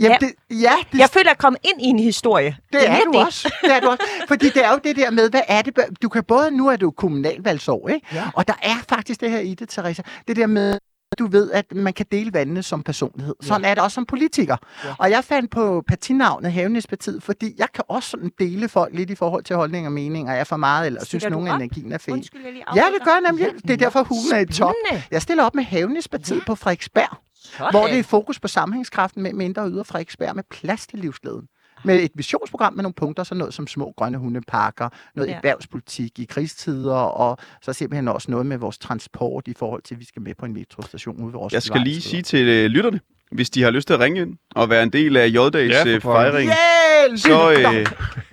Jamen, 0.00 0.18
Ja. 0.20 0.26
det, 0.26 0.60
ja, 0.62 0.72
det, 0.92 0.98
Jeg 0.98 1.08
føler, 1.10 1.20
at 1.22 1.26
jeg 1.26 1.30
er 1.30 1.34
kommet 1.34 1.60
ind 1.64 1.82
i 1.82 1.84
en 1.84 1.98
historie. 1.98 2.56
Det 2.72 2.88
er, 2.88 2.94
lidt 2.96 3.04
du 3.14 3.18
også. 3.18 3.54
Det 3.62 3.72
er 3.72 3.80
du 3.80 3.88
også. 3.88 4.02
Fordi 4.28 4.46
det 4.50 4.64
er 4.64 4.70
jo 4.70 4.78
det 4.84 4.96
der 4.96 5.10
med, 5.10 5.30
hvad 5.30 5.40
er 5.48 5.62
det? 5.62 5.78
Du 6.02 6.08
kan 6.08 6.24
både, 6.24 6.50
nu 6.50 6.68
er 6.68 6.72
det 6.76 6.82
jo 6.82 6.90
kommunalvalgsår, 6.90 7.88
ikke? 7.88 8.06
Ja. 8.14 8.24
Og 8.34 8.48
der 8.48 8.54
er 8.62 8.76
faktisk 8.88 9.20
det 9.20 9.30
her 9.30 9.38
i 9.38 9.54
det, 9.54 9.68
Teresa. 9.68 10.02
Det 10.28 10.36
der 10.36 10.46
med, 10.46 10.78
du 11.20 11.26
ved, 11.26 11.50
at 11.50 11.74
man 11.74 11.92
kan 11.92 12.06
dele 12.12 12.32
vandene 12.32 12.62
som 12.62 12.82
personlighed. 12.82 13.34
Sådan 13.42 13.64
er 13.64 13.74
det 13.74 13.82
også 13.82 13.94
som 13.94 14.06
politiker. 14.06 14.56
Ja. 14.84 14.94
Og 14.98 15.10
jeg 15.10 15.24
fandt 15.24 15.50
på 15.50 15.82
partinavnet 15.88 16.52
Havenispartiet, 16.52 17.22
fordi 17.22 17.54
jeg 17.58 17.66
kan 17.74 17.84
også 17.88 18.10
sådan 18.10 18.30
dele 18.38 18.68
folk 18.68 18.94
lidt 18.94 19.10
i 19.10 19.14
forhold 19.14 19.44
til 19.44 19.56
holdning 19.56 19.86
og 19.86 19.92
meninger. 19.92 20.32
Er 20.32 20.36
jeg 20.36 20.46
for 20.46 20.56
meget, 20.56 20.86
eller 20.86 21.04
synes 21.04 21.22
Stiller 21.22 21.38
du 21.38 21.44
nogen, 21.44 21.54
op? 21.54 21.60
energien 21.60 21.92
er 21.92 21.98
fed. 21.98 22.12
Undskyld, 22.12 22.40
jeg 22.44 22.52
lige 22.52 22.64
Ja, 22.74 22.84
det 22.98 23.04
gør 23.04 23.10
jeg 23.10 23.20
nemlig. 23.32 23.46
Det 23.62 23.70
er 23.70 23.76
derfor, 23.76 24.02
hugen 24.02 24.32
er 24.34 24.38
i 24.38 24.46
top. 24.46 24.74
Jeg 25.10 25.22
stiller 25.22 25.44
op 25.44 25.54
med 25.54 25.64
Havenispartiet 25.64 26.42
på 26.46 26.54
Frederiksberg, 26.54 27.16
Sådan. 27.34 27.70
hvor 27.70 27.86
det 27.86 27.98
er 27.98 28.02
fokus 28.02 28.40
på 28.40 28.48
sammenhængskraften 28.48 29.22
med 29.22 29.32
mindre 29.32 29.68
yder 29.70 29.82
Frederiksberg 29.82 30.36
med 30.36 30.44
plads 30.50 30.86
til 30.86 30.98
livsglæden. 30.98 31.46
Med 31.84 32.02
et 32.02 32.10
visionsprogram 32.14 32.74
med 32.74 32.82
nogle 32.82 32.94
punkter, 32.94 33.22
så 33.24 33.34
noget 33.34 33.54
som 33.54 33.66
små 33.66 33.94
grønne 33.96 34.18
hundeparker, 34.18 34.88
noget 35.14 35.28
Ja. 35.28 35.34
erhvervspolitik 35.34 36.18
i 36.18 36.24
krigstider, 36.24 36.94
og 36.94 37.38
så 37.62 37.72
simpelthen 37.72 38.08
også 38.08 38.30
noget 38.30 38.46
med 38.46 38.56
vores 38.58 38.78
transport 38.78 39.48
i 39.48 39.54
forhold 39.58 39.82
til, 39.82 39.94
at 39.94 40.00
vi 40.00 40.04
skal 40.04 40.22
med 40.22 40.34
på 40.34 40.44
en 40.46 40.52
metrostation 40.52 41.16
ude 41.16 41.26
ved 41.26 41.32
vores 41.32 41.52
Jeg 41.52 41.62
skal 41.62 41.80
lige 41.80 42.00
sige 42.00 42.22
til 42.22 42.48
øh, 42.48 42.66
lytterne, 42.66 43.00
hvis 43.32 43.50
de 43.50 43.62
har 43.62 43.70
lyst 43.70 43.86
til 43.86 43.94
at 43.94 44.00
ringe 44.00 44.20
ind 44.20 44.36
og 44.54 44.70
være 44.70 44.82
en 44.82 44.90
del 44.92 45.16
af 45.16 45.28
J-dags 45.28 45.54
Ja, 45.74 45.84
pokker. 45.84 46.00
fejring, 46.00 46.50
Yeah, 46.50 47.18
så, 47.18 47.50
øh, 47.52 47.86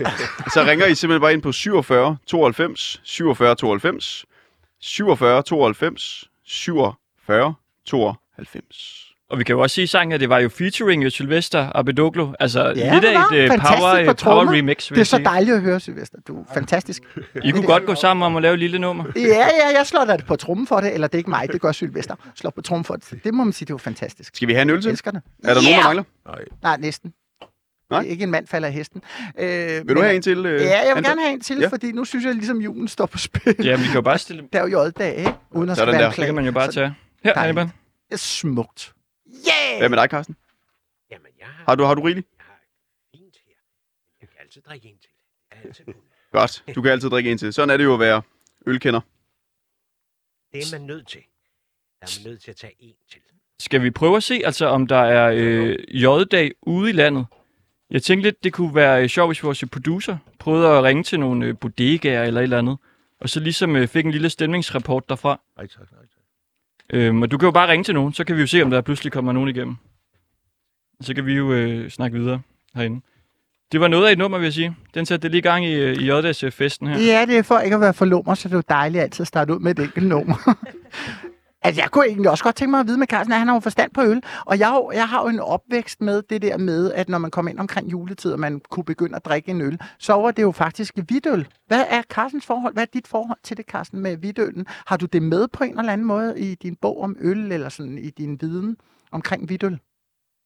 så 0.54 0.64
ringer 0.70 0.86
I 0.86 0.96
simpelthen 0.96 1.22
bare 1.22 1.34
ind 1.34 1.42
på 1.42 1.52
47 1.52 2.18
92 2.28 3.02
47 3.04 3.56
92 3.56 4.26
47 4.80 5.44
92 5.44 6.30
47 6.46 7.54
92. 7.86 9.14
Og 9.30 9.40
vi 9.40 9.44
kan 9.44 9.54
jo 9.56 9.62
også 9.62 9.74
sige 9.74 9.84
i 9.84 9.88
sangen, 9.88 10.12
at 10.14 10.20
det 10.20 10.30
var 10.30 10.40
jo 10.40 10.50
featuring 10.50 11.04
jo 11.04 11.10
Sylvester 11.10 11.72
Abedoglo. 11.76 12.34
Altså 12.40 12.74
Ja, 12.76 12.94
lidt 12.94 13.06
af 13.06 13.12
et 13.34 13.52
uh, 13.52 13.58
power, 13.58 14.10
uh, 14.10 14.16
power 14.16 14.54
remix, 14.54 14.88
Det 14.90 14.98
er 14.98 15.04
så 15.04 15.18
dejligt 15.18 15.56
at 15.56 15.62
høre, 15.62 15.80
Sylvester. 15.80 16.18
Du 16.28 16.40
er 16.40 16.44
fantastisk. 16.54 17.04
I 17.44 17.52
kunne 17.52 17.66
godt 17.66 17.86
gå 17.86 17.96
sammen 17.96 18.26
om 18.26 18.36
at 18.36 18.42
lave 18.42 18.54
et 18.54 18.60
lille 18.60 18.80
nummer. 18.80 19.04
Ja, 19.16 19.22
ja, 19.22 19.78
jeg 19.78 19.82
slår 19.86 20.06
da 20.06 20.18
på 20.28 20.36
trummen 20.36 20.68
for 20.68 20.80
det, 20.80 20.94
eller 20.94 21.08
det 21.08 21.14
er 21.14 21.18
ikke 21.18 21.30
mig, 21.30 21.48
det 21.52 21.62
gør 21.62 21.72
Sylvester. 21.72 22.16
Slår 22.36 22.50
på 22.50 22.62
trummen 22.62 22.84
for 22.86 22.96
det. 22.96 23.24
Det 23.24 23.34
må 23.34 23.44
man 23.44 23.54
sige, 23.54 23.66
det 23.66 23.74
var 23.74 23.78
fantastisk. 23.78 24.36
Skal 24.36 24.48
vi 24.48 24.54
have 24.54 24.62
en 24.62 24.70
øl 24.70 24.82
til? 24.82 24.92
elsker 24.92 25.12
det. 25.12 25.22
Er 25.44 25.54
der 25.54 25.62
nogen, 25.62 25.78
der 25.78 25.84
mangler? 25.84 26.04
Nej. 26.28 26.40
Nej, 26.64 26.78
næsten. 26.78 27.14
Nej? 27.92 28.02
Ikke 28.02 28.24
en 28.24 28.32
mand 28.32 28.48
falder 28.48 28.68
af 28.68 28.74
hesten. 28.74 29.02
Øh, 29.40 29.48
Vil 29.88 29.96
du 29.96 30.02
have 30.02 30.16
en 30.16 30.22
til? 30.22 30.46
Øh, 30.46 30.62
Ja, 30.62 30.70
jeg 30.70 30.82
vil 30.84 30.90
Anton? 30.90 31.04
gerne 31.04 31.22
have 31.22 31.34
en 31.34 31.42
til, 31.42 31.58
Ja. 31.60 31.68
fordi 31.68 31.92
nu 31.92 32.06
synes 32.06 32.26
jeg 32.26 32.34
ligesom, 32.36 32.62
julen 32.62 32.88
står 32.88 33.06
på 33.06 33.18
spil. 33.18 33.56
Ja, 33.64 33.76
vi 33.76 33.84
kan 33.84 33.94
jo 33.94 34.02
bare 34.02 34.18
stille... 34.18 34.44
Det 34.54 34.60
er 34.62 34.68
jo 34.68 34.86
J-dag, 34.88 35.16
ikke? 35.18 35.34
Uden 35.52 35.70
at 35.70 35.78
Sådan 35.78 35.94
der. 35.94 36.12
Det 36.12 36.26
kan 36.26 36.36
man 36.36 36.46
jo 36.46 36.52
bare 36.52 36.66
Så 36.66 36.72
tage. 36.72 36.94
Her, 37.24 37.34
er 38.12 38.18
smukt. 38.18 38.94
Yeah! 39.48 39.80
Hvad 39.80 39.90
med 39.90 39.98
dig, 39.98 40.10
Carsten? 40.10 40.36
Jamen, 41.12 41.32
jeg 41.40 41.48
har, 41.48 41.64
Har 41.68 41.76
du, 41.76 41.84
har 41.84 41.96
du 41.96 42.02
rigeligt? 42.02 42.28
jeg 42.38 42.46
har 42.46 42.60
fint 43.16 43.36
her. 43.46 43.54
Jeg 44.22 44.30
kan 44.30 44.38
altid 44.42 44.62
drikke 44.62 44.88
en 44.90 44.98
til. 44.98 45.10
Jeg 45.52 45.60
er 45.60 45.68
altid. 45.68 45.86
Godt. 46.32 46.64
Du 46.76 46.82
kan 46.82 46.92
altid 46.92 47.10
drikke 47.10 47.32
en 47.32 47.38
til. 47.38 47.54
Sådan 47.54 47.70
er 47.70 47.78
det 47.78 47.84
jo 47.84 47.94
at 47.94 48.00
være 48.00 48.22
ølkender. 48.66 49.02
Det 50.54 50.60
er 50.60 50.80
man 50.80 50.88
nødt 50.88 51.08
til. 51.08 51.22
Der 52.02 52.08
er 52.08 52.20
man 52.24 52.32
nødt 52.32 52.42
til 52.42 52.52
at 52.52 52.58
tage 52.58 52.74
en 52.80 52.96
til. 53.12 53.22
Skal 53.60 53.84
vi 53.84 53.92
prøve 53.92 54.18
at 54.18 54.24
se, 54.24 54.42
altså, 54.46 54.66
om 54.66 54.88
der 54.88 54.98
er 54.98 55.32
øh, 55.36 55.76
J-dag 55.88 56.52
ude 56.62 56.90
i 56.90 56.94
landet? 56.94 57.26
Jeg 57.90 58.04
tænkte 58.04 58.24
lidt, 58.28 58.44
det 58.44 58.54
kunne 58.54 58.76
være 58.76 59.04
øh, 59.04 59.10
sjovt, 59.10 59.30
hvis 59.30 59.44
vores 59.44 59.64
producer 59.72 60.18
prøvede 60.40 60.68
at 60.70 60.84
ringe 60.84 61.04
til 61.04 61.20
nogle 61.20 61.46
øh, 61.46 61.58
bodegaer 61.60 62.24
eller 62.24 62.42
et 62.42 62.44
eller 62.44 62.58
andet, 62.58 62.78
og 63.20 63.30
så 63.30 63.40
ligesom 63.40 63.76
øh, 63.76 63.88
fik 63.88 64.06
en 64.06 64.12
lille 64.12 64.30
stemningsrapport 64.30 65.10
derfra. 65.10 65.42
Nej, 65.58 65.68
tak, 65.68 65.92
nej, 65.92 66.02
tak. 66.02 66.10
Øhm, 66.94 67.22
og 67.22 67.32
du 67.32 67.38
kan 67.38 67.48
jo 67.48 67.52
bare 67.52 67.72
ringe 67.72 67.84
til 67.84 67.94
nogen, 67.94 68.14
så 68.14 68.24
kan 68.24 68.36
vi 68.36 68.42
jo 68.42 68.48
se, 68.48 68.64
om 68.64 68.70
der 68.70 68.82
pludselig 68.82 69.14
kommer 69.14 69.32
nogen 69.32 69.50
igennem. 69.50 69.76
Så 71.02 71.14
kan 71.14 71.26
vi 71.26 71.34
jo 71.34 71.54
øh, 71.54 71.90
snakke 71.90 72.18
videre 72.18 72.42
herinde. 72.76 73.02
Det 73.72 73.80
var 73.80 73.88
noget 73.88 74.08
af 74.08 74.12
et 74.12 74.18
nummer, 74.18 74.38
vil 74.38 74.46
jeg 74.46 74.54
sige. 74.54 74.76
Den 74.94 75.06
satte 75.06 75.24
det 75.24 75.32
lige 75.32 75.42
gang 75.42 75.66
i, 75.66 75.74
øh, 75.74 75.96
i 75.96 76.12
J-dags-festen 76.12 76.88
her. 76.88 77.00
Ja, 77.00 77.26
det 77.26 77.38
er 77.38 77.42
for 77.44 77.60
ikke 77.60 77.76
at 77.76 77.82
være 77.82 77.94
for 77.94 78.06
lummer, 78.06 78.36
så 78.36 78.48
det 78.48 78.54
er 78.54 78.58
jo 78.58 78.64
dejligt 78.70 79.02
altid 79.04 79.24
at 79.24 79.28
starte 79.28 79.54
ud 79.54 79.60
med 79.60 79.80
et 79.80 79.84
enkelt 79.84 80.08
nummer. 80.08 80.36
Altså, 81.62 81.82
jeg 81.82 81.92
kunne 81.92 82.06
egentlig 82.06 82.32
også 82.32 82.44
godt 82.44 82.56
tænke 82.56 82.72
mig 82.72 82.80
at 82.80 82.88
vide 82.88 82.98
med 82.98 83.08
Carsten, 83.08 83.34
at 83.34 83.40
han 83.40 83.48
har 83.48 83.56
jo 83.56 83.60
forstand 83.60 83.92
på 83.92 84.02
øl. 84.02 84.22
Og 84.46 84.60
jeg, 84.60 84.82
jeg 84.94 85.10
har 85.10 85.22
jo 85.22 85.28
en 85.28 85.40
opvækst 85.40 86.02
med 86.02 86.22
det 86.30 86.42
der 86.42 86.58
med, 86.58 86.92
at 86.94 87.10
når 87.10 87.18
man 87.18 87.32
kom 87.32 87.48
ind 87.48 87.60
omkring 87.60 87.92
juletid, 87.92 88.32
og 88.32 88.40
man 88.40 88.62
kunne 88.70 88.84
begynde 88.84 89.16
at 89.16 89.26
drikke 89.26 89.52
en 89.52 89.62
øl, 89.62 89.80
så 90.00 90.14
var 90.14 90.32
det 90.32 90.44
jo 90.44 90.52
faktisk 90.52 90.98
hvidøl. 90.98 91.48
Hvad 91.68 91.86
er 91.90 92.02
Carstens 92.02 92.46
forhold? 92.46 92.74
Hvad 92.74 92.84
er 92.84 92.88
dit 92.94 93.08
forhold 93.08 93.40
til 93.44 93.58
det, 93.58 93.66
Carsten, 93.66 94.00
med 94.00 94.18
hvidøllen? 94.18 94.66
Har 94.70 94.98
du 94.98 95.06
det 95.06 95.24
med 95.24 95.48
på 95.48 95.64
en 95.64 95.80
eller 95.80 95.94
anden 95.94 96.08
måde 96.08 96.40
i 96.40 96.56
din 96.56 96.76
bog 96.76 97.02
om 97.02 97.16
øl, 97.20 97.52
eller 97.52 97.70
sådan 97.70 97.98
i 97.98 98.10
din 98.10 98.42
viden 98.42 98.78
omkring 99.12 99.46
hvidøl? 99.46 99.80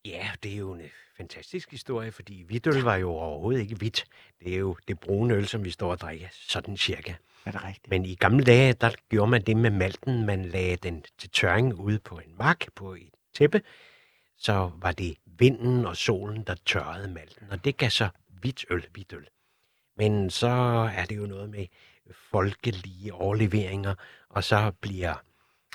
Ja, 0.06 0.30
det 0.44 0.54
er 0.54 0.58
jo 0.58 0.74
en 0.74 0.82
øh, 0.82 0.90
fantastisk 1.18 1.72
historie, 1.72 2.12
fordi 2.12 2.44
hvidøl 2.48 2.82
var 2.82 2.96
jo 2.96 3.10
overhovedet 3.10 3.62
ikke 3.62 3.76
hvidt. 3.76 4.06
Det 4.40 4.54
er 4.54 4.58
jo 4.58 4.76
det 4.88 5.00
brune 5.00 5.34
øl, 5.34 5.48
som 5.48 5.64
vi 5.66 5.70
står 5.70 5.92
og 5.92 6.00
drikker, 6.00 6.28
sådan 6.32 6.78
cirka. 6.78 7.14
Er 7.46 7.52
det 7.52 7.64
rigtigt? 7.64 7.90
Men 7.90 8.06
i 8.06 8.16
gamle 8.16 8.44
dage, 8.44 8.74
der 8.74 8.92
gjorde 9.10 9.32
man 9.32 9.42
det 9.42 9.58
med 9.58 9.72
malten. 9.72 10.26
Man 10.26 10.46
lagde 10.46 10.76
den 10.76 11.04
til 11.18 11.30
tørring 11.30 11.74
ude 11.74 12.00
på 12.00 12.20
en 12.20 12.38
mark 12.38 12.66
på 12.76 12.94
et 12.94 13.10
tæppe. 13.34 13.62
Så 14.38 14.72
var 14.76 14.92
det 14.92 15.16
vinden 15.26 15.86
og 15.86 15.98
solen, 15.98 16.44
der 16.44 16.56
tørrede 16.66 17.08
malten, 17.08 17.48
og 17.52 17.66
det 17.66 17.78
gav 17.78 17.90
så 17.90 18.10
hvidt 18.42 18.66
øl, 18.70 18.86
hvidt 18.94 19.14
øl. 19.14 19.28
Men 19.98 20.30
så 20.30 20.48
er 20.96 21.06
det 21.06 21.18
jo 21.18 21.26
noget 21.26 21.50
med 21.50 21.66
folkelige 22.32 23.14
overleveringer, 23.14 23.96
og 24.30 24.44
så 24.44 24.72
bliver 24.82 25.14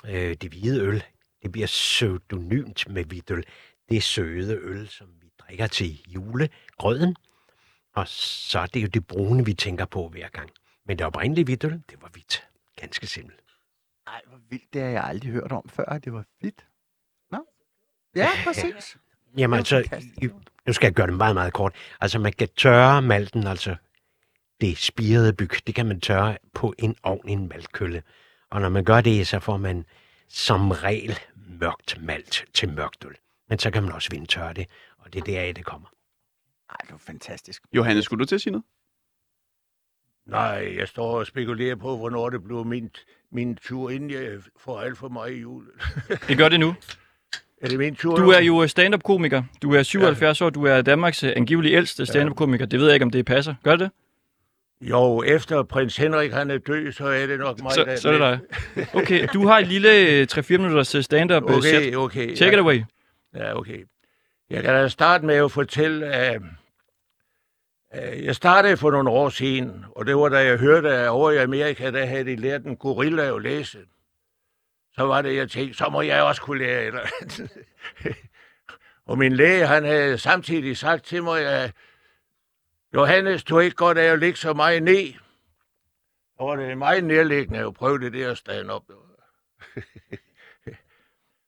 øh, 0.05 0.35
det 0.41 0.49
hvide 0.49 0.81
øl, 0.81 1.03
det 1.43 1.51
bliver 1.51 1.67
pseudonymt 1.67 2.89
med 2.89 3.03
hvidt 3.03 3.31
øl. 3.31 3.43
Det 3.89 4.03
søde 4.03 4.55
øl, 4.55 4.87
som 4.87 5.07
vi 5.21 5.27
drikker 5.39 5.67
til 5.67 6.01
julegrøden. 6.07 7.15
Og 7.95 8.07
så 8.07 8.59
er 8.59 8.65
det 8.65 8.81
jo 8.81 8.87
det 8.87 9.07
brune, 9.07 9.45
vi 9.45 9.53
tænker 9.53 9.85
på 9.85 10.09
hver 10.09 10.27
gang. 10.29 10.49
Men 10.87 10.97
det 10.97 11.05
oprindelige 11.05 11.45
hvidt 11.45 11.63
øl, 11.63 11.83
det 11.89 12.01
var 12.01 12.09
hvidt. 12.13 12.47
Ganske 12.75 13.07
simpelt. 13.07 13.39
Nej, 14.05 14.21
hvor 14.27 14.39
vildt. 14.49 14.73
Det 14.73 14.81
har 14.81 14.89
jeg 14.89 15.03
aldrig 15.03 15.31
hørt 15.31 15.51
om 15.51 15.69
før, 15.69 15.85
at 15.85 16.05
det 16.05 16.13
var 16.13 16.25
hvidt. 16.39 16.67
Nå? 17.31 17.45
Ja, 18.15 18.29
præcis. 18.47 18.97
Jamen 19.37 19.59
Det 19.59 19.71
er 19.71 19.77
altså, 19.77 20.29
nu 20.67 20.73
skal 20.73 20.87
jeg 20.87 20.93
gøre 20.93 21.07
det 21.07 21.15
meget, 21.15 21.35
meget 21.35 21.53
kort. 21.53 21.75
Altså, 22.01 22.19
man 22.19 22.33
kan 22.33 22.49
tørre 22.57 23.01
malten, 23.01 23.47
altså 23.47 23.75
det 24.61 24.77
spirede 24.77 25.33
byg, 25.33 25.67
det 25.67 25.75
kan 25.75 25.85
man 25.85 26.01
tørre 26.01 26.37
på 26.53 26.73
en 26.77 26.95
ovn 27.03 27.29
i 27.29 27.31
en 27.31 27.47
maltkølle. 27.47 28.03
Og 28.49 28.61
når 28.61 28.69
man 28.69 28.83
gør 28.83 29.01
det, 29.01 29.27
så 29.27 29.39
får 29.39 29.57
man 29.57 29.85
som 30.27 30.71
regel 30.71 31.19
mørkt 31.35 32.01
malt 32.01 32.45
til 32.53 32.73
mørkt 32.73 33.05
øl. 33.05 33.15
Men 33.49 33.59
så 33.59 33.71
kan 33.71 33.83
man 33.83 33.91
også 33.91 34.09
vindtørre 34.11 34.53
det, 34.53 34.67
og 34.97 35.13
det 35.13 35.19
er 35.19 35.23
deraf, 35.23 35.53
det 35.55 35.65
kommer. 35.65 35.87
Nej, 36.71 36.77
det 36.81 36.91
var 36.91 36.97
fantastisk. 36.97 37.63
Johannes, 37.73 38.05
skulle 38.05 38.19
du 38.19 38.25
til 38.25 38.35
at 38.35 38.41
sige 38.41 38.51
noget? 38.51 38.65
Nej, 40.27 40.75
jeg 40.79 40.87
står 40.87 41.19
og 41.19 41.27
spekulerer 41.27 41.75
på, 41.75 41.97
hvornår 41.97 42.29
det 42.29 42.43
bliver 42.43 42.63
min, 42.63 42.89
min 43.31 43.55
tur, 43.55 43.89
inden 43.89 44.11
jeg 44.11 44.29
får 44.59 44.79
alt 44.81 44.97
for 44.97 45.09
meget 45.09 45.33
i 45.33 45.39
jul. 45.41 45.63
Det 46.27 46.37
gør 46.37 46.49
det 46.49 46.59
nu. 46.59 46.75
er 47.61 47.67
det 47.67 47.79
min 47.79 47.95
tur? 47.95 48.15
Du 48.15 48.29
er 48.29 48.39
jo 48.41 48.67
stand-up-komiker. 48.67 49.43
Du 49.61 49.73
er 49.73 49.83
77 49.83 50.41
år. 50.41 50.49
Du 50.49 50.63
er 50.65 50.81
Danmarks 50.81 51.23
øh, 51.23 51.33
angiveligt 51.35 51.75
ældste 51.75 52.05
stand-up-komiker. 52.05 52.65
Det 52.65 52.79
ved 52.79 52.85
jeg 52.87 52.93
ikke, 52.95 53.03
om 53.03 53.09
det 53.11 53.25
passer. 53.25 53.55
Gør 53.63 53.75
det? 53.75 53.91
Jo, 54.81 55.23
efter 55.23 55.63
prins 55.63 55.97
Henrik 55.97 56.31
han 56.31 56.51
er 56.51 56.57
død, 56.57 56.91
så 56.91 57.05
er 57.07 57.25
det 57.27 57.39
nok 57.39 57.61
mig, 57.61 57.71
Så, 57.71 57.83
der 57.83 57.95
så 57.95 58.09
er 58.09 58.11
det 58.11 58.39
dig. 58.75 58.87
Okay, 58.93 59.27
du 59.33 59.47
har 59.47 59.59
et 59.59 59.67
lille 59.67 59.99
øh, 60.21 60.27
3-4 60.31 60.51
minutters 60.57 60.95
øh, 60.95 61.03
stand-up 61.03 61.43
øh, 61.49 61.57
Okay, 61.57 61.67
set. 61.83 61.95
okay. 61.97 62.35
Take 62.35 62.45
ja. 62.45 62.51
it 62.53 62.59
away. 62.59 62.83
Ja, 63.35 63.57
okay. 63.59 63.83
Jeg 64.49 64.63
kan 64.63 64.73
da 64.73 64.87
starte 64.87 65.25
med 65.25 65.35
at 65.35 65.51
fortælle, 65.51 66.05
at 66.05 66.35
at 66.35 66.41
Øh, 67.95 68.25
jeg 68.25 68.35
startede 68.35 68.77
for 68.77 68.91
nogle 68.91 69.09
år 69.09 69.29
siden, 69.29 69.85
og 69.95 70.05
det 70.05 70.15
var 70.15 70.29
da 70.29 70.37
jeg 70.37 70.57
hørte, 70.57 70.89
at 70.89 71.09
over 71.09 71.31
i 71.31 71.37
Amerika, 71.37 71.91
der 71.91 72.05
havde 72.05 72.25
de 72.25 72.35
lært 72.35 72.63
en 72.63 72.77
gorilla 72.77 73.35
at 73.35 73.41
læse. 73.41 73.85
Så 74.93 75.03
var 75.03 75.21
det, 75.21 75.35
jeg 75.35 75.49
tænkte, 75.49 75.77
så 75.77 75.89
må 75.89 76.01
jeg 76.01 76.23
også 76.23 76.41
kunne 76.41 76.59
lære 76.59 76.83
eller 76.83 77.01
og 79.07 79.17
min 79.17 79.33
læge, 79.33 79.67
han 79.67 79.83
havde 79.85 80.17
samtidig 80.17 80.77
sagt 80.77 81.03
til 81.05 81.23
mig, 81.23 81.45
at 81.45 81.73
Johannes, 82.93 83.43
du 83.43 83.57
er 83.57 83.61
ikke 83.61 83.75
godt 83.75 83.97
af 83.97 84.11
at 84.11 84.19
ligge 84.19 84.37
så 84.37 84.53
meget 84.53 84.83
ned. 84.83 85.13
Og 86.37 86.47
var 86.47 86.55
det 86.55 86.77
meget 86.77 87.03
nærliggende 87.03 87.59
at 87.59 87.73
prøve 87.73 87.99
det 87.99 88.13
der 88.13 88.33
stand 88.33 88.69
op. 88.69 88.83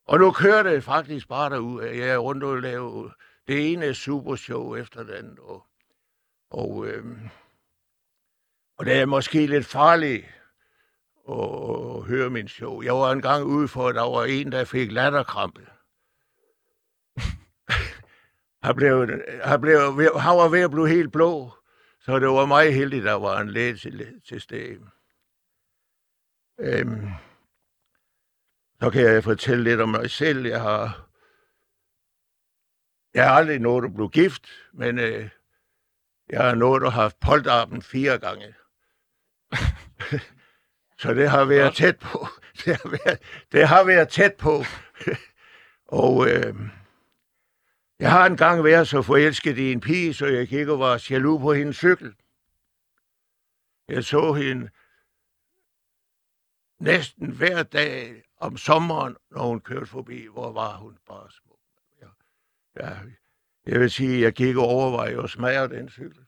Og 0.10 0.20
nu 0.20 0.32
kører 0.32 0.64
det 0.64 0.84
faktisk 0.84 1.28
bare 1.28 1.50
derud. 1.50 1.84
Jeg 1.84 2.10
er 2.10 2.18
rundt 2.18 2.44
og 2.44 2.58
laver 2.58 3.10
det 3.48 3.74
ene 3.74 3.94
supershow 3.94 4.76
efter 4.76 5.04
den 5.04 5.14
andet. 5.14 5.40
Og, 5.40 5.66
og, 6.50 6.88
øh, 6.88 7.06
og 8.78 8.86
det 8.86 8.94
er 8.94 9.06
måske 9.06 9.48
lidt 9.48 9.66
farligt 9.66 10.26
at, 11.30 11.96
at 11.96 12.04
høre 12.04 12.30
min 12.30 12.48
show. 12.48 12.82
Jeg 12.82 12.94
var 12.94 13.12
engang 13.12 13.44
ude 13.44 13.68
for, 13.68 13.88
at 13.88 13.96
der 13.96 14.02
var 14.02 14.26
en, 14.26 14.52
der 14.52 14.66
fik 14.66 14.92
latterkrampe. 14.92 15.62
han, 18.66 18.76
blev, 18.76 19.10
han, 19.44 19.62
blev, 19.62 19.80
han 20.20 20.38
var 20.38 20.50
ved 20.50 20.62
at 20.62 20.72
blive 20.72 20.90
helt 20.90 21.12
blå, 21.12 21.52
så 22.00 22.20
det 22.20 22.28
var 22.28 22.46
meget 22.46 22.74
heldigt, 22.74 23.04
der 23.04 23.14
var 23.14 23.40
en 23.40 23.50
læge 23.50 23.78
til, 23.78 24.22
til 24.28 24.42
stede. 24.42 24.90
Øhm, 26.60 27.08
så 28.82 28.90
kan 28.90 29.02
jeg 29.02 29.24
fortælle 29.24 29.64
lidt 29.64 29.82
om 29.82 29.90
mig 29.90 30.10
selv. 30.10 30.46
Jeg 30.46 30.62
har, 30.62 31.10
jeg 33.14 33.28
har 33.28 33.36
aldrig 33.36 33.60
nået 33.60 33.86
at 33.86 33.94
blive 33.94 34.10
gift, 34.10 34.50
men 34.74 35.00
øh, 35.00 35.30
jeg 36.30 36.44
har 36.44 36.56
nået 36.56 36.84
at 36.84 36.92
have 36.92 37.12
polterappen 37.22 37.82
fire 37.82 38.18
gange. 38.18 38.56
så 41.02 41.14
det 41.14 41.30
har 41.30 41.46
været 41.46 41.76
tæt 41.76 42.00
på. 42.00 42.28
Det 42.66 42.76
har 42.78 42.90
været, 42.90 43.20
det 43.52 43.68
har 43.68 43.84
været 43.84 44.10
tæt 44.10 44.36
på. 44.36 44.64
og 46.02 46.30
øh, 46.30 46.56
jeg 48.00 48.12
har 48.12 48.26
engang 48.26 48.64
været 48.64 48.88
så 48.88 49.02
forelsket 49.02 49.58
i 49.58 49.72
en 49.72 49.80
pige, 49.80 50.14
så 50.14 50.26
jeg 50.26 50.48
gik 50.48 50.68
og 50.68 50.80
var 50.80 51.06
jaloux 51.10 51.42
på 51.42 51.54
hendes 51.54 51.78
cykel. 51.78 52.16
Jeg 53.88 54.04
så 54.04 54.34
hende 54.34 54.70
næsten 56.80 57.32
hver 57.32 57.64
dag 57.64 58.24
om 58.38 58.58
sommeren, 58.58 59.18
når 59.32 59.48
hun 59.48 59.60
kørte 59.60 59.86
forbi, 59.86 60.28
hvor 60.28 60.52
var 60.52 60.78
hun 60.78 60.98
bare 61.08 61.32
smuk. 61.32 61.60
Ja, 62.02 62.08
ja, 62.86 62.98
jeg 63.66 63.80
vil 63.80 63.92
sige, 63.92 64.22
jeg 64.22 64.34
gik 64.34 64.58
og 64.58 64.64
overvejede 64.64 65.24
at 65.24 65.30
smage 65.30 65.68
den 65.68 65.90
cykel. 65.90 66.22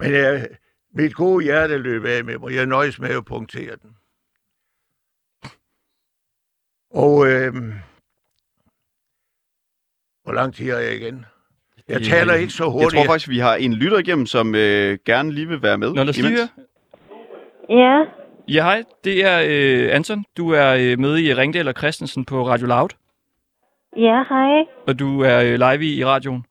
Men 0.00 0.12
jeg, 0.12 0.48
mit 0.94 1.14
gode 1.14 1.44
hjerte 1.44 1.78
løb 1.78 2.04
af 2.04 2.24
med 2.24 2.38
mig. 2.38 2.54
Jeg 2.54 2.66
nøjes 2.66 2.98
med 2.98 3.10
at 3.10 3.24
punktere 3.24 3.76
den. 3.76 3.96
Og 6.90 7.26
øhm, 7.26 7.72
hvor 10.22 10.32
lang 10.32 10.54
tid 10.54 10.70
har 10.70 10.78
jeg 10.78 10.94
igen? 10.94 11.24
Jeg 11.88 12.02
taler 12.02 12.34
ikke 12.34 12.52
så 12.52 12.64
Jeg 12.64 12.70
hurtigt. 12.72 12.92
tror 12.92 13.04
faktisk, 13.12 13.28
vi 13.28 13.38
har 13.38 13.54
en 13.54 13.74
lytter 13.74 13.98
igennem, 13.98 14.26
som 14.26 14.54
øh, 14.54 14.98
gerne 15.04 15.32
lige 15.32 15.48
vil 15.48 15.62
være 15.62 15.78
med. 15.78 15.88
Nå, 15.88 15.94
lad 16.02 16.08
os 16.08 16.16
lige 16.18 16.36
høre. 16.36 16.48
Ja, 17.68 18.04
Ja, 18.48 18.62
hej. 18.62 18.82
Det 19.04 19.24
er 19.24 19.38
øh, 19.50 19.96
Anton. 19.96 20.24
Du 20.36 20.52
er 20.52 20.68
øh, 20.74 20.98
med 20.98 21.18
i 21.18 21.34
Ringdal 21.34 21.68
og 21.68 21.74
Christensen 21.74 22.24
på 22.24 22.34
Radio 22.42 22.66
Loud. 22.66 22.88
ja, 23.96 24.24
hej. 24.28 24.64
Og 24.88 24.98
du 24.98 25.22
er 25.22 25.38
øh, 25.46 25.54
live 25.64 25.84
i, 25.84 26.00
i 26.00 26.04
radioen. 26.04 26.44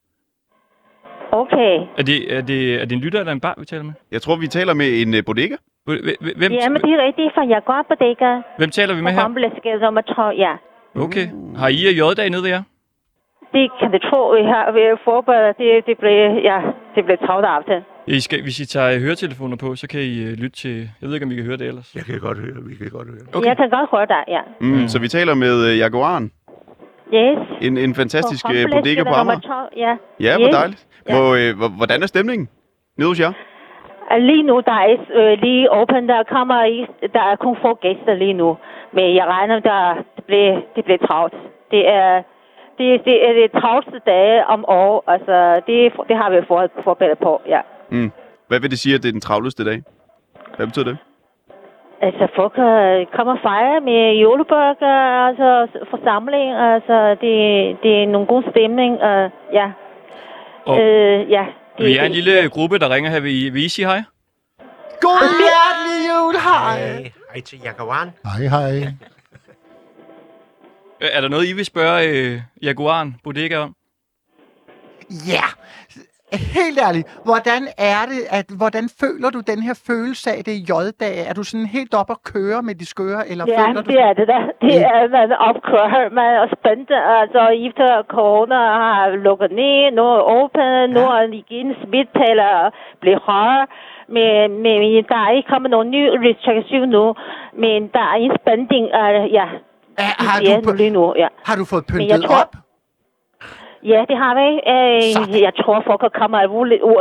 Okay. 1.31 1.73
Er 1.97 2.03
det, 2.09 2.17
er, 2.37 2.41
det, 2.41 2.81
er 2.81 2.85
det 2.85 2.91
en 2.95 2.99
lytter 2.99 3.19
eller 3.19 3.31
en 3.31 3.39
bar, 3.39 3.55
vi 3.57 3.65
taler 3.65 3.83
med? 3.83 3.93
Jeg 4.11 4.21
tror, 4.21 4.35
vi 4.35 4.47
taler 4.47 4.73
med 4.73 5.01
en 5.01 5.13
øh, 5.15 5.25
bodega. 5.25 5.55
Hvem, 5.85 5.99
hvem, 6.39 6.51
Ja, 6.51 6.69
men 6.69 6.81
det 6.81 6.91
er 6.97 7.01
rigtigt, 7.07 7.31
for 7.35 7.43
jeg 7.53 7.61
går 7.65 7.81
på 7.89 7.95
det 8.03 8.43
hvem 8.57 8.69
taler 8.69 8.93
vi 8.95 9.01
på 9.01 9.03
med 9.03 9.11
her? 9.11 9.21
Kompleksgade 9.21 9.79
nummer 9.79 10.01
12, 10.01 10.37
ja. 10.37 10.53
Okay. 11.05 11.27
Har 11.61 11.69
I 11.77 11.79
og 11.91 11.95
J-dag 12.01 12.29
nede 12.29 12.43
ved 12.43 12.49
jer? 12.49 12.63
Det 13.53 13.65
kan 13.79 13.91
du 13.91 13.99
tro, 14.09 14.21
vi 14.37 14.43
har 14.53 14.71
vi 14.71 14.81
har 14.89 14.99
forberedt. 15.09 15.57
Det, 15.57 15.85
det 15.87 15.95
blev, 16.01 16.17
ja, 16.49 16.57
det 16.95 17.05
blev 17.05 17.17
travlt 17.25 17.45
aften. 17.45 17.81
I 18.07 18.19
skal, 18.19 18.41
hvis 18.43 18.59
I 18.59 18.65
tager 18.65 18.91
øh, 18.95 19.01
høretelefoner 19.01 19.57
på, 19.57 19.75
så 19.75 19.87
kan 19.87 19.99
I 20.01 20.23
øh, 20.23 20.31
lytte 20.41 20.55
til... 20.63 20.75
Jeg 21.01 21.07
ved 21.07 21.13
ikke, 21.13 21.23
om 21.25 21.29
vi 21.29 21.35
kan 21.35 21.45
høre 21.45 21.57
det 21.57 21.67
ellers. 21.67 21.95
Jeg 21.95 22.03
kan 22.03 22.19
godt 22.19 22.37
høre, 22.39 22.53
vi 22.71 22.75
kan 22.75 22.89
godt 22.91 23.07
høre. 23.07 23.21
Okay. 23.35 23.47
Jeg 23.47 23.57
kan 23.57 23.69
godt 23.69 23.89
høre 23.91 24.05
dig, 24.05 24.23
ja. 24.27 24.41
Mm, 24.61 24.87
Så 24.87 24.99
vi 24.99 25.07
taler 25.07 25.33
med 25.33 25.55
øh, 25.69 25.77
Jaguaren. 25.77 26.31
Yes. 27.13 27.39
En, 27.61 27.77
en 27.77 27.95
fantastisk 27.95 28.45
øh, 28.55 28.65
bodega 28.71 29.03
på 29.03 29.13
Amager. 29.13 29.39
12, 29.39 29.73
ja. 29.77 29.95
Ja, 30.19 30.37
hvor 30.37 30.47
Yes. 30.47 30.55
dejligt. 30.55 30.87
Hvor, 31.11 31.27
øh, 31.39 31.57
hvor, 31.57 31.69
hvordan 31.79 32.03
er 32.03 32.07
stemningen 32.07 32.49
nede 32.97 33.09
hos 33.09 33.19
jer? 33.19 33.33
Og 34.11 34.21
Lige 34.21 34.43
nu, 34.43 34.55
der 34.65 34.71
er 34.71 34.95
øh, 35.19 35.37
lige 35.45 35.71
åben, 35.79 36.09
der 36.09 36.23
kommer 36.35 36.63
ikke, 36.63 36.87
der 37.13 37.21
er 37.31 37.35
kun 37.35 37.55
få 37.61 37.73
gæster 37.85 38.13
lige 38.13 38.33
nu. 38.33 38.57
Men 38.93 39.15
jeg 39.15 39.25
regner, 39.25 39.59
der 39.59 39.93
det 40.15 40.23
bliver, 40.29 40.61
det 40.75 40.83
bliver 40.85 41.01
travlt. 41.07 41.33
Det 41.71 41.89
er, 41.89 42.11
det, 42.77 42.87
det 43.05 43.17
er 43.29 43.33
det 43.41 43.51
travlste 43.61 43.99
dage 44.05 44.45
om 44.47 44.65
år. 44.67 45.03
Altså, 45.07 45.61
det, 45.67 45.77
det 46.09 46.15
har 46.21 46.29
vi 46.29 46.37
for, 46.47 46.69
forberedt 46.83 47.19
på, 47.19 47.41
ja. 47.47 47.61
Mm. 47.95 48.11
Hvad 48.47 48.59
vil 48.59 48.71
det 48.71 48.79
sige, 48.79 48.95
at 48.95 49.03
det 49.03 49.07
er 49.09 49.11
den 49.11 49.21
travleste 49.21 49.65
dag? 49.65 49.81
Hvad 50.57 50.65
betyder 50.67 50.85
det? 50.85 50.97
Altså, 52.01 52.27
folk 52.35 52.53
øh, 52.57 53.05
kommer 53.17 53.33
og 53.33 53.39
fejrer 53.43 53.79
med 53.89 54.19
juleburger, 54.21 54.87
altså 55.29 55.47
forsamling, 55.89 56.49
altså, 56.73 57.09
det, 57.21 57.33
det 57.83 58.03
er 58.03 58.07
nogle 58.07 58.27
god 58.27 58.43
stemning, 58.51 58.93
uh, 58.93 59.29
ja. 59.59 59.67
Og 60.65 60.79
Øh, 60.81 61.31
ja. 61.31 61.45
Det, 61.77 61.85
vi 61.85 61.97
er 61.97 62.03
en 62.03 62.11
det- 62.13 62.23
lille 62.23 62.49
gruppe, 62.49 62.79
der 62.79 62.89
ringer 62.89 63.09
her. 63.11 63.19
Vil 63.19 63.45
I, 63.45 63.49
vil 63.49 63.65
I 63.65 63.69
sige 63.69 63.85
hej? 63.85 64.01
God 65.01 65.23
hjertelig 65.41 65.99
jul, 66.09 66.33
hej 66.33 66.77
hej. 66.93 67.11
Hej 67.33 67.41
til 67.41 67.59
Jaguaren. 67.63 68.09
Hej, 68.25 68.47
hej. 68.47 68.77
Øh, 71.01 71.07
Er 71.13 71.21
der 71.21 71.27
noget, 71.29 71.47
I 71.49 71.53
vil 71.53 71.65
spørge 71.65 72.07
øh, 72.07 72.41
Jaguaren 72.61 73.15
Bodega 73.23 73.57
om? 73.57 73.75
Ja, 75.27 75.43
helt 76.57 76.79
ærligt. 76.87 77.07
Hvordan 77.29 77.61
er 77.93 78.01
det, 78.11 78.21
at, 78.39 78.45
hvordan 78.61 78.85
føler 79.01 79.29
du 79.35 79.39
den 79.51 79.59
her 79.67 79.75
følelse 79.89 80.27
af 80.37 80.39
det 80.45 80.51
i 80.59 80.63
J-dag? 80.69 81.15
Er 81.29 81.33
du 81.39 81.43
sådan 81.43 81.65
helt 81.77 81.93
op 82.01 82.09
at 82.15 82.19
køre 82.33 82.59
med 82.67 82.75
de 82.75 82.85
skøre, 82.93 83.21
eller 83.31 83.45
Ja, 83.47 83.59
føler 83.59 83.81
du... 83.81 83.89
det 83.91 83.99
er 84.09 84.13
det 84.19 84.27
da. 84.33 84.39
Det 84.67 84.75
er, 84.93 84.99
man 85.17 85.31
opkører, 85.49 86.09
man 86.19 86.27
er 86.41 86.47
spændt. 86.57 86.89
Altså, 87.21 87.41
efter 87.67 87.87
corona 88.15 88.55
har 88.83 89.09
lukket 89.27 89.51
ned, 89.61 89.91
nu 89.97 90.03
er 90.17 90.21
åbent, 90.39 90.93
nu 90.95 91.01
er 91.17 91.21
igen 91.43 91.67
smittetallet 91.83 92.73
blevet 93.01 93.21
højere. 93.29 93.67
Men, 94.15 94.37
men 94.65 94.77
der 95.11 95.19
er 95.25 95.31
ikke 95.37 95.49
kommet 95.53 95.71
nogen 95.71 95.89
ny 95.91 96.03
restriktion 96.25 96.89
nu. 96.97 97.05
Men 97.63 97.79
der 97.95 98.03
er 98.13 98.17
en 98.25 98.31
spænding, 98.41 98.85
uh, 99.01 99.33
ja, 99.39 99.47
Er, 99.97 100.11
har, 100.27 100.41
ja, 100.49 100.59
du, 100.65 100.73
lige 100.73 100.89
nu, 100.89 101.13
ja. 101.17 101.27
har 101.45 101.55
du 101.55 101.65
fået 101.65 101.83
Men 101.89 102.01
jeg 102.01 102.09
pyntet 102.09 102.29
tror- 102.29 102.41
op? 102.41 102.55
Ja, 103.91 103.99
det 104.09 104.17
har 104.23 104.33
vi. 104.41 104.47
Øh, 104.73 105.41
jeg 105.47 105.53
tror, 105.61 105.81
folk 105.89 106.13
kommer 106.21 106.37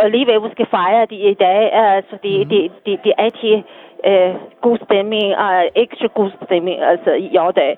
alligevel, 0.07 0.43
vi 0.47 0.51
skal 0.57 0.67
fejre 0.77 1.07
det 1.13 1.19
i 1.33 1.35
dag. 1.47 1.61
Altså, 1.73 2.15
det, 2.23 2.33
mm. 2.41 2.49
det, 2.53 2.61
det, 2.87 2.93
det 3.05 3.13
er 3.19 3.23
altid 3.27 3.55
øh, 4.09 4.35
god 4.67 4.79
stemning 4.87 5.27
og 5.45 5.53
ekstra 5.85 6.07
god 6.19 6.31
stemning 6.47 6.77
altså, 6.93 7.11
i 7.13 7.37
år-dag. 7.39 7.73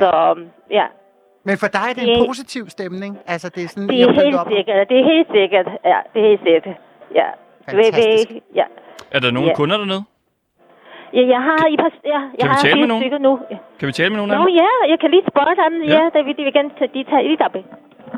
Så 0.00 0.08
ja, 0.70 0.86
Men 1.48 1.54
for 1.62 1.66
dig 1.76 1.86
er 1.90 1.94
det 1.96 2.02
en 2.02 2.08
Det- 2.18 2.26
positiv 2.28 2.62
stemning? 2.76 3.12
Altså, 3.26 3.48
det 3.54 3.62
er 3.64 3.68
sådan, 3.68 3.88
det 3.88 3.94
I 3.94 4.00
er 4.02 4.12
helt 4.22 4.36
op? 4.40 4.46
sikkert. 4.56 4.88
Det 4.90 4.96
er 5.00 5.04
helt 5.14 5.28
sikkert. 5.38 5.66
Ja, 5.92 5.98
det 6.12 6.18
er 6.24 6.28
helt 6.30 6.42
sikkert. 6.48 6.76
Ja. 7.20 7.28
Fantastisk. 7.70 8.30
Vi- 8.30 8.34
vi- 8.34 8.42
Ja. 8.60 8.64
Er 9.14 9.20
der 9.24 9.30
nogle 9.30 9.48
Ja. 9.48 9.54
kunder 9.60 9.76
dernede? 9.82 10.02
ja, 11.16 11.22
jeg 11.34 11.42
har, 11.48 11.62
i 11.74 11.76
pas, 11.84 11.94
ja, 12.04 12.10
jeg 12.10 12.40
Kan 12.40 12.48
vi 12.48 12.54
har 12.54 12.62
tale 12.66 12.80
med 12.80 12.88
nogen? 12.88 13.22
nu. 13.28 13.32
Kan 13.78 13.86
vi 13.88 13.92
tale 13.92 14.10
med 14.10 14.16
nogen 14.20 14.30
af 14.32 14.38
Nå 14.38 14.44
dem? 14.46 14.54
ja, 14.62 14.70
jeg 14.92 14.98
kan 15.00 15.10
lige 15.14 15.24
spørge 15.32 15.54
dem. 15.62 15.72
Ja. 15.82 15.94
Ja, 15.94 16.02
det 16.14 16.20
vil 16.26 16.36
de 16.38 16.42
vil 16.46 16.52
gerne 16.58 16.70
tage, 16.78 16.90
de 16.94 17.00
tager 17.10 17.22
lidt 17.30 17.42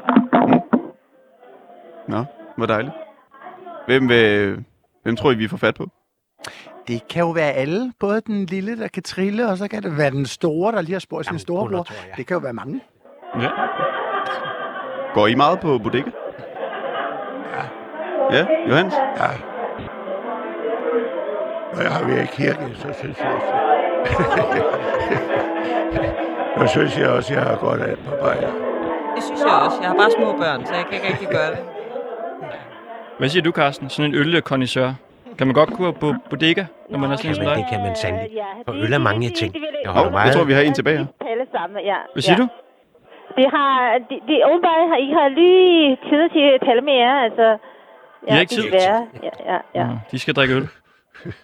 op. 0.08 0.64
Nå, 2.08 2.24
hvor 2.56 2.66
dejligt. 2.66 2.94
Hvem, 3.86 4.08
vil, 4.08 4.64
hvem 5.02 5.16
tror 5.16 5.30
I, 5.30 5.34
vi 5.34 5.48
får 5.48 5.56
fat 5.56 5.74
på? 5.74 5.88
Det 6.88 7.08
kan 7.08 7.22
jo 7.22 7.30
være 7.30 7.52
alle. 7.52 7.92
Både 8.00 8.20
den 8.20 8.44
lille, 8.46 8.78
der 8.78 8.88
kan 8.88 9.02
trille, 9.02 9.48
og 9.48 9.58
så 9.58 9.68
kan 9.68 9.82
det 9.82 9.98
være 9.98 10.10
den 10.10 10.26
store, 10.26 10.72
der 10.72 10.80
lige 10.80 10.92
har 10.92 11.00
spurgt 11.00 11.26
sin 11.26 11.38
kunder, 11.48 11.82
tror 11.82 11.94
jeg. 12.08 12.16
Det 12.16 12.26
kan 12.26 12.34
jo 12.34 12.40
være 12.40 12.52
mange. 12.52 12.80
Ja. 13.40 13.48
Går 15.14 15.26
I 15.26 15.34
meget 15.34 15.60
på 15.60 15.78
bodega? 15.78 16.10
Ja, 18.32 18.46
Johannes? 18.68 18.94
Ja. 18.94 19.26
Når 21.74 21.80
jeg 21.82 21.90
har 21.90 22.06
været 22.06 22.22
i 22.22 22.26
kirke, 22.36 22.74
så 22.74 22.92
synes 22.98 23.18
jeg 23.20 23.32
også... 23.34 23.52
Nu 26.58 26.66
synes 26.66 26.98
jeg 26.98 27.08
også, 27.08 27.34
jeg 27.34 27.42
har 27.42 27.56
godt 27.56 27.80
af 27.80 27.92
et 27.92 27.98
par 27.98 28.16
bajer. 28.20 28.63
Det 29.16 29.22
synes 29.22 29.40
jeg 29.40 29.52
også. 29.66 29.78
Jeg 29.80 29.88
har 29.90 29.96
bare 29.96 30.10
små 30.18 30.28
børn, 30.42 30.66
så 30.66 30.72
jeg 30.74 30.84
kan 30.84 30.94
ikke 30.94 31.08
rigtig 31.12 31.28
gøre 31.28 31.50
det. 31.54 31.58
Hvad 33.18 33.28
siger 33.28 33.42
du, 33.42 33.50
Carsten? 33.52 33.90
Sådan 33.90 34.10
en 34.10 34.14
ølkondisør. 34.20 34.92
Kan 35.38 35.46
man 35.46 35.54
godt 35.54 35.70
gå 35.80 35.92
på 35.92 36.14
bodega, 36.30 36.64
når 36.90 36.98
man 36.98 37.10
er 37.12 37.16
sådan 37.16 37.30
en 37.30 37.34
som 37.34 37.44
dig? 37.44 37.56
det 37.56 37.66
kan 37.72 37.80
man 37.86 37.96
sandelig. 37.96 38.30
Ja, 38.34 38.44
For 38.66 38.72
det- 38.72 38.82
øl 38.84 38.92
er 38.92 38.98
mange 38.98 39.28
det- 39.28 39.36
ting. 39.36 39.54
det 39.54 39.60
jeg- 39.60 39.68
Jeg 39.84 39.90
holder 39.92 40.10
jeg 40.10 40.12
meget. 40.12 40.32
tror, 40.34 40.44
vi 40.44 40.52
har 40.52 40.60
en 40.60 40.74
tilbage 40.74 40.98
her. 40.98 41.06
Alle 41.30 41.46
sammen, 41.52 41.84
ja. 41.84 41.96
Hvad 42.12 42.22
siger 42.22 42.36
ja. 42.38 42.42
du? 42.42 42.48
Det 43.38 43.46
har, 43.56 43.98
de, 44.10 44.14
de 44.28 44.34
åbenbart 44.50 44.88
har 44.90 44.96
ikke 45.04 45.14
har 45.20 45.28
lige 45.28 45.96
tid 46.10 46.22
til 46.36 46.44
at 46.54 46.60
tale 46.68 46.80
med 46.80 46.92
jer, 47.04 47.14
altså. 47.26 47.46
Ja, 48.28 48.32
har 48.32 48.40
ikke 48.40 48.54
tid? 48.54 48.64
Ja, 48.72 48.96
ja, 49.50 49.58
ja, 49.74 49.86
Nå, 49.86 49.92
de 50.10 50.18
skal 50.18 50.34
drikke 50.34 50.54
øl. 50.54 50.68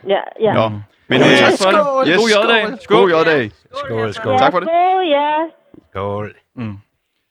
ja, 0.09 0.21
ja. 0.41 0.53
Nå, 0.53 0.69
men 1.11 1.19
øh, 1.21 1.27
tak 1.43 1.53
for 1.63 1.71
det. 1.71 1.81
Skål! 1.81 2.09
Yes. 2.09 2.17
God 2.21 2.29
J-dag. 2.35 2.63
god 2.95 3.07
J-dag. 3.11 3.51
Skål, 3.81 4.13
skål. 4.13 4.39
Tak 4.39 4.53
for 4.53 4.61
det. 4.61 4.69
Skål, 4.69 5.05
ja. 5.19 5.31
Skål. 5.91 6.35
Mm. 6.57 6.77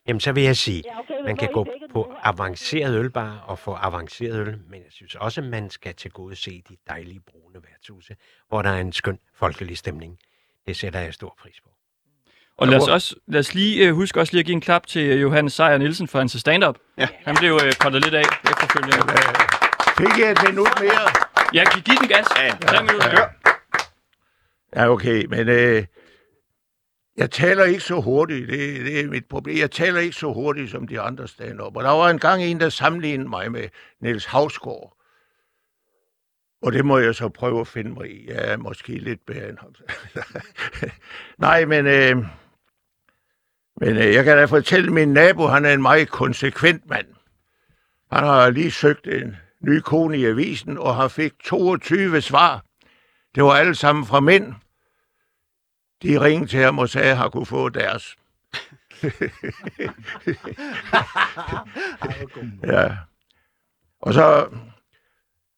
Jamen, 0.09 0.19
så 0.19 0.31
vil 0.31 0.43
jeg 0.43 0.57
sige, 0.57 0.83
Ja, 0.85 0.99
okay, 0.99 1.13
man 1.25 1.37
kan 1.37 1.49
gå 1.53 1.67
på 1.93 2.13
avanceret 2.23 2.99
ølbar 2.99 3.43
og 3.47 3.59
få 3.59 3.77
avanceret 3.81 4.35
øl, 4.47 4.57
men 4.69 4.81
jeg 4.81 4.91
synes 4.91 5.15
også, 5.15 5.41
man 5.41 5.69
skal 5.69 5.95
til 5.95 6.11
gode 6.11 6.35
se 6.35 6.63
de 6.69 6.75
dejlige 6.87 7.19
brune 7.19 7.55
værtshuse, 7.69 8.15
hvor 8.47 8.61
der 8.61 8.69
er 8.69 8.81
en 8.81 8.93
skøn 8.93 9.19
folkelig 9.35 9.77
stemning. 9.77 10.17
Det 10.67 10.75
sætter 10.75 10.99
jeg 10.99 11.13
stor 11.13 11.35
pris 11.41 11.61
på. 11.63 11.69
Og 12.57 12.67
lad 12.67 12.77
os, 12.81 12.87
også, 12.87 13.15
lad 13.27 13.39
os 13.39 13.53
lige 13.53 13.89
uh, 13.91 13.95
huske 13.95 14.19
også 14.19 14.33
lige 14.33 14.39
at 14.39 14.45
give 14.45 14.53
en 14.53 14.61
klap 14.61 14.87
til 14.87 15.09
øh, 15.09 15.21
Johannes 15.21 15.53
Sejer 15.53 15.77
Nielsen 15.77 16.07
for 16.07 16.19
hans 16.19 16.31
stand-up. 16.31 16.77
Ja. 16.97 17.07
Han 17.25 17.35
blev 17.39 17.53
uh, 17.53 17.61
kottet 17.79 18.03
lidt 18.03 18.15
af 18.15 18.23
efterfølgende. 18.51 19.13
Fik 19.97 20.23
jeg 20.23 20.31
et 20.31 20.39
minut 20.49 20.79
mere? 20.81 21.09
Ja, 21.53 21.63
giv 21.73 21.81
giv 21.81 21.95
den 21.95 22.07
gas. 22.07 22.27
Ja, 22.37 22.55
Tre 22.67 22.83
minutter. 22.83 23.09
Kør. 23.15 23.39
Ja, 24.75 24.89
okay, 24.89 25.25
men 25.25 25.49
øh, 25.49 25.85
jeg 27.19 27.31
taler 27.31 27.63
ikke 27.63 27.79
så 27.79 28.01
hurtigt. 28.01 28.49
Det, 28.49 28.85
det 28.85 28.99
er 28.99 29.07
mit 29.07 29.25
problem. 29.25 29.57
Jeg 29.57 29.71
taler 29.71 29.99
ikke 29.99 30.15
så 30.15 30.33
hurtigt 30.33 30.71
som 30.71 30.87
de 30.87 30.99
andre 30.99 31.27
stand 31.27 31.59
Og 31.59 31.83
der 31.83 31.89
var 31.89 32.09
engang 32.09 32.43
en, 32.43 32.59
der 32.59 32.69
sammenlignede 32.69 33.29
mig 33.29 33.51
med 33.51 33.69
Niels 34.01 34.25
Havsgaard. 34.25 34.95
Og 36.61 36.73
det 36.73 36.85
må 36.85 36.97
jeg 36.97 37.15
så 37.15 37.29
prøve 37.29 37.61
at 37.61 37.67
finde 37.67 37.91
mig 37.91 38.11
i. 38.11 38.29
Jeg 38.29 38.51
er 38.51 38.57
måske 38.57 38.97
lidt 38.97 39.25
bedre 39.25 39.49
end 39.49 39.57
ham. 39.57 39.75
Nej, 41.47 41.65
men, 41.65 41.87
øh, 41.87 42.17
men 43.81 43.97
øh, 43.97 44.13
jeg 44.13 44.23
kan 44.23 44.37
da 44.37 44.45
fortælle 44.45 44.93
min 44.93 45.13
nabo, 45.13 45.47
han 45.47 45.65
er 45.65 45.73
en 45.73 45.81
meget 45.81 46.09
konsekvent 46.09 46.89
mand. 46.89 47.07
Han 48.11 48.23
har 48.23 48.49
lige 48.49 48.71
søgt 48.71 49.07
en 49.07 49.35
ny 49.61 49.79
kone 49.79 50.17
i 50.17 50.25
avisen, 50.25 50.77
og 50.77 50.95
har 50.95 51.07
fik 51.07 51.33
22 51.43 52.21
svar. 52.21 52.65
Det 53.35 53.43
var 53.43 53.51
alle 53.51 53.75
sammen 53.75 54.05
fra 54.05 54.19
mænd. 54.19 54.53
De 56.03 56.21
ringede 56.21 56.49
til 56.49 56.59
ham 56.59 56.79
og 56.79 56.89
sagde, 56.89 57.11
at 57.11 57.17
han 57.17 57.31
kunne 57.31 57.45
få 57.45 57.69
deres. 57.69 58.17
ja. 62.63 62.97
Og 64.01 64.13
så, 64.13 64.49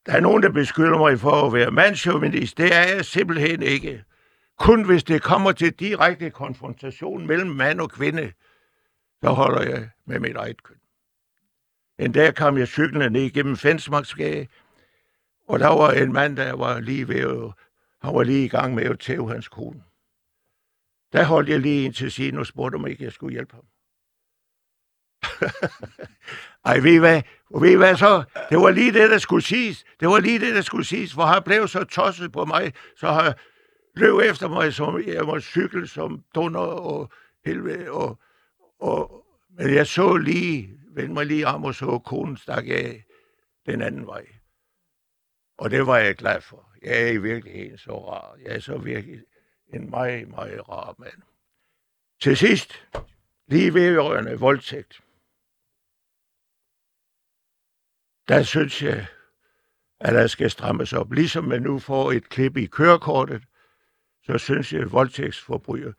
der 0.05 0.11
er 0.13 0.19
nogen, 0.19 0.43
der 0.43 0.49
beskylder 0.51 0.97
mig 0.97 1.19
for 1.19 1.47
at 1.47 1.53
være 1.53 1.71
mandschauvinist. 1.71 2.57
Det 2.57 2.75
er 2.75 2.95
jeg 2.95 3.05
simpelthen 3.05 3.61
ikke. 3.61 4.03
Kun 4.57 4.85
hvis 4.85 5.03
det 5.03 5.21
kommer 5.21 5.51
til 5.51 5.73
direkte 5.73 6.29
konfrontation 6.29 7.27
mellem 7.27 7.49
mand 7.49 7.81
og 7.81 7.91
kvinde, 7.91 8.31
så 9.23 9.29
holder 9.29 9.61
jeg 9.61 9.89
med 10.05 10.19
mit 10.19 10.35
eget 10.35 10.63
køn. 10.63 10.77
En 11.99 12.11
dag 12.11 12.35
kom 12.35 12.57
jeg 12.57 12.67
cyklende 12.67 13.09
ned 13.09 13.21
igennem 13.21 13.57
Fensmarksgade, 13.57 14.47
og 15.47 15.59
der 15.59 15.67
var 15.67 15.91
en 15.91 16.13
mand, 16.13 16.37
der 16.37 16.53
var 16.53 16.79
lige 16.79 17.07
ved 17.07 17.19
at, 17.19 17.51
han 18.01 18.15
var 18.15 18.23
lige 18.23 18.45
i 18.45 18.47
gang 18.47 18.75
med 18.75 18.83
at 18.83 18.99
tæve 18.99 19.31
hans 19.31 19.47
kone. 19.47 19.83
Der 21.13 21.23
holdt 21.23 21.49
jeg 21.49 21.59
lige 21.59 21.85
ind 21.85 21.93
til 21.93 22.11
siden 22.11 22.37
og 22.37 22.45
spurgte, 22.45 22.75
om 22.75 22.87
ikke 22.87 23.03
jeg 23.03 23.11
skulle 23.11 23.33
hjælpe 23.33 23.55
ham. 23.55 23.65
Ej, 26.65 26.79
ved 26.79 26.93
I 26.93 26.97
hvad? 26.97 27.21
Ved 27.59 27.69
I 27.69 27.75
hvad 27.75 27.95
så? 27.95 28.23
Det 28.49 28.57
var 28.57 28.71
lige 28.71 28.93
det, 28.93 29.09
der 29.09 29.17
skulle 29.17 29.43
siges. 29.43 29.85
Det 29.99 30.07
var 30.07 30.19
lige 30.19 30.39
det, 30.39 30.55
der 30.55 30.61
skulle 30.61 30.85
siges, 30.85 31.13
for 31.13 31.21
han 31.21 31.43
blev 31.43 31.67
så 31.67 31.83
tosset 31.83 32.31
på 32.31 32.45
mig, 32.45 32.73
så 32.97 33.11
han 33.11 33.33
løb 33.95 34.19
efter 34.19 34.47
mig, 34.47 34.73
som 34.73 35.03
jeg 35.07 35.27
var 35.27 35.39
cykle 35.39 35.87
som 35.87 36.23
dunder 36.35 36.59
og 36.59 37.11
helvede. 37.45 37.91
Og, 37.91 38.19
og, 38.79 39.25
men 39.57 39.73
jeg 39.73 39.87
så 39.87 40.17
lige, 40.17 40.77
vendte 40.95 41.13
mig 41.13 41.25
lige 41.25 41.47
om 41.47 41.63
og 41.63 41.75
så 41.75 41.99
konen 42.05 42.37
stak 42.37 42.67
af 42.67 43.03
den 43.65 43.81
anden 43.81 44.07
vej. 44.07 44.25
Og 45.57 45.71
det 45.71 45.87
var 45.87 45.97
jeg 45.97 46.15
glad 46.15 46.41
for. 46.41 46.71
Jeg 46.83 47.03
er 47.03 47.07
i 47.07 47.17
virkeligheden 47.17 47.77
så 47.77 48.09
rar. 48.09 48.35
Jeg 48.45 48.55
er 48.55 48.59
så 48.59 48.77
virkelig 48.77 49.19
en 49.73 49.89
meget, 49.89 50.27
meget 50.27 50.69
rar 50.69 50.95
mand. 50.97 51.21
Til 52.21 52.37
sidst, 52.37 52.87
lige 53.47 53.73
vedrørende 53.73 54.39
voldtægt. 54.39 55.01
Der 58.27 58.43
synes 58.43 58.83
jeg, 58.83 59.07
at 59.99 60.13
der 60.13 60.27
skal 60.27 60.51
strammes 60.51 60.93
op. 60.93 61.11
Ligesom 61.11 61.43
man 61.43 61.61
nu 61.61 61.79
får 61.79 62.11
et 62.11 62.29
klip 62.29 62.57
i 62.57 62.65
kørekortet, 62.65 63.43
så 64.23 64.37
synes 64.37 64.73
jeg, 64.73 64.81
at 64.81 64.91
voldtægtsforbrydere, 64.91 65.93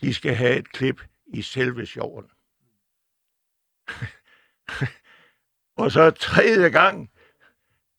de 0.00 0.14
skal 0.14 0.34
have 0.34 0.56
et 0.56 0.68
klip 0.72 1.00
i 1.26 1.42
selve 1.42 1.86
sjoven. 1.86 2.30
Og 5.76 5.90
så 5.90 6.10
tredje 6.10 6.68
gang, 6.68 7.10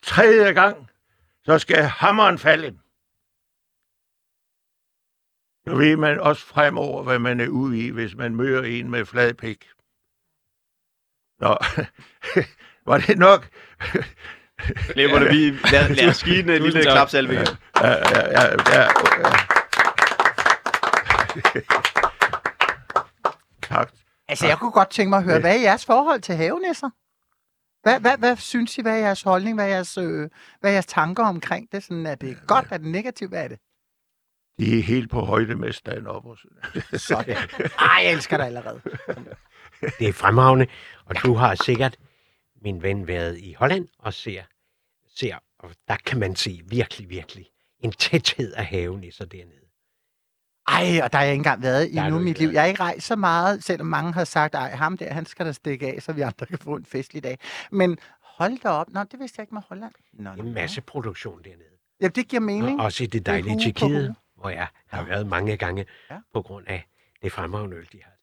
tredje 0.01 0.53
gang, 0.53 0.89
så 1.43 1.59
skal 1.59 1.83
hammeren 1.83 2.37
falde. 2.37 2.79
Så 5.67 5.75
ved 5.75 5.97
man 5.97 6.19
også 6.19 6.45
fremover, 6.45 7.03
hvad 7.03 7.19
man 7.19 7.39
er 7.39 7.47
ude 7.47 7.79
i, 7.79 7.89
hvis 7.89 8.15
man 8.15 8.35
møder 8.35 8.63
en 8.63 8.91
med 8.91 9.05
flad 9.05 9.33
pik. 9.33 9.69
Nå, 11.39 11.57
var 12.91 12.97
det 12.97 13.17
nok? 13.17 13.47
Glemmer 14.93 15.19
det, 15.19 15.29
vi 15.29 15.51
lad, 15.71 15.95
lad 15.95 16.09
os 16.09 16.23
give 16.23 16.55
en 16.55 16.61
lille 16.61 16.81
klapsalve. 16.81 17.33
Ja. 17.33 17.43
Ja, 17.81 17.89
ja, 17.89 18.41
ja, 18.41 18.43
ja, 18.51 18.81
ja. 18.81 19.31
Tak. 23.61 23.91
Altså, 24.27 24.47
jeg 24.47 24.57
kunne 24.57 24.71
godt 24.71 24.89
tænke 24.89 25.09
mig 25.09 25.17
at 25.17 25.23
høre, 25.23 25.39
hvad 25.39 25.55
er 25.55 25.61
jeres 25.61 25.85
forhold 25.85 26.21
til 26.21 26.35
havenæsser? 26.35 26.89
Hvad, 27.83 27.99
hvad, 27.99 28.17
hvad 28.17 28.35
synes 28.35 28.77
I, 28.77 28.81
hvad 28.81 28.93
er 28.93 28.97
jeres 28.97 29.21
holdning, 29.21 29.55
hvad 29.57 29.65
er 29.65 29.69
jeres, 29.69 29.97
øh, 29.97 30.29
hvad 30.59 30.69
er 30.69 30.73
jeres 30.73 30.85
tanker 30.85 31.23
omkring 31.23 31.71
det? 31.71 31.83
Sådan, 31.83 32.05
er 32.05 32.15
det 32.15 32.37
godt, 32.47 32.65
er 32.71 32.77
det 32.77 32.87
negativt, 32.87 33.31
hvad 33.31 33.43
er 33.43 33.47
det? 33.47 33.59
De 34.59 34.79
er 34.79 34.83
helt 34.83 35.09
på 35.09 35.19
højde 35.21 35.55
med 35.55 35.73
stand-up. 35.73 36.25
og 36.25 36.37
sådan. 36.63 36.99
Sådan. 36.99 37.35
Ej, 37.79 38.01
jeg 38.03 38.11
elsker 38.11 38.37
dig 38.37 38.45
allerede. 38.45 38.81
Det 39.99 40.07
er 40.07 40.13
fremragende, 40.13 40.67
og 41.05 41.15
du 41.23 41.33
har 41.33 41.55
sikkert, 41.55 41.97
min 42.61 42.83
ven, 42.83 43.07
været 43.07 43.37
i 43.39 43.53
Holland 43.53 43.87
og 43.99 44.13
ser, 44.13 44.43
ser 45.15 45.35
og 45.59 45.69
der 45.87 45.95
kan 46.05 46.19
man 46.19 46.35
se 46.35 46.61
virkelig, 46.69 47.09
virkelig 47.09 47.45
en 47.79 47.91
tæthed 47.91 48.53
af 48.53 48.65
havenisser 48.65 49.25
dernede. 49.25 49.65
Ej, 50.67 51.01
og 51.03 51.11
der 51.11 51.17
har 51.17 51.23
jeg 51.25 51.33
ikke 51.33 51.39
engang 51.39 51.61
været 51.63 51.89
i 51.89 51.95
nu 52.09 52.19
i 52.19 52.23
mit 52.23 52.39
liv. 52.39 52.49
Jeg 52.49 52.61
har 52.61 52.67
ikke 52.67 52.79
rejst 52.79 53.07
så 53.07 53.15
meget, 53.15 53.63
selvom 53.63 53.87
mange 53.87 54.13
har 54.13 54.23
sagt, 54.23 54.55
ej, 54.55 54.69
ham 54.69 54.97
der, 54.97 55.13
han 55.13 55.25
skal 55.25 55.45
da 55.45 55.51
stikke 55.51 55.87
af, 55.87 56.01
så 56.01 56.13
vi 56.13 56.21
andre 56.21 56.45
kan 56.45 56.57
få 56.57 56.75
en 56.75 56.85
festlig 56.85 57.23
dag. 57.23 57.39
Men 57.71 57.97
hold 58.21 58.57
da 58.63 58.69
op. 58.69 58.89
Nå, 58.89 59.03
det 59.03 59.19
vidste 59.19 59.39
jeg 59.39 59.43
ikke 59.43 59.53
med 59.55 59.61
Holland. 59.69 59.91
Nå, 60.13 60.29
En 60.31 60.53
masse 60.53 60.81
produktion 60.81 61.43
dernede. 61.43 61.69
Ja, 62.01 62.07
det 62.07 62.27
giver 62.27 62.39
mening. 62.39 62.79
Og 62.79 62.85
også 62.85 63.03
i 63.03 63.07
det 63.07 63.25
dejlige 63.25 63.59
Tjekkiet. 63.59 64.15
Hvor 64.39 64.49
jeg 64.49 64.67
har 64.87 65.03
været 65.05 65.27
mange 65.27 65.57
gange 65.57 65.85
Ja. 66.11 66.15
på 66.33 66.41
grund 66.41 66.65
af 66.67 66.87
det 67.23 67.31
fremragende 67.31 67.77
øl, 67.77 67.83
de 67.91 67.97
har 68.03 68.09
der. 68.11 68.15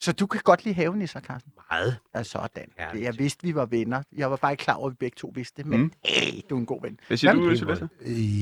Så 0.00 0.12
du 0.12 0.26
kan 0.26 0.40
godt 0.44 0.64
lide 0.64 0.74
havenisser, 0.74 1.20
Carsten? 1.20 1.52
Meget. 1.70 1.96
Ja, 2.14 2.22
sådan. 2.22 2.68
Ja, 2.78 2.88
Det- 2.92 3.02
Jeg 3.02 3.18
vidste, 3.18 3.42
vi 3.42 3.54
var 3.54 3.66
venner. 3.66 4.02
Jeg 4.16 4.30
var 4.30 4.36
bare 4.36 4.52
ikke 4.52 4.62
klar 4.62 4.74
over, 4.74 4.86
at 4.88 4.92
vi 4.92 4.96
begge 5.00 5.14
to 5.14 5.32
vidste 5.34 5.56
det. 5.62 5.66
Men 5.66 5.80
Mm. 5.80 5.92
hey, 6.04 6.40
du 6.50 6.54
er 6.56 6.60
en 6.60 6.66
god 6.66 6.82
ven. 6.82 6.98
Hvad 7.06 7.16
siger 7.16 7.30
Jamen, 7.30 7.48
du, 7.48 7.56
Sylvester? 7.56 7.88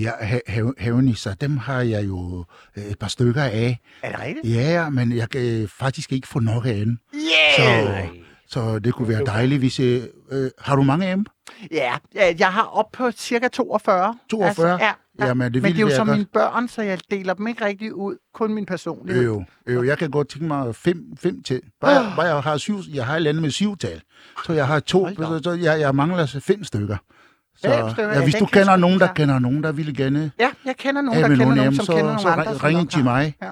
Ja, 0.03 0.11
ha- 0.21 0.39
have, 0.47 0.75
havenisser, 0.79 1.35
dem 1.35 1.57
har 1.57 1.81
jeg 1.81 2.07
jo 2.07 2.45
øh, 2.77 2.85
et 2.85 2.99
par 2.99 3.09
stykker 3.09 3.43
af. 3.43 3.79
Er 4.03 4.11
det 4.11 4.21
rigtigt? 4.21 4.55
Ja, 4.55 4.91
men 4.91 5.17
jeg 5.17 5.31
kan 5.31 5.69
faktisk 5.69 6.13
ikke 6.13 6.29
få 6.29 6.39
nok 6.41 6.67
af 6.67 6.75
dem. 6.75 6.99
Yeah! 7.15 8.09
Så, 8.09 8.09
så 8.47 8.79
det 8.79 8.95
kunne 8.95 9.09
være 9.09 9.25
dejligt, 9.25 9.59
hvis... 9.59 9.81
Øh, 9.81 10.03
øh, 10.31 10.51
har 10.59 10.77
du 10.77 10.83
mange 10.83 11.07
af 11.07 11.17
dem? 11.17 11.27
Ja, 11.71 11.97
ja, 12.15 12.35
jeg 12.39 12.53
har 12.53 12.63
op 12.63 12.93
på 12.93 13.11
cirka 13.11 13.49
42. 13.49 14.19
42? 14.31 14.71
Altså, 14.73 14.85
ja, 14.85 14.93
ja. 15.19 15.27
Jamen, 15.27 15.55
det 15.55 15.63
Men 15.63 15.73
det 15.73 15.79
er 15.79 15.83
jo 15.83 15.91
som 15.95 16.07
godt. 16.07 16.19
mine 16.19 16.29
børn, 16.33 16.69
så 16.69 16.83
jeg 16.83 16.99
deler 17.11 17.35
dem 17.35 17.47
ikke 17.47 17.65
rigtig 17.65 17.95
ud. 17.95 18.17
Kun 18.35 18.55
min 18.55 18.67
personlige. 18.67 19.19
Øh, 19.19 19.37
øh, 19.67 19.87
jeg 19.87 19.99
kan 19.99 20.11
godt 20.11 20.29
tænke 20.29 20.47
mig 20.47 20.77
fem, 20.77 21.05
fem 21.19 21.43
til. 21.43 21.61
Bare, 21.81 22.13
bare 22.17 22.27
jeg 22.27 22.41
har 22.43 22.57
syv, 22.57 22.79
jeg 22.95 23.07
har 23.07 23.13
et 23.13 23.17
eller 23.17 23.31
andet 23.31 23.43
med 23.43 23.51
syvtal. 23.51 24.03
Så 24.47 24.53
jeg 24.53 24.67
har 24.67 24.81
to, 24.81 25.09
så, 25.09 25.41
så 25.45 25.53
jeg, 25.53 25.81
jeg 25.81 25.95
mangler 25.95 26.27
så 26.27 26.41
fem 26.41 26.65
stykker. 26.65 26.97
Så, 27.57 27.95
ja, 27.99 28.23
hvis 28.23 28.35
du 28.35 28.47
kender 28.47 28.77
nogen, 28.77 29.01
der 29.01 29.07
kender 29.13 29.39
nogen, 29.39 29.63
der 29.63 29.73
ville 29.73 29.95
gerne 29.95 30.31
Ja, 30.41 30.51
jeg 30.65 30.77
kender 30.77 31.03
nogen, 31.03 31.23
der 31.23 31.29
kender 31.29 31.45
nogen 31.45 31.57
nogen, 31.57 31.75
som 31.75 31.97
kender 31.97 32.17
så, 32.17 32.23
så 32.23 32.29
andre. 32.29 32.45
som 32.45 32.61
ring 32.65 32.91
til 32.91 33.05
mig. 33.05 33.35
Ja. 33.43 33.51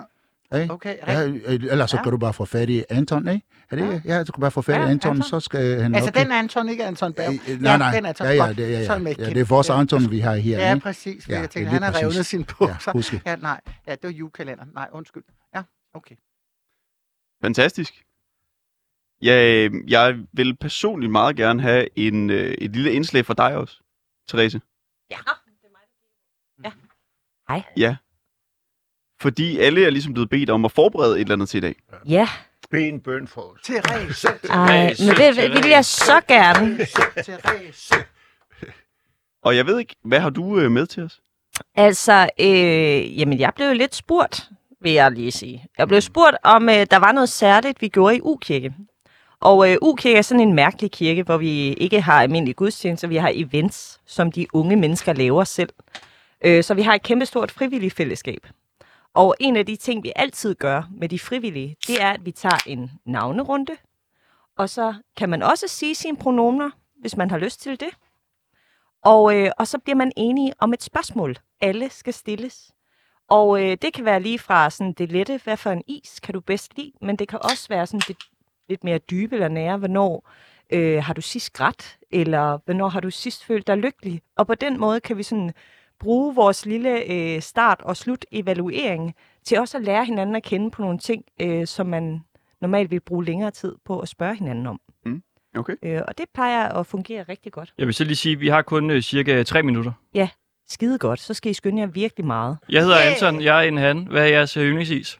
Ikke? 0.60 0.74
Okay, 0.74 0.96
Ja, 1.06 1.18
rigtigt. 1.20 1.46
øh, 1.64 1.70
ellers 1.72 1.90
så 1.90 1.96
Ja. 1.96 2.02
kan 2.02 2.12
du 2.12 2.18
bare 2.18 2.32
få 2.32 2.44
fat 2.44 2.68
i 2.70 2.84
Anton, 2.90 3.28
ikke? 3.28 3.46
Er 3.70 3.76
det, 3.76 4.02
Ja. 4.04 4.16
ja, 4.16 4.22
du 4.24 4.32
kan 4.32 4.40
bare 4.40 4.50
få 4.50 4.62
fat 4.62 4.74
i 4.74 4.78
Ja, 4.78 4.88
Anton, 4.88 5.10
Anton. 5.10 5.22
så 5.28 5.40
skal 5.40 5.80
han 5.82 5.94
Altså, 5.94 6.10
nok... 6.14 6.24
den 6.24 6.32
Anton, 6.32 6.68
ikke 6.68 6.84
Anton 6.84 7.12
Berg. 7.12 7.32
Øh, 7.48 7.54
øh, 7.54 7.60
nej, 7.60 7.76
nej. 7.78 7.94
den 7.94 8.06
Anton. 8.06 8.26
ja, 8.26 8.32
ja, 8.32 8.48
det, 8.52 8.58
ja, 8.70 8.84
Så 8.86 8.92
er 8.92 8.98
ja, 8.98 9.14
ja, 9.18 9.30
det 9.30 9.36
er 9.40 9.44
vores 9.44 9.70
Anton, 9.70 10.10
vi 10.10 10.18
har 10.20 10.34
her. 10.36 10.58
Ja, 10.58 10.74
ikke? 10.74 10.82
præcis. 10.84 11.28
Ja, 11.28 11.34
Ja, 11.34 11.40
jeg 11.40 11.50
tænker, 11.50 11.68
er 11.70 11.72
han 11.74 11.82
har 11.82 11.94
revnet 12.02 12.26
sin 12.26 12.40
Ja, 12.40 12.46
bukser. 12.58 12.92
husk 12.92 13.12
det. 13.12 13.22
Ja, 13.26 13.36
nej. 13.36 13.60
Ja, 13.86 13.92
det 13.92 14.00
var 14.02 14.10
julekalender. 14.10 14.64
Nej, 14.74 14.88
undskyld. 14.92 15.22
Ja, 15.54 15.62
okay. 15.94 16.14
Fantastisk. 17.44 17.94
Ja, 19.22 19.44
øh, 19.64 19.70
jeg 19.90 20.16
vil 20.32 20.56
personligt 20.56 21.12
meget 21.12 21.36
gerne 21.36 21.62
have 21.62 21.98
en, 21.98 22.30
øh, 22.30 22.54
et 22.58 22.70
lille 22.72 22.92
indslag 22.92 23.26
for 23.26 23.34
dig 23.34 23.56
også, 23.56 23.80
Therese. 24.28 24.60
Ja. 25.10 25.16
Ja. 26.64 26.70
Hej. 27.48 27.62
Ja. 27.76 27.96
Fordi 29.22 29.58
alle 29.58 29.86
er 29.86 29.90
ligesom 29.90 30.12
blevet 30.14 30.30
bedt 30.30 30.50
om 30.50 30.64
at 30.64 30.72
forberede 30.72 31.16
et 31.16 31.20
eller 31.20 31.34
andet 31.34 31.48
til 31.48 31.58
i 31.58 31.60
dag. 31.60 31.74
Ja. 32.08 32.28
Be 32.70 32.88
en 32.88 33.00
bøn 33.00 33.28
for 33.28 33.40
os. 33.40 33.60
Therese. 33.64 34.28
Ej, 34.50 34.94
men 34.98 35.16
det 35.16 35.36
det 35.54 35.62
vil 35.62 35.70
jeg 35.70 35.84
så 35.84 36.20
gerne. 36.28 36.78
Therese. 37.24 37.94
Og 39.42 39.56
jeg 39.56 39.66
ved 39.66 39.78
ikke, 39.78 39.96
hvad 40.04 40.20
har 40.20 40.30
du 40.30 40.58
øh, 40.58 40.70
med 40.70 40.86
til 40.86 41.02
os? 41.02 41.20
Altså, 41.74 42.28
øh, 42.40 43.18
jamen, 43.20 43.38
jeg 43.38 43.52
blev 43.56 43.66
jo 43.66 43.74
lidt 43.74 43.94
spurgt, 43.94 44.48
vil 44.80 44.92
jeg 44.92 45.12
lige 45.12 45.32
sige. 45.32 45.66
Jeg 45.78 45.88
blev 45.88 46.00
spurgt, 46.00 46.36
om 46.44 46.68
øh, 46.68 46.86
der 46.90 46.96
var 46.96 47.12
noget 47.12 47.28
særligt, 47.28 47.82
vi 47.82 47.88
gjorde 47.88 48.16
i 48.16 48.20
U-kirke. 48.22 48.74
Og 49.40 49.70
øh, 49.70 49.76
U-kirke 49.82 50.18
er 50.18 50.22
sådan 50.22 50.40
en 50.40 50.54
mærkelig 50.54 50.90
kirke, 50.90 51.22
hvor 51.22 51.36
vi 51.36 51.72
ikke 51.72 52.00
har 52.00 52.22
almindelige 52.22 52.54
gudstjenester, 52.54 53.08
vi 53.08 53.16
har 53.16 53.30
events, 53.34 54.00
som 54.06 54.32
de 54.32 54.46
unge 54.52 54.76
mennesker 54.76 55.12
laver 55.12 55.44
selv. 55.44 55.70
Øh, 56.44 56.64
så 56.64 56.74
vi 56.74 56.82
har 56.82 56.94
et 56.94 57.02
kæmpestort 57.02 57.50
frivilligt 57.50 57.94
fællesskab. 57.94 58.46
Og 59.14 59.34
en 59.40 59.56
af 59.56 59.66
de 59.66 59.76
ting, 59.76 60.02
vi 60.02 60.12
altid 60.16 60.54
gør 60.54 60.82
med 60.90 61.08
de 61.08 61.18
frivillige, 61.18 61.76
det 61.86 62.02
er, 62.02 62.10
at 62.10 62.24
vi 62.24 62.32
tager 62.32 62.62
en 62.66 62.90
navnerunde. 63.04 63.76
Og 64.56 64.68
så 64.68 64.94
kan 65.16 65.28
man 65.28 65.42
også 65.42 65.68
sige 65.68 65.94
sine 65.94 66.16
pronomer, 66.16 66.70
hvis 67.00 67.16
man 67.16 67.30
har 67.30 67.38
lyst 67.38 67.60
til 67.60 67.80
det. 67.80 67.88
Og, 69.02 69.36
øh, 69.36 69.50
og 69.58 69.66
så 69.66 69.78
bliver 69.78 69.96
man 69.96 70.12
enige 70.16 70.52
om 70.58 70.72
et 70.72 70.82
spørgsmål. 70.82 71.36
Alle 71.60 71.90
skal 71.90 72.14
stilles. 72.14 72.72
Og 73.28 73.62
øh, 73.62 73.76
det 73.82 73.92
kan 73.94 74.04
være 74.04 74.20
lige 74.20 74.38
fra 74.38 74.70
sådan 74.70 74.92
det 74.92 75.12
lette, 75.12 75.40
hvad 75.44 75.56
for 75.56 75.70
en 75.70 75.82
is 75.86 76.20
kan 76.20 76.34
du 76.34 76.40
bedst 76.40 76.76
lide, 76.76 76.92
men 77.00 77.16
det 77.16 77.28
kan 77.28 77.38
også 77.42 77.68
være 77.68 77.86
sådan 77.86 78.02
det 78.08 78.16
lidt 78.68 78.84
mere 78.84 78.98
dybe 78.98 79.34
eller 79.34 79.48
nære, 79.48 79.76
hvornår 79.76 80.30
øh, 80.70 81.04
har 81.04 81.14
du 81.14 81.20
sidst 81.20 81.52
grædt, 81.52 81.98
eller 82.10 82.58
hvornår 82.64 82.88
har 82.88 83.00
du 83.00 83.10
sidst 83.10 83.44
følt 83.44 83.66
dig 83.66 83.76
lykkelig. 83.76 84.22
Og 84.36 84.46
på 84.46 84.54
den 84.54 84.80
måde 84.80 85.00
kan 85.00 85.16
vi 85.16 85.22
sådan 85.22 85.52
bruge 86.02 86.34
vores 86.34 86.66
lille 86.66 87.12
øh, 87.12 87.42
start- 87.42 87.80
og 87.82 87.96
slut-evaluering 87.96 89.14
til 89.44 89.58
også 89.58 89.78
at 89.78 89.84
lære 89.84 90.04
hinanden 90.04 90.36
at 90.36 90.42
kende 90.42 90.70
på 90.70 90.82
nogle 90.82 90.98
ting, 90.98 91.24
øh, 91.40 91.66
som 91.66 91.86
man 91.86 92.20
normalt 92.60 92.90
vil 92.90 93.00
bruge 93.00 93.24
længere 93.24 93.50
tid 93.50 93.74
på 93.84 94.00
at 94.00 94.08
spørge 94.08 94.34
hinanden 94.34 94.66
om. 94.66 94.80
Okay. 95.56 95.74
Øh, 95.82 96.00
og 96.08 96.18
det 96.18 96.26
plejer 96.34 96.68
at 96.68 96.86
fungere 96.86 97.22
rigtig 97.22 97.52
godt. 97.52 97.74
Jeg 97.78 97.86
vil 97.86 97.94
så 97.94 98.04
lige 98.04 98.16
sige, 98.16 98.32
at 98.32 98.40
vi 98.40 98.48
har 98.48 98.62
kun 98.62 98.90
øh, 98.90 99.02
cirka 99.02 99.42
tre 99.42 99.62
minutter. 99.62 99.92
Skide 100.68 100.98
godt, 100.98 101.20
så 101.20 101.34
skal 101.34 101.50
I 101.50 101.54
skynde 101.54 101.80
jer 101.80 101.86
virkelig 101.86 102.26
meget. 102.26 102.58
Jeg 102.68 102.82
hedder 102.82 102.98
Yeah! 102.98 103.12
Anton, 103.12 103.42
jeg 103.42 103.64
er 103.64 103.68
en 103.68 103.76
han. 103.76 104.06
Hvad 104.06 104.22
er 104.22 104.26
jeres 104.26 104.56
øh, 104.56 104.64
yndlingsis? 104.64 105.18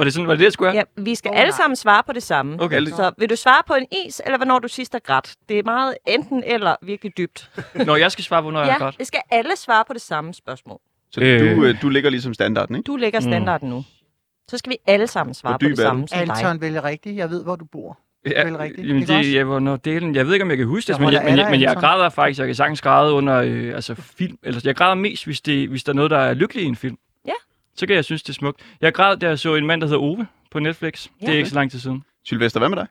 Var 0.00 0.04
det 0.04 0.12
sådan, 0.14 0.26
var 0.26 0.32
det 0.32 0.38
det, 0.38 0.44
jeg 0.44 0.52
skulle 0.52 0.70
Ja, 0.70 0.76
have? 0.96 1.04
vi 1.04 1.14
skal 1.14 1.30
Åh, 1.30 1.36
alle 1.40 1.50
nej. 1.50 1.56
sammen 1.56 1.76
svare 1.76 2.02
på 2.06 2.12
det 2.12 2.22
samme. 2.22 2.62
Okay. 2.62 2.84
Så 2.86 3.10
vil 3.18 3.30
du 3.30 3.36
svare 3.36 3.62
på 3.66 3.74
en 3.74 3.86
is, 4.06 4.22
eller 4.24 4.38
hvornår 4.38 4.58
du 4.58 4.68
sidst 4.68 4.92
har 4.92 4.98
grædt? 5.00 5.34
Det 5.48 5.58
er 5.58 5.62
meget 5.64 5.94
enten 6.06 6.42
eller 6.46 6.76
virkelig 6.82 7.12
dybt. 7.18 7.50
Når 7.86 7.96
jeg 7.96 8.12
skal 8.12 8.24
svare 8.24 8.42
på, 8.42 8.50
når 8.50 8.60
jeg 8.60 8.66
har 8.72 8.78
Ja, 8.78 8.84
godt. 8.84 8.98
det 8.98 9.06
skal 9.06 9.20
alle 9.30 9.56
svare 9.56 9.84
på 9.86 9.92
det 9.92 10.02
samme 10.02 10.34
spørgsmål. 10.34 10.78
Så 11.10 11.20
Øh. 11.20 11.56
du, 11.56 11.64
øh, 11.64 11.82
du 11.82 11.88
ligger 11.88 12.10
ligesom 12.10 12.34
standarden, 12.34 12.76
ikke? 12.76 12.86
Du 12.86 12.96
lægger 12.96 13.20
standarden 13.20 13.68
nu. 13.70 13.84
Så 14.50 14.58
skal 14.58 14.70
vi 14.70 14.76
alle 14.86 15.06
sammen 15.06 15.34
svare 15.34 15.58
på 15.58 15.66
det 15.68 15.78
er 15.78 15.82
samme 15.82 16.08
som 16.08 16.18
dig. 16.26 16.36
Anton 16.36 16.60
vælger 16.60 16.84
rigtigt. 16.84 17.16
Jeg 17.16 17.30
ved, 17.30 17.42
hvor 17.42 17.56
du 17.56 17.64
bor. 17.64 17.98
Ja, 18.26 18.44
vel 18.44 18.56
rigtigt, 18.56 18.88
jamen 18.88 19.06
det, 19.06 19.34
jeg, 19.34 19.44
hvornår 19.44 19.76
delen, 19.76 20.14
jeg 20.14 20.26
ved 20.26 20.32
ikke, 20.32 20.42
om 20.44 20.50
jeg 20.50 20.58
kan 20.58 20.66
huske 20.66 20.92
det, 20.92 21.00
men, 21.00 21.12
jeg, 21.12 21.22
men, 21.24 21.38
jeg, 21.38 21.50
men 21.50 21.60
jeg 21.60 21.76
græder 21.76 22.08
faktisk. 22.08 22.38
Jeg 22.38 22.46
kan 22.48 22.54
sagtens 22.54 22.80
græde 22.82 23.12
under 23.12 23.36
øh, 23.36 23.74
altså 23.74 23.94
film. 23.94 24.38
Eller, 24.42 24.60
jeg 24.64 24.76
græder 24.76 24.94
mest, 24.94 25.24
hvis, 25.24 25.40
det, 25.40 25.68
hvis 25.68 25.84
der 25.84 25.92
er 25.92 25.94
noget, 25.96 26.10
der 26.10 26.18
er 26.18 26.34
lykkeligt 26.34 26.64
i 26.64 26.68
en 26.68 26.76
film. 26.76 26.96
Ja. 27.80 27.82
Så 27.82 27.86
kan 27.86 27.96
jeg 27.96 28.04
synes, 28.04 28.22
det 28.22 28.28
er 28.28 28.34
smukt. 28.34 28.60
Jeg 28.80 28.94
græd, 28.94 29.16
da 29.16 29.28
jeg 29.28 29.38
så 29.38 29.54
en 29.54 29.66
mand, 29.66 29.80
der 29.80 29.86
hedder 29.86 30.00
Ove 30.00 30.26
på 30.50 30.58
Netflix. 30.58 31.08
Ja. 31.20 31.26
Det 31.26 31.34
er 31.34 31.38
ikke 31.38 31.48
så 31.48 31.54
lang 31.54 31.70
tid 31.70 31.78
siden. 31.78 32.02
Sylvester, 32.24 32.60
hvad 32.60 32.68
med 32.68 32.76
dig? 32.78 32.86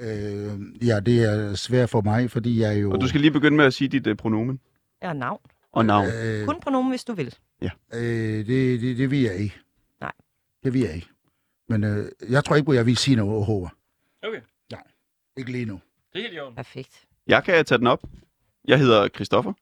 Øh, 0.00 0.86
ja, 0.88 1.00
det 1.00 1.22
er 1.24 1.54
svært 1.54 1.90
for 1.90 2.00
mig, 2.00 2.30
fordi 2.30 2.60
jeg 2.60 2.82
jo... 2.82 2.92
Og 2.92 3.00
du 3.00 3.08
skal 3.08 3.20
lige 3.20 3.30
begynde 3.30 3.56
med 3.56 3.64
at 3.64 3.74
sige 3.74 3.88
dit 3.88 4.06
øh, 4.06 4.16
pronomen 4.16 4.60
Ja, 5.02 5.12
navn. 5.12 5.40
og 5.72 5.84
navn. 5.86 6.06
Øh, 6.24 6.46
Kun 6.46 6.60
pronomen, 6.60 6.90
hvis 6.92 7.04
du 7.04 7.12
vil. 7.12 7.34
øh, 7.62 7.70
det, 8.00 8.46
det, 8.80 8.98
det 8.98 9.10
vil 9.10 9.20
jeg 9.22 9.34
ikke. 9.36 9.56
Nej. 10.00 10.12
Det 10.64 10.72
vil 10.72 10.80
jeg 10.80 10.94
ikke. 10.94 11.08
Men 11.68 11.84
øh, 11.84 12.06
jeg 12.30 12.44
tror 12.44 12.56
ikke 12.56 12.66
på, 12.66 12.70
at 12.72 12.76
jeg 12.76 12.86
vil 12.86 12.96
sige 12.96 13.16
noget 13.16 13.48
over. 13.48 13.68
Okay. 14.22 14.40
Ikke 15.36 15.52
lige 15.52 15.64
nu. 15.64 15.80
Det 16.12 16.18
er 16.18 16.22
helt 16.22 16.34
i 16.34 16.38
orden. 16.40 16.54
Perfekt. 16.54 17.04
Jeg 17.26 17.44
kan 17.44 17.64
tage 17.64 17.78
den 17.78 17.86
op. 17.86 18.02
Jeg 18.68 18.78
hedder 18.78 19.08
Christoffer. 19.08 19.52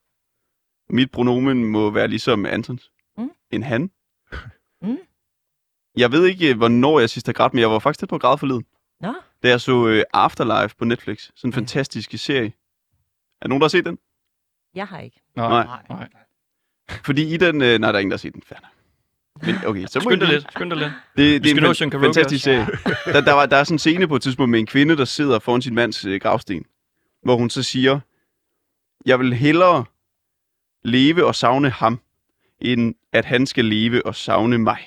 Mit 0.91 1.11
pronomen 1.11 1.64
må 1.64 1.91
være 1.91 2.09
ligesom 2.09 2.47
Antons. 2.47 2.91
Mm. 3.18 3.30
En 3.51 3.62
han. 3.62 3.91
Mm. 4.82 4.99
Jeg 5.97 6.12
ved 6.12 6.26
ikke, 6.26 6.55
hvornår 6.55 7.01
jeg 7.01 7.11
sidst 7.11 7.26
har 7.26 7.32
grædt, 7.32 7.55
men 7.55 7.61
jeg 7.61 7.70
var 7.70 7.78
faktisk 7.78 8.01
tæt 8.01 8.09
på 8.09 8.14
at 8.14 8.20
græde 8.20 8.39
forleden. 8.39 8.64
Nå, 9.01 9.14
Da 9.43 9.49
jeg 9.49 9.61
så 9.61 9.86
øh, 9.89 10.03
Afterlife 10.12 10.76
på 10.76 10.84
Netflix. 10.84 11.30
Sådan 11.34 11.49
en 11.49 11.53
fantastisk 11.53 12.11
serie. 12.16 12.47
Er 12.47 12.51
der 13.43 13.49
nogen, 13.49 13.61
der 13.61 13.64
har 13.64 13.68
set 13.68 13.84
den? 13.84 13.99
jeg 14.74 14.86
har 14.86 14.99
ikke. 15.01 15.20
Nej. 15.36 15.66
Nej. 15.91 16.09
Fordi 17.05 17.34
i 17.34 17.36
den... 17.36 17.62
Øh, 17.62 17.78
nej, 17.78 17.93
der 17.93 17.99
er 17.99 18.01
ingen, 18.01 18.11
der 18.11 18.16
har 18.16 18.18
set 18.18 18.34
den. 18.34 18.43
Nok. 18.51 19.47
Men 19.47 19.55
okay, 19.66 19.86
så 19.86 20.01
må 20.05 20.11
Skynd 20.11 20.20
dig 20.20 20.28
lidt. 20.28 20.47
Skynd 20.53 20.70
dig 20.70 20.78
lidt. 20.78 20.93
Det, 21.16 21.45
det 21.45 21.51
er 21.53 21.68
en 21.68 21.74
fan- 21.74 22.01
fantastisk 22.01 22.45
serie. 22.45 22.66
Der, 23.05 23.20
der, 23.20 23.32
var, 23.32 23.47
der 23.47 23.57
er 23.57 23.64
sådan 23.64 23.74
en 23.74 23.78
scene 23.78 24.09
på 24.09 24.16
et 24.16 24.22
tidspunkt 24.22 24.51
med 24.51 24.59
en 24.59 24.66
kvinde, 24.66 24.97
der 24.97 25.05
sidder 25.05 25.39
foran 25.39 25.62
sin 25.62 25.74
mands 25.74 26.05
øh, 26.05 26.20
gravsten, 26.20 26.64
hvor 27.22 27.36
hun 27.36 27.51
så 27.51 27.62
siger, 27.62 28.01
jeg 29.07 29.18
vil 29.18 29.34
hellere 29.34 29.84
leve 30.89 31.26
og 31.26 31.34
savne 31.34 31.70
ham, 31.70 32.01
end 32.61 32.95
at 33.12 33.24
han 33.24 33.47
skal 33.47 33.64
leve 33.64 34.07
og 34.07 34.14
savne 34.14 34.59
mig. 34.59 34.78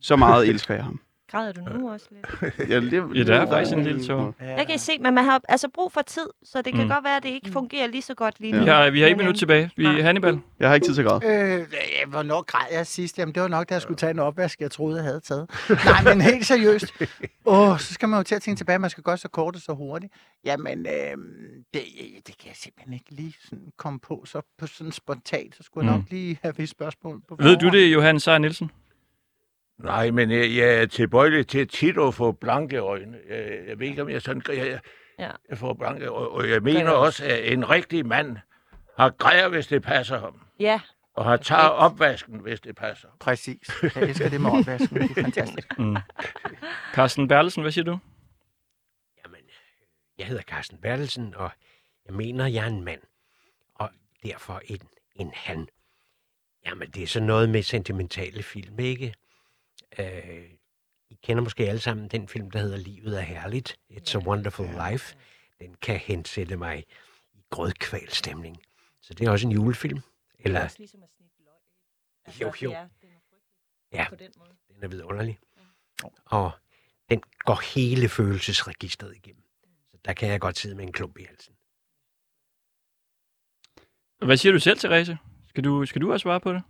Så 0.00 0.16
meget 0.16 0.48
elsker 0.50 0.74
jeg 0.74 0.84
ham. 0.84 1.00
Græder 1.30 1.52
du 1.52 1.60
nu 1.78 1.90
også 1.90 2.06
lidt? 2.10 2.54
Ja, 2.70 2.80
det, 2.80 2.92
Ja, 3.18 3.22
der 3.24 3.34
er 3.40 3.46
faktisk 3.46 3.76
en 3.76 3.84
lille 3.84 4.04
tår. 4.06 4.34
Jeg 4.40 4.66
kan 4.66 4.78
se, 4.78 4.92
men 5.00 5.14
man 5.14 5.24
har 5.24 5.40
altså 5.48 5.68
brug 5.74 5.92
for 5.92 6.02
tid, 6.02 6.26
så 6.42 6.62
det 6.62 6.72
kan 6.74 6.82
Mm. 6.82 6.88
godt 6.90 7.04
være, 7.04 7.16
at 7.16 7.22
det 7.22 7.28
ikke 7.28 7.50
fungerer 7.50 7.86
lige 7.86 8.02
så 8.02 8.14
godt 8.14 8.40
lige 8.40 8.52
nu. 8.52 8.58
Vi 8.58 8.64
har, 8.66 8.90
vi 8.90 9.00
har 9.00 9.06
et 9.08 9.12
Men, 9.12 9.18
minut 9.18 9.34
øh, 9.34 9.38
tilbage. 9.38 9.70
Vi 9.76 9.82
Nej. 9.82 10.00
Hannibal. 10.02 10.38
Jeg 10.60 10.68
har 10.68 10.74
ikke 10.74 10.86
tid 10.86 10.94
til 10.94 11.02
at 11.02 11.08
græde. 11.08 11.60
Øh, 11.60 12.10
hvornår 12.10 12.42
græd 12.42 12.66
jeg 12.72 12.86
sidst? 12.86 13.18
Jamen, 13.18 13.34
det 13.34 13.42
var 13.42 13.48
nok, 13.48 13.68
da 13.68 13.74
jeg 13.74 13.82
skulle 13.82 13.96
tage 13.98 14.10
en 14.10 14.18
opvask, 14.18 14.60
jeg 14.60 14.70
troede, 14.70 14.96
jeg 14.96 15.04
havde 15.04 15.20
taget. 15.20 15.50
Nej, 15.84 16.14
men 16.14 16.20
helt 16.20 16.46
seriøst. 16.46 16.92
Åh, 17.46 17.68
oh, 17.70 17.78
så 17.78 17.94
skal 17.94 18.08
man 18.08 18.18
jo 18.18 18.22
til 18.22 18.34
at 18.34 18.42
tænke 18.42 18.58
tilbage, 18.58 18.78
man 18.78 18.90
skal 18.90 19.02
gøre 19.02 19.16
så 19.16 19.28
kort 19.28 19.54
og 19.56 19.60
så 19.62 19.72
hurtigt. 19.74 20.12
Jamen, 20.44 20.86
øh, 20.86 20.92
det, 21.74 21.82
det 22.26 22.38
kan 22.38 22.46
jeg 22.48 22.56
simpelthen 22.56 22.92
ikke 22.94 23.10
lige 23.10 23.34
sådan 23.48 23.64
komme 23.78 23.98
på, 23.98 24.22
så 24.26 24.40
på 24.58 24.66
sådan 24.66 24.92
spontant, 24.92 25.56
så 25.56 25.62
skulle 25.62 25.86
jeg 25.86 25.94
Mm. 25.96 26.00
nok 26.02 26.10
lige 26.10 26.38
have 26.42 26.56
vist 26.56 26.70
spørgsmål 26.70 27.20
på 27.28 27.36
Ved 27.40 27.56
du 27.56 27.68
det, 27.68 27.92
Johan 27.92 28.20
Seier 28.20 28.38
Nielsen? 28.38 28.70
Nej, 29.78 30.10
men 30.10 30.30
jeg, 30.30 30.56
jeg 30.56 30.74
er 30.82 30.86
tilbøjelig 30.86 31.46
til 31.48 31.68
tit 31.68 31.98
at 31.98 32.14
få 32.14 32.32
blanke 32.32 32.78
øjne. 32.78 33.18
Jeg, 33.28 33.58
jeg 33.68 33.78
ved 33.78 33.86
ikke, 33.86 34.02
om 34.02 34.08
jeg 34.08 34.22
sådan... 34.22 34.42
Jeg, 34.48 34.56
jeg, 34.56 34.80
Ja. 35.18 35.30
jeg 35.50 35.58
får 35.58 35.74
blanke 35.74 36.06
øjne. 36.06 36.28
Og 36.28 36.50
jeg 36.50 36.62
mener 36.62 36.90
også, 36.90 37.24
at 37.24 37.52
en 37.52 37.70
rigtig 37.70 38.06
mand 38.06 38.36
har 38.98 39.10
grejer, 39.10 39.48
hvis 39.48 39.66
det 39.66 39.82
passer 39.82 40.18
ham. 40.20 40.40
Ja, 40.60 40.80
Og 41.14 41.24
har 41.24 41.36
tager 41.36 41.62
opvasken, 41.68 42.38
hvis 42.40 42.60
det 42.60 42.76
passer. 42.76 43.08
Præcis. 43.20 43.82
Jeg 43.82 44.02
elsker 44.02 44.28
det 44.28 44.40
med 44.40 44.50
opvasken. 44.50 44.96
Det 44.96 45.10
er 45.10 45.22
fantastisk. 45.22 45.78
Mm. 45.78 45.96
Carsten 46.94 47.28
Bertelsen, 47.28 47.62
hvad 47.62 47.72
siger 47.72 47.84
du? 47.84 47.98
Jamen, 49.24 49.40
jeg 50.18 50.26
hedder 50.26 50.42
Carsten 50.42 50.78
Bertelsen, 50.78 51.34
og 51.34 51.50
jeg 52.06 52.14
mener, 52.14 52.46
jeg 52.46 52.64
er 52.64 52.68
en 52.68 52.84
mand. 52.84 53.00
Og 53.74 53.90
derfor 54.24 54.60
en, 54.64 54.80
en 55.14 55.32
han. 55.34 55.68
Jamen, 56.66 56.90
det 56.90 57.02
er 57.02 57.06
sådan 57.06 57.26
noget 57.26 57.48
med 57.48 57.62
sentimentale 57.62 58.42
film, 58.42 58.78
ikke? 58.78 59.14
Øh, 59.98 60.50
I 61.10 61.14
kender 61.22 61.42
måske 61.42 61.68
alle 61.68 61.80
sammen 61.80 62.08
den 62.08 62.28
film, 62.28 62.50
der 62.50 62.58
hedder 62.58 62.76
Livet 62.76 63.16
er 63.18 63.22
herligt. 63.22 63.78
It's 63.90 64.14
a 64.16 64.18
Wonderful 64.18 64.68
Life. 64.90 65.16
Den 65.58 65.74
kan 65.74 65.98
hensætte 65.98 66.56
mig 66.56 66.84
i 67.34 67.42
grødkvalstemning. 67.50 68.56
Så 69.02 69.14
det 69.14 69.26
er 69.26 69.30
også 69.30 69.46
en 69.46 69.52
julefilm. 69.52 70.00
Eller, 70.38 70.64
også 70.64 70.78
ligesom 70.78 71.02
at 71.02 71.08
snitte 71.16 71.34
løg. 71.44 71.54
Altså, 72.24 72.42
Jo, 72.42 72.52
jo. 72.62 72.70
Det 72.70 72.76
er, 72.76 72.88
det 73.00 73.08
er 73.92 74.02
Ja. 74.02 74.08
på 74.08 74.14
den 74.16 74.32
måde. 74.38 74.50
den 74.74 74.84
er 74.84 74.88
vidunderlig. 74.88 75.38
Og 76.24 76.50
den 77.10 77.22
går 77.38 77.74
hele 77.74 78.08
følelsesregistret 78.08 79.16
igennem. 79.16 79.42
Så 79.90 79.96
der 80.04 80.12
kan 80.12 80.28
jeg 80.28 80.40
godt 80.40 80.58
sidde 80.58 80.74
med 80.74 80.84
en 80.84 80.92
klump 80.92 81.18
i 81.18 81.24
halsen. 81.24 81.54
Hvad 84.26 84.36
siger 84.36 84.52
du 84.52 84.58
selv, 84.60 84.78
Therese? 84.78 85.18
Skal 85.48 85.64
du, 85.64 85.86
skal 85.86 86.00
du 86.02 86.12
også 86.12 86.22
svare 86.22 86.40
på 86.40 86.52
det? 86.52 86.62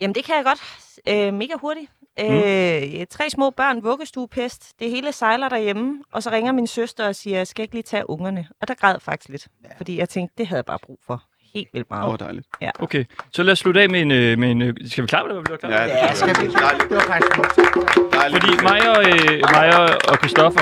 Jamen, 0.00 0.14
det 0.14 0.24
kan 0.24 0.36
jeg 0.36 0.44
godt. 0.44 0.60
Øh, 1.08 1.34
mega 1.34 1.54
hurtigt. 1.60 1.90
Øh, 2.20 3.06
tre 3.10 3.30
små 3.30 3.50
børn, 3.50 3.82
vuggestuepest. 3.84 4.72
Det 4.80 4.90
hele 4.90 5.12
sejler 5.12 5.48
derhjemme. 5.48 6.02
Og 6.12 6.22
så 6.22 6.30
ringer 6.30 6.52
min 6.52 6.66
søster 6.66 7.06
og 7.08 7.14
siger, 7.16 7.44
skal 7.44 7.62
jeg 7.62 7.64
ikke 7.64 7.74
lige 7.74 7.82
tage 7.82 8.10
ungerne? 8.10 8.46
Og 8.62 8.68
der 8.68 8.74
græd 8.74 8.96
faktisk 9.00 9.28
lidt. 9.28 9.46
Ja. 9.64 9.68
Fordi 9.76 9.98
jeg 9.98 10.08
tænkte, 10.08 10.34
det 10.38 10.46
havde 10.46 10.58
jeg 10.58 10.64
bare 10.66 10.78
brug 10.86 10.98
for. 11.06 11.22
Helt 11.54 11.68
vildt 11.72 11.90
meget. 11.90 12.04
Åh, 12.06 12.12
oh, 12.12 12.18
dejligt. 12.18 12.46
Okay, 12.78 13.04
så 13.32 13.42
lad 13.42 13.52
os 13.52 13.58
slutte 13.58 13.80
af 13.82 13.90
med 13.90 14.00
en... 14.02 14.10
øh, 14.10 14.38
Med 14.38 14.50
en 14.50 14.62
øh, 14.62 14.74
skal 14.86 15.02
vi 15.02 15.06
klare 15.06 15.34
det? 15.34 15.44
Bliver 15.44 15.56
klar? 15.56 15.70
Ja, 15.70 15.84
Ja, 15.84 16.14
skal 16.14 16.28
vi? 16.28 16.52
Dejligt. 16.52 16.88
Det 16.88 16.96
var 16.96 17.00
faktisk. 17.00 17.36
Dejligt. 18.12 18.42
Fordi 18.44 18.62
mig 18.62 18.96
og, 18.96 19.04
øh, 19.08 19.40
mig 19.52 19.80
og, 20.08 20.16
Christoffer, 20.16 20.60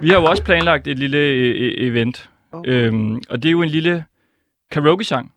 vi 0.00 0.08
har 0.08 0.16
jo 0.16 0.24
også 0.24 0.44
planlagt 0.44 0.86
et 0.86 0.98
lille 0.98 1.18
øh, 1.18 1.54
øh, 1.66 1.72
event. 1.88 2.30
Oh. 2.52 2.62
Øhm, 2.66 3.22
og 3.30 3.42
det 3.42 3.48
er 3.48 3.52
jo 3.52 3.62
en 3.62 3.68
lille 3.68 4.04
karaoke-sang. 4.70 5.32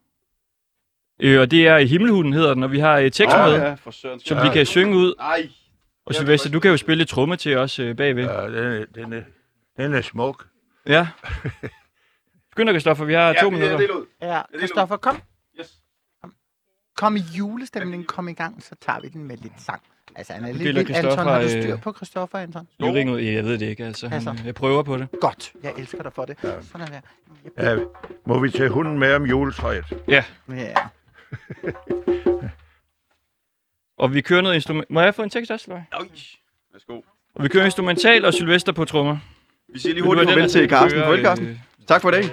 Øh, 1.20 1.40
og 1.42 1.52
det 1.52 1.68
er 1.68 1.80
Himmelhunden 1.80 2.34
hedder 2.34 2.54
den, 2.54 2.64
og 2.64 2.72
vi 2.72 2.80
har 2.80 2.98
øh, 2.98 3.12
tekst 3.12 3.38
med, 3.38 3.54
ja, 3.54 3.74
for 3.74 3.92
søren. 3.92 4.20
som 4.20 4.38
vi 4.44 4.50
kan 4.54 4.66
synge 4.66 4.98
ud. 4.98 5.14
Ej. 5.20 5.50
Og 6.06 6.16
Sylvester, 6.16 6.50
du 6.50 6.60
kan 6.60 6.72
jo 6.72 6.78
spille 6.78 6.98
lidt 6.98 7.10
tromme 7.10 7.36
til 7.36 7.58
os 7.58 7.80
øh, 7.80 7.96
bagved. 7.96 8.24
Ja, 8.24 8.46
den 8.48 8.56
er, 8.56 8.86
den 8.96 9.14
er, 9.14 9.22
den 9.78 9.94
er 9.94 10.02
smuk. 10.02 10.48
Ja. 10.88 11.08
Skynd 12.52 12.68
dig, 12.68 12.74
Christoffer, 12.74 13.06
vi 13.06 13.14
har 13.14 13.34
to 13.34 13.50
minutter. 13.50 13.78
Det 13.78 13.90
ud. 13.90 14.06
Ja, 14.22 14.42
Christoffer, 14.58 14.98
kom. 14.98 15.22
Yes. 15.60 15.74
Kom 16.98 17.16
i 17.16 17.22
julestemning, 17.38 18.08
kom 18.08 18.28
i 18.28 18.34
gang, 18.34 18.64
så 18.64 18.76
tager 18.82 19.00
vi 19.00 19.08
den 19.08 19.24
med 19.24 19.38
lidt 19.38 19.62
sang. 19.62 19.82
Altså, 20.16 20.34
han 20.34 20.44
er 20.44 20.52
lidt 20.54 20.76
vild. 20.76 20.96
Anton, 20.96 21.28
har 21.28 21.42
du 21.42 21.50
styr 21.50 21.74
øh, 21.74 21.82
på 21.82 21.94
Christoffer, 21.94 22.38
Anton? 22.38 22.68
Lyringen, 22.80 23.26
jeg 23.36 23.44
ved 23.44 23.58
det 23.58 23.66
ikke, 23.66 23.86
altså. 23.86 24.10
Altså. 24.12 24.32
Han, 24.32 24.46
jeg 24.46 24.56
prøver 24.56 24.84
på 24.84 24.98
det. 24.98 25.08
Godt, 25.22 25.54
jeg 25.64 25.74
elsker 25.78 26.04
dig 26.04 26.14
for 26.14 26.26
det. 26.26 26.38
Sådan 26.42 26.82
er 26.82 26.86
det. 26.86 27.02
Ja, 27.58 27.78
må 28.26 28.40
vi 28.40 28.50
tage 28.50 28.70
hunden 28.70 29.00
med 29.00 29.14
om 29.14 29.24
juletræet? 29.24 29.86
Ja. 30.08 30.24
Og 34.00 34.14
vi 34.14 34.22
kører 34.22 34.42
noget 34.42 34.56
instrument... 34.56 34.90
Må 34.92 35.02
jeg 35.02 35.16
få 35.16 35.24
en 35.24 35.30
tekst 35.30 35.52
også, 35.52 35.68
hvad? 35.68 35.78
Oj. 36.00 36.06
Værsgo. 36.74 37.02
Og 37.36 37.44
vi 37.44 37.48
kører 37.48 37.66
instrumental 37.66 38.26
og 38.26 38.34
Sylvester 38.34 38.72
på 38.72 38.86
trommer. 38.86 39.18
Vi 39.74 39.80
siger 39.80 39.94
lige 39.94 40.04
hurtigt 40.04 40.30
farvel 40.30 40.50
til 40.50 40.70
Carsten. 40.70 41.02
Farvel, 41.02 41.24
Carsten. 41.26 41.48
øh, 41.48 41.56
Tak 41.88 42.02
for 42.02 42.10
i 42.10 42.12
dag. 42.12 42.24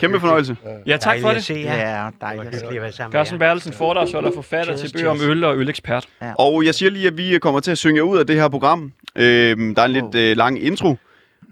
Kæmpe 0.00 0.20
fornøjelse. 0.20 0.56
Ja, 0.86 0.96
tak 0.96 1.20
for 1.20 1.28
Dejligt 1.28 1.28
at 1.28 1.34
det. 1.34 1.44
se 1.44 1.54
jer. 1.54 2.02
Ja, 2.04 2.10
dejligt. 2.20 2.54
at 2.54 2.62
være 2.82 2.92
sammen 2.92 3.10
med 3.12 3.18
Carsten 3.18 3.34
jer. 3.34 3.38
Bertelsen, 3.38 3.72
foredragsholder, 3.72 4.30
forfatter 4.34 4.76
Cheers, 4.76 4.92
til 4.92 4.98
bøger 4.98 5.10
om 5.10 5.18
øl 5.22 5.44
og 5.44 5.56
ølekspert. 5.56 6.08
Og 6.38 6.64
jeg 6.64 6.74
siger 6.74 6.90
lige, 6.90 7.06
at 7.06 7.16
vi 7.16 7.38
kommer 7.38 7.60
til 7.60 7.70
at 7.70 7.78
synge 7.78 8.04
ud 8.04 8.18
af 8.18 8.26
det 8.26 8.36
her 8.36 8.48
program. 8.48 8.92
Øhm, 9.16 9.74
der 9.74 9.82
er 9.82 9.86
en 9.86 9.92
lidt 9.92 10.14
øh, 10.14 10.36
lang 10.36 10.62
intro, 10.62 10.96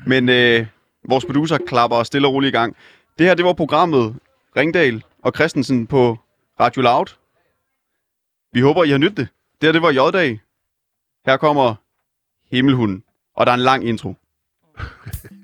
men 0.06 0.28
øh, 0.28 0.66
vores 1.08 1.24
producer 1.24 1.58
klapper 1.66 2.02
stille 2.02 2.28
og 2.28 2.34
roligt 2.34 2.54
i 2.54 2.56
gang. 2.58 2.76
Det 3.18 3.26
her, 3.26 3.34
det 3.34 3.44
var 3.44 3.52
programmet 3.52 4.16
Ringdal 4.56 5.02
og 5.22 5.32
Christensen 5.34 5.86
på 5.86 6.18
Radio 6.60 6.82
Loud. 6.82 7.06
Vi 8.52 8.60
håber, 8.60 8.84
I 8.84 8.90
har 8.90 8.98
nydt 8.98 9.16
det. 9.16 9.28
Det 9.60 9.66
her, 9.66 9.72
det 9.72 9.82
var 9.82 9.90
J-dag. 9.90 10.40
Her 11.26 11.36
kommer 11.36 11.74
Himmelhunden, 12.50 13.04
og 13.36 13.46
der 13.46 13.52
er 13.52 13.56
en 13.56 13.60
lang 13.60 13.88
intro. 13.88 14.14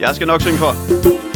Jeg 0.00 0.14
skal 0.14 0.26
nok 0.26 0.40
synge 0.40 0.58
for. 0.58 1.31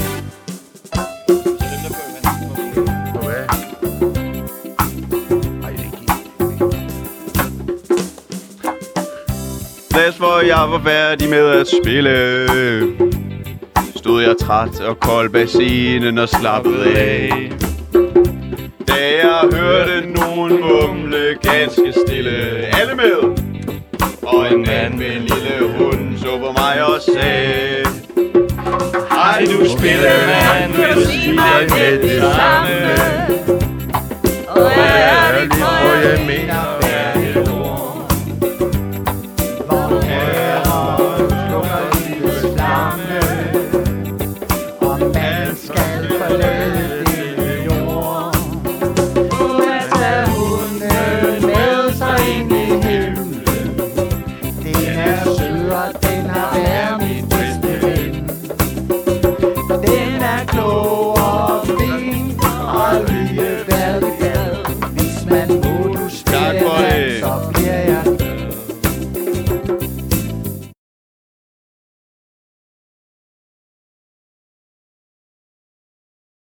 Plads 9.96 10.16
hvor 10.16 10.40
jeg 10.40 10.70
var 10.70 10.80
færdig 10.84 11.28
med 11.30 11.46
at 11.50 11.66
spille. 11.82 12.48
Stod 13.96 14.22
jeg 14.22 14.34
træt 14.40 14.80
og 14.80 15.00
kold 15.00 15.30
bag 15.30 15.48
scenen 15.48 16.18
og 16.18 16.28
slappede 16.28 16.96
af. 16.96 17.52
Da 18.88 18.94
jeg 19.22 19.40
hørte 19.52 20.10
nogen 20.10 20.52
mumle 20.60 21.36
ganske 21.42 21.94
stille. 22.06 22.30
Alle 22.80 22.94
med? 22.94 23.36
Og 24.22 24.52
en 24.52 24.66
mand 24.66 24.94
med 24.94 25.16
en 25.16 25.22
lille 25.22 25.78
hund 25.78 26.18
så 26.18 26.38
på 26.38 26.52
mig 26.52 26.86
og 26.86 27.00
sagde 27.14 27.84
Ej 29.10 29.44
du 29.44 29.68
spillemand, 29.78 30.72
vil 30.72 30.94
du 30.94 31.10
sige 31.10 31.32
mig 31.32 31.60
med 31.70 32.02
det 32.02 32.22
samme? 32.22 32.76
Og 34.48 34.72
jeg 36.04 36.26
mener 36.26 36.75